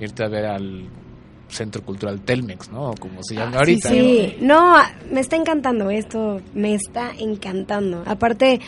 irte 0.00 0.22
a 0.22 0.28
ver 0.28 0.44
al 0.44 0.86
Centro 1.48 1.82
Cultural 1.82 2.20
Telmex, 2.20 2.70
¿no? 2.70 2.92
Como 3.00 3.22
se 3.22 3.36
llama 3.36 3.56
ahorita. 3.58 3.88
Ah, 3.88 3.92
Sí, 3.92 4.36
no, 4.40 4.76
me 5.10 5.20
está 5.20 5.36
encantando 5.36 5.88
esto, 5.90 6.42
me 6.52 6.74
está 6.74 7.12
encantando. 7.18 8.02
Aparte, 8.04 8.60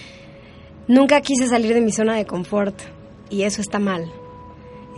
nunca 0.87 1.21
quise 1.21 1.47
salir 1.47 1.75
de 1.75 1.83
mi 1.83 1.93
zona 1.93 2.15
de 2.17 2.25
confort 2.25 2.81
y 3.29 3.43
eso 3.43 3.61
está 3.61 3.79
mal. 3.79 4.11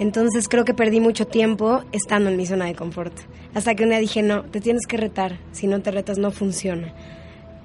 Entonces 0.01 0.49
creo 0.49 0.65
que 0.65 0.75
perdí 0.75 0.99
mucho 0.99 1.27
tiempo 1.27 1.83
estando 1.93 2.31
en 2.31 2.37
mi 2.37 2.47
zona 2.47 2.65
de 2.65 2.75
confort. 2.75 3.13
Hasta 3.55 3.75
que 3.75 3.85
un 3.85 3.91
día 3.91 3.99
dije, 3.99 4.23
no, 4.23 4.43
te 4.45 4.61
tienes 4.61 4.87
que 4.89 4.97
retar, 4.97 5.39
si 5.53 5.67
no 5.69 5.81
te 5.83 5.91
retas 5.93 6.19
no 6.19 6.31
funciona. 6.33 6.93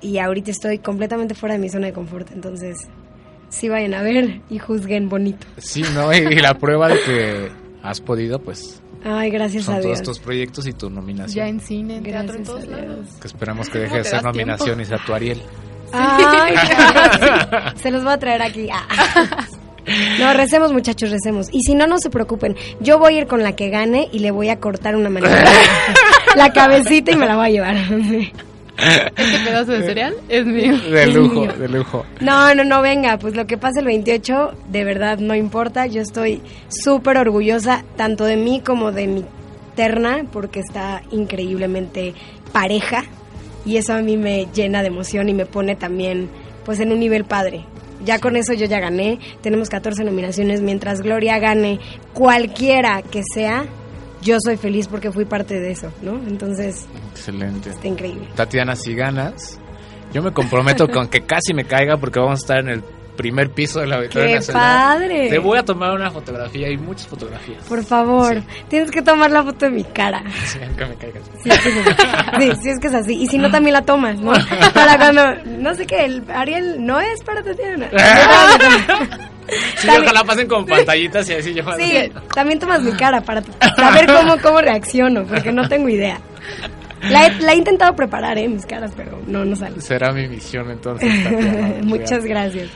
Y 0.01 0.19
ahorita 0.19 0.51
estoy 0.51 0.77
completamente 0.79 1.33
fuera 1.33 1.53
de 1.55 1.59
mi 1.59 1.69
zona 1.69 1.87
de 1.87 1.93
confort, 1.93 2.29
entonces 2.31 2.77
sí 3.49 3.69
vayan 3.69 3.93
a 3.93 4.01
ver 4.03 4.41
y 4.49 4.59
juzguen 4.59 5.07
bonito. 5.09 5.47
Sí, 5.57 5.83
¿no? 5.93 6.13
Y, 6.13 6.17
y 6.17 6.35
la 6.41 6.55
prueba 6.55 6.89
de 6.89 6.99
que 6.99 7.51
has 7.81 8.01
podido, 8.01 8.37
pues, 8.39 8.81
Ay, 9.05 9.29
gracias 9.29 9.63
son 9.65 9.75
a 9.75 9.81
todos 9.81 9.99
Dios. 9.99 10.07
tus 10.07 10.19
proyectos 10.19 10.67
y 10.67 10.73
tu 10.73 10.89
nominación. 10.89 11.35
Ya 11.35 11.47
en 11.47 11.59
cine, 11.61 11.97
en 11.97 12.03
teatro, 12.03 12.35
en 12.35 12.43
Gracias 12.43 12.47
todos 12.47 12.67
lados. 12.67 13.07
Que 13.21 13.27
esperamos 13.27 13.67
que 13.69 13.73
¿Cómo 13.79 13.83
deje 13.83 13.97
de 13.99 14.03
ser 14.03 14.23
nominación 14.23 14.81
y 14.81 14.83
tiempo? 14.83 14.97
sea 14.97 15.05
tu 15.05 15.13
Ariel. 15.13 15.41
Ay, 15.93 16.55
se 17.81 17.91
los 17.91 18.03
voy 18.03 18.11
a 18.13 18.19
traer 18.19 18.41
aquí. 18.41 18.67
Ah. 18.71 19.47
No, 20.19 20.33
recemos 20.33 20.73
muchachos, 20.73 21.11
recemos. 21.11 21.47
Y 21.51 21.61
si 21.61 21.75
no, 21.75 21.87
no 21.87 21.99
se 21.99 22.09
preocupen. 22.09 22.55
Yo 22.79 22.99
voy 22.99 23.15
a 23.15 23.17
ir 23.19 23.27
con 23.27 23.43
la 23.43 23.55
que 23.55 23.69
gane 23.69 24.09
y 24.11 24.19
le 24.19 24.31
voy 24.31 24.49
a 24.49 24.59
cortar 24.59 24.95
una 24.95 25.09
manita. 25.09 25.43
la 26.35 26.51
cabecita 26.51 27.11
y 27.11 27.15
me 27.15 27.25
la 27.25 27.35
voy 27.35 27.45
a 27.45 27.49
llevar. 27.49 27.77
Este 28.77 29.39
pedazo 29.45 29.71
de 29.71 29.83
cereal 29.83 30.15
es 30.27 30.45
mío. 30.45 30.77
De 30.77 31.07
lujo, 31.07 31.41
mío. 31.41 31.53
de 31.53 31.69
lujo. 31.69 32.05
No, 32.19 32.53
no, 32.55 32.63
no, 32.63 32.81
venga, 32.81 33.17
pues 33.17 33.35
lo 33.35 33.47
que 33.47 33.57
pase 33.57 33.79
el 33.79 33.85
28, 33.85 34.53
de 34.69 34.83
verdad 34.83 35.19
no 35.19 35.35
importa. 35.35 35.85
Yo 35.85 36.01
estoy 36.01 36.41
súper 36.67 37.17
orgullosa 37.17 37.83
tanto 37.95 38.25
de 38.25 38.35
mí 38.35 38.61
como 38.65 38.91
de 38.91 39.07
mi 39.07 39.25
terna, 39.75 40.25
porque 40.31 40.59
está 40.59 41.03
increíblemente 41.11 42.13
pareja. 42.51 43.05
Y 43.65 43.77
eso 43.77 43.93
a 43.93 44.01
mí 44.01 44.17
me 44.17 44.47
llena 44.53 44.81
de 44.81 44.87
emoción 44.87 45.29
y 45.29 45.33
me 45.33 45.45
pone 45.45 45.75
también, 45.75 46.29
pues, 46.65 46.79
en 46.79 46.91
un 46.91 46.99
nivel 46.99 47.23
padre. 47.25 47.65
Ya 48.05 48.19
con 48.19 48.35
eso 48.35 48.53
yo 48.53 48.65
ya 48.65 48.79
gané. 48.79 49.19
Tenemos 49.41 49.69
14 49.69 50.03
nominaciones. 50.03 50.61
Mientras 50.61 51.01
Gloria 51.01 51.39
gane 51.39 51.79
cualquiera 52.13 53.01
que 53.01 53.21
sea, 53.33 53.65
yo 54.21 54.37
soy 54.39 54.57
feliz 54.57 54.87
porque 54.87 55.11
fui 55.11 55.25
parte 55.25 55.59
de 55.59 55.71
eso, 55.71 55.91
¿no? 56.01 56.15
Entonces, 56.27 56.87
Excelente. 57.11 57.69
está 57.69 57.87
increíble. 57.87 58.27
Tatiana, 58.35 58.75
si 58.75 58.93
ganas, 58.95 59.59
yo 60.13 60.21
me 60.21 60.31
comprometo 60.31 60.87
con 60.87 61.07
que 61.07 61.21
casi 61.21 61.53
me 61.53 61.65
caiga 61.65 61.97
porque 61.97 62.19
vamos 62.19 62.39
a 62.39 62.43
estar 62.43 62.59
en 62.59 62.69
el 62.69 62.83
primer 63.15 63.49
piso 63.51 63.79
de 63.79 63.87
la 63.87 63.95
Auditorio 63.97 64.27
¡Qué 64.29 64.35
Nacional. 64.35 64.63
padre! 64.97 65.29
Te 65.29 65.39
voy 65.39 65.57
a 65.57 65.63
tomar 65.63 65.91
una 65.93 66.11
fotografía 66.11 66.69
y 66.69 66.77
muchas 66.77 67.07
fotografías. 67.07 67.63
Por 67.65 67.83
favor, 67.83 68.41
tienes 68.67 68.91
que 68.91 69.01
tomar 69.01 69.31
la 69.31 69.43
foto 69.43 69.65
de 69.65 69.71
mi 69.71 69.83
cara. 69.83 70.23
Sí, 70.45 70.59
aunque 70.65 70.85
me 70.85 70.95
caigas. 70.95 71.23
Sí, 71.43 71.49
es 71.49 71.59
que 71.61 71.69
es 71.69 71.77
así. 71.77 72.41
Sí, 72.51 72.51
sí, 72.63 72.69
es 72.69 72.79
que 72.79 72.87
es 72.87 72.93
así. 72.93 73.13
Y 73.23 73.27
si 73.27 73.37
no, 73.37 73.49
también 73.51 73.73
la 73.73 73.81
tomas, 73.83 74.19
¿no? 74.19 74.33
Para 74.73 74.97
cuando, 74.97 75.35
no 75.57 75.73
sé 75.75 75.85
qué, 75.85 76.05
el 76.05 76.23
Ariel 76.33 76.85
no 76.85 76.99
es 76.99 77.23
para 77.23 77.41
Tatiana. 77.43 77.89
Sí, 79.77 79.85
También- 79.85 80.03
ojalá 80.05 80.23
pasen 80.23 80.47
con 80.47 80.65
pantallitas 80.65 81.29
y 81.29 81.33
así 81.33 81.53
yo 81.53 81.63
Sí, 81.77 82.11
también 82.33 82.57
tomas 82.57 82.81
mi 82.81 82.91
cara 82.93 83.21
para 83.21 83.43
saber 83.75 84.07
cómo, 84.07 84.37
cómo 84.41 84.59
reacciono, 84.59 85.23
porque 85.25 85.51
no 85.51 85.67
tengo 85.69 85.87
idea. 85.87 86.19
La 87.03 87.27
he, 87.27 87.39
la 87.41 87.53
he 87.53 87.57
intentado 87.57 87.95
preparar, 87.95 88.39
¿eh? 88.39 88.47
Mis 88.47 88.65
caras, 88.65 88.91
pero 88.97 89.21
no, 89.27 89.45
no 89.45 89.55
sale. 89.55 89.79
Será 89.81 90.11
mi 90.11 90.27
misión 90.27 90.71
entonces. 90.71 91.11
Muchas 91.83 92.25
gracias. 92.25 92.69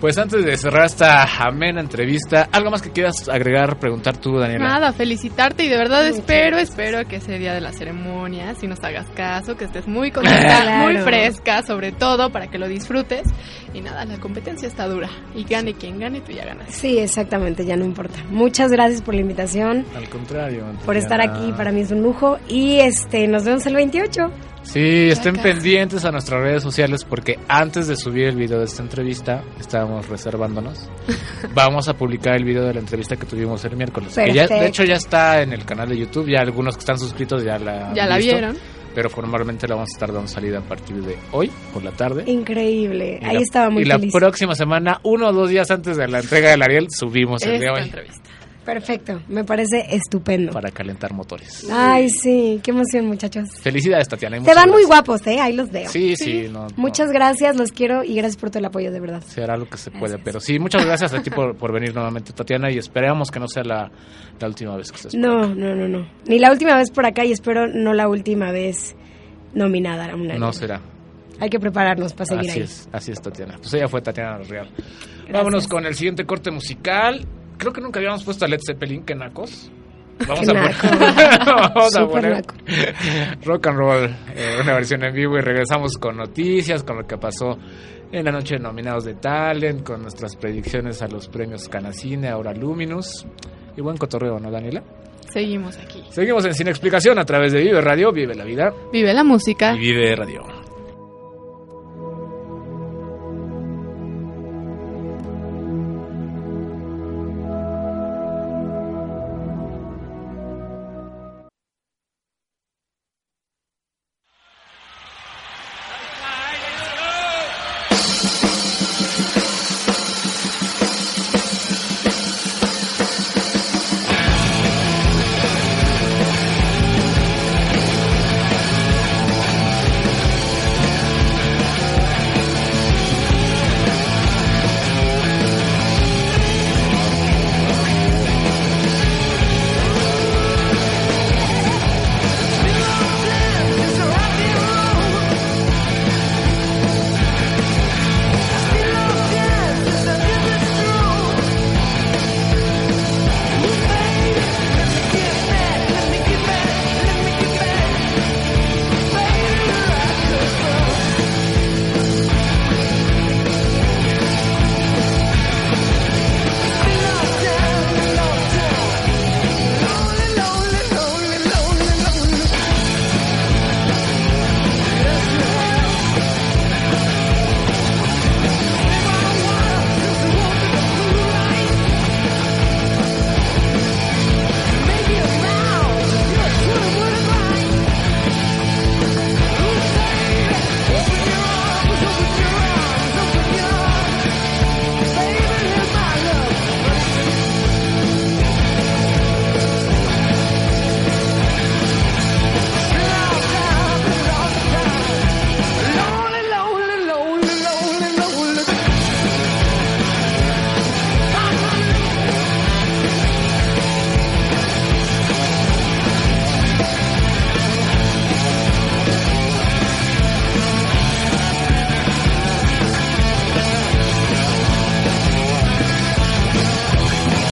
Pues 0.00 0.18
antes 0.18 0.44
de 0.44 0.56
cerrar 0.58 0.84
esta 0.86 1.24
amena 1.46 1.80
entrevista, 1.80 2.48
¿algo 2.52 2.70
más 2.70 2.82
que 2.82 2.90
quieras 2.90 3.28
agregar, 3.30 3.78
preguntar 3.78 4.16
tú, 4.18 4.38
Daniela? 4.38 4.68
Nada, 4.68 4.92
felicitarte 4.92 5.64
y 5.64 5.68
de 5.68 5.76
verdad 5.78 6.06
espero, 6.06 6.58
espero 6.58 7.08
que 7.08 7.16
ese 7.16 7.38
día 7.38 7.54
de 7.54 7.62
la 7.62 7.72
ceremonia, 7.72 8.54
si 8.54 8.66
nos 8.66 8.78
hagas 8.84 9.06
caso, 9.14 9.56
que 9.56 9.64
estés 9.64 9.88
muy 9.88 10.10
contenta, 10.10 10.38
Claro. 10.62 10.84
muy 10.84 10.98
fresca, 10.98 11.62
sobre 11.62 11.92
todo 11.92 12.30
para 12.30 12.48
que 12.48 12.58
lo 12.58 12.68
disfrutes. 12.68 13.22
Y 13.72 13.80
nada, 13.80 14.04
la 14.04 14.18
competencia 14.18 14.68
está 14.68 14.86
dura. 14.86 15.08
Y 15.34 15.44
gane 15.44 15.72
quien 15.74 15.98
gane, 15.98 16.20
tú 16.20 16.32
ya 16.32 16.44
ganas. 16.44 16.74
Sí, 16.74 16.98
exactamente, 16.98 17.64
ya 17.64 17.76
no 17.76 17.84
importa. 17.86 18.18
Muchas 18.30 18.70
gracias 18.70 19.00
por 19.00 19.14
la 19.14 19.22
invitación, 19.22 19.86
Al 19.96 20.08
contrario. 20.10 20.64
por 20.84 20.96
estar 20.98 21.20
aquí, 21.22 21.52
para 21.56 21.72
mí 21.72 21.80
es 21.80 21.90
un 21.90 22.02
lujo. 22.02 22.38
Y 22.48 22.80
este, 22.80 23.26
nos 23.28 23.44
vemos 23.44 23.64
el 23.66 23.74
28. 23.74 24.30
Sí, 24.72 25.08
estén 25.08 25.36
pendientes 25.36 26.04
a 26.04 26.10
nuestras 26.10 26.40
redes 26.42 26.62
sociales 26.62 27.04
porque 27.04 27.38
antes 27.48 27.86
de 27.86 27.96
subir 27.96 28.26
el 28.26 28.36
video 28.36 28.58
de 28.58 28.64
esta 28.66 28.82
entrevista, 28.82 29.42
estábamos 29.58 30.08
reservándonos. 30.08 30.90
Vamos 31.54 31.88
a 31.88 31.94
publicar 31.94 32.36
el 32.36 32.44
video 32.44 32.64
de 32.64 32.74
la 32.74 32.80
entrevista 32.80 33.16
que 33.16 33.24
tuvimos 33.26 33.64
el 33.64 33.76
miércoles. 33.76 34.14
Que 34.14 34.32
ya, 34.32 34.46
de 34.46 34.66
hecho 34.66 34.84
ya 34.84 34.96
está 34.96 35.40
en 35.42 35.52
el 35.52 35.64
canal 35.64 35.88
de 35.88 35.96
YouTube, 35.98 36.28
ya 36.28 36.40
algunos 36.40 36.74
que 36.74 36.80
están 36.80 36.98
suscritos 36.98 37.42
ya 37.42 37.58
la, 37.58 37.88
han 37.90 37.94
Ya 37.94 38.06
la 38.06 38.16
visto, 38.18 38.32
vieron. 38.34 38.56
Pero 38.94 39.08
formalmente 39.08 39.68
la 39.68 39.76
vamos 39.76 39.88
a 39.92 39.96
estar 39.96 40.12
dando 40.12 40.28
salida 40.28 40.58
a 40.58 40.62
partir 40.62 40.96
de 40.96 41.16
hoy 41.32 41.50
por 41.72 41.82
la 41.84 41.92
tarde. 41.92 42.24
Increíble. 42.26 43.18
Y 43.22 43.24
Ahí 43.24 43.34
la- 43.34 43.40
estaba 43.40 43.70
muy 43.70 43.82
Y 43.82 43.86
la 43.86 43.98
feliz. 43.98 44.12
próxima 44.12 44.54
semana, 44.54 45.00
uno 45.04 45.28
o 45.28 45.32
dos 45.32 45.48
días 45.48 45.70
antes 45.70 45.96
de 45.96 46.08
la 46.08 46.20
entrega 46.20 46.50
del 46.50 46.62
Ariel, 46.62 46.88
subimos 46.90 47.42
el 47.44 47.52
de 47.52 47.56
Esta 47.66 47.72
hoy 47.72 47.82
entrevista. 47.82 48.30
Perfecto, 48.66 49.22
me 49.28 49.44
parece 49.44 49.86
estupendo. 49.90 50.52
para 50.52 50.70
calentar 50.72 51.12
motores. 51.14 51.66
Ay, 51.72 52.10
sí, 52.10 52.60
qué 52.62 52.72
emoción, 52.72 53.06
muchachos. 53.06 53.48
Felicidades, 53.62 54.08
Tatiana. 54.08 54.42
Te 54.42 54.54
van 54.54 54.68
muy 54.70 54.84
guapos, 54.84 55.24
¿eh? 55.26 55.40
Ahí 55.40 55.54
los 55.54 55.70
veo. 55.70 55.88
Sí, 55.88 56.16
sí, 56.16 56.48
no, 56.50 56.62
no. 56.64 56.68
Muchas 56.76 57.10
gracias, 57.12 57.56
los 57.56 57.70
quiero 57.70 58.02
y 58.02 58.16
gracias 58.16 58.36
por 58.36 58.50
todo 58.50 58.58
el 58.58 58.64
apoyo, 58.66 58.90
de 58.90 59.00
verdad. 59.00 59.22
Se 59.22 59.42
hará 59.42 59.56
lo 59.56 59.66
que 59.68 59.78
se 59.78 59.90
puede, 59.92 60.18
pero 60.18 60.40
sí, 60.40 60.58
muchas 60.58 60.84
gracias 60.84 61.14
a 61.14 61.22
ti 61.22 61.30
por, 61.30 61.56
por 61.56 61.72
venir 61.72 61.94
nuevamente, 61.94 62.32
Tatiana, 62.32 62.70
y 62.70 62.78
esperamos 62.78 63.30
que 63.30 63.38
no 63.38 63.48
sea 63.48 63.62
la, 63.62 63.90
la 64.38 64.48
última 64.48 64.76
vez 64.76 64.90
que 64.90 64.96
estés 64.96 65.12
por 65.12 65.20
No, 65.20 65.54
no, 65.54 65.74
no, 65.74 65.88
no. 65.88 66.08
Ni 66.26 66.38
la 66.40 66.50
última 66.50 66.76
vez 66.76 66.90
por 66.90 67.06
acá 67.06 67.24
y 67.24 67.32
espero 67.32 67.68
no 67.68 67.94
la 67.94 68.08
última 68.08 68.50
vez 68.50 68.96
nominada 69.54 70.10
a 70.10 70.14
una. 70.16 70.36
No 70.36 70.52
será. 70.52 70.80
Hay 71.38 71.50
que 71.50 71.60
prepararnos 71.60 72.14
para 72.14 72.26
seguir 72.26 72.50
Así 72.50 72.58
ahí. 72.58 72.64
es, 72.64 72.88
así 72.92 73.12
es, 73.12 73.20
Tatiana. 73.20 73.56
Pues 73.58 73.72
ella 73.74 73.88
fue 73.88 74.00
Tatiana 74.00 74.38
Real. 74.38 74.68
Vámonos 75.30 75.68
con 75.68 75.84
el 75.86 75.94
siguiente 75.94 76.24
corte 76.24 76.50
musical. 76.50 77.26
Creo 77.58 77.72
que 77.72 77.80
nunca 77.80 77.98
habíamos 77.98 78.24
puesto 78.24 78.44
a 78.44 78.48
Led 78.48 78.60
Zeppelin, 78.66 79.02
que 79.04 79.14
nacos. 79.14 79.70
Vamos 80.26 80.48
a 80.48 80.52
poner, 80.52 80.74
vamos 81.46 81.96
a 81.96 82.06
poner 82.06 82.32
naco. 82.36 82.54
rock 83.44 83.66
and 83.66 83.76
roll, 83.78 84.04
eh, 84.34 84.56
una 84.62 84.72
versión 84.74 85.04
en 85.04 85.14
vivo 85.14 85.36
y 85.36 85.40
regresamos 85.42 85.92
con 85.98 86.16
noticias, 86.16 86.82
con 86.84 86.96
lo 86.96 87.06
que 87.06 87.18
pasó 87.18 87.58
en 88.12 88.24
la 88.24 88.32
noche 88.32 88.54
de 88.54 88.60
nominados 88.62 89.04
de 89.04 89.14
Talent, 89.14 89.82
con 89.84 90.00
nuestras 90.02 90.34
predicciones 90.36 91.02
a 91.02 91.08
los 91.08 91.28
premios 91.28 91.68
Canacine, 91.68 92.28
ahora 92.28 92.54
Luminous. 92.54 93.26
Y 93.76 93.82
buen 93.82 93.98
cotorreo, 93.98 94.38
¿no, 94.38 94.50
Daniela? 94.50 94.82
Seguimos 95.30 95.76
aquí. 95.76 96.02
Seguimos 96.08 96.46
en 96.46 96.54
Sin 96.54 96.68
Explicación 96.68 97.18
a 97.18 97.24
través 97.26 97.52
de 97.52 97.60
Vive 97.60 97.80
Radio, 97.82 98.10
Vive 98.10 98.34
la 98.34 98.44
Vida 98.44 98.72
Vive 98.90 99.12
la 99.12 99.22
música. 99.22 99.74
y 99.74 99.78
Vive 99.80 100.16
Radio. 100.16 100.65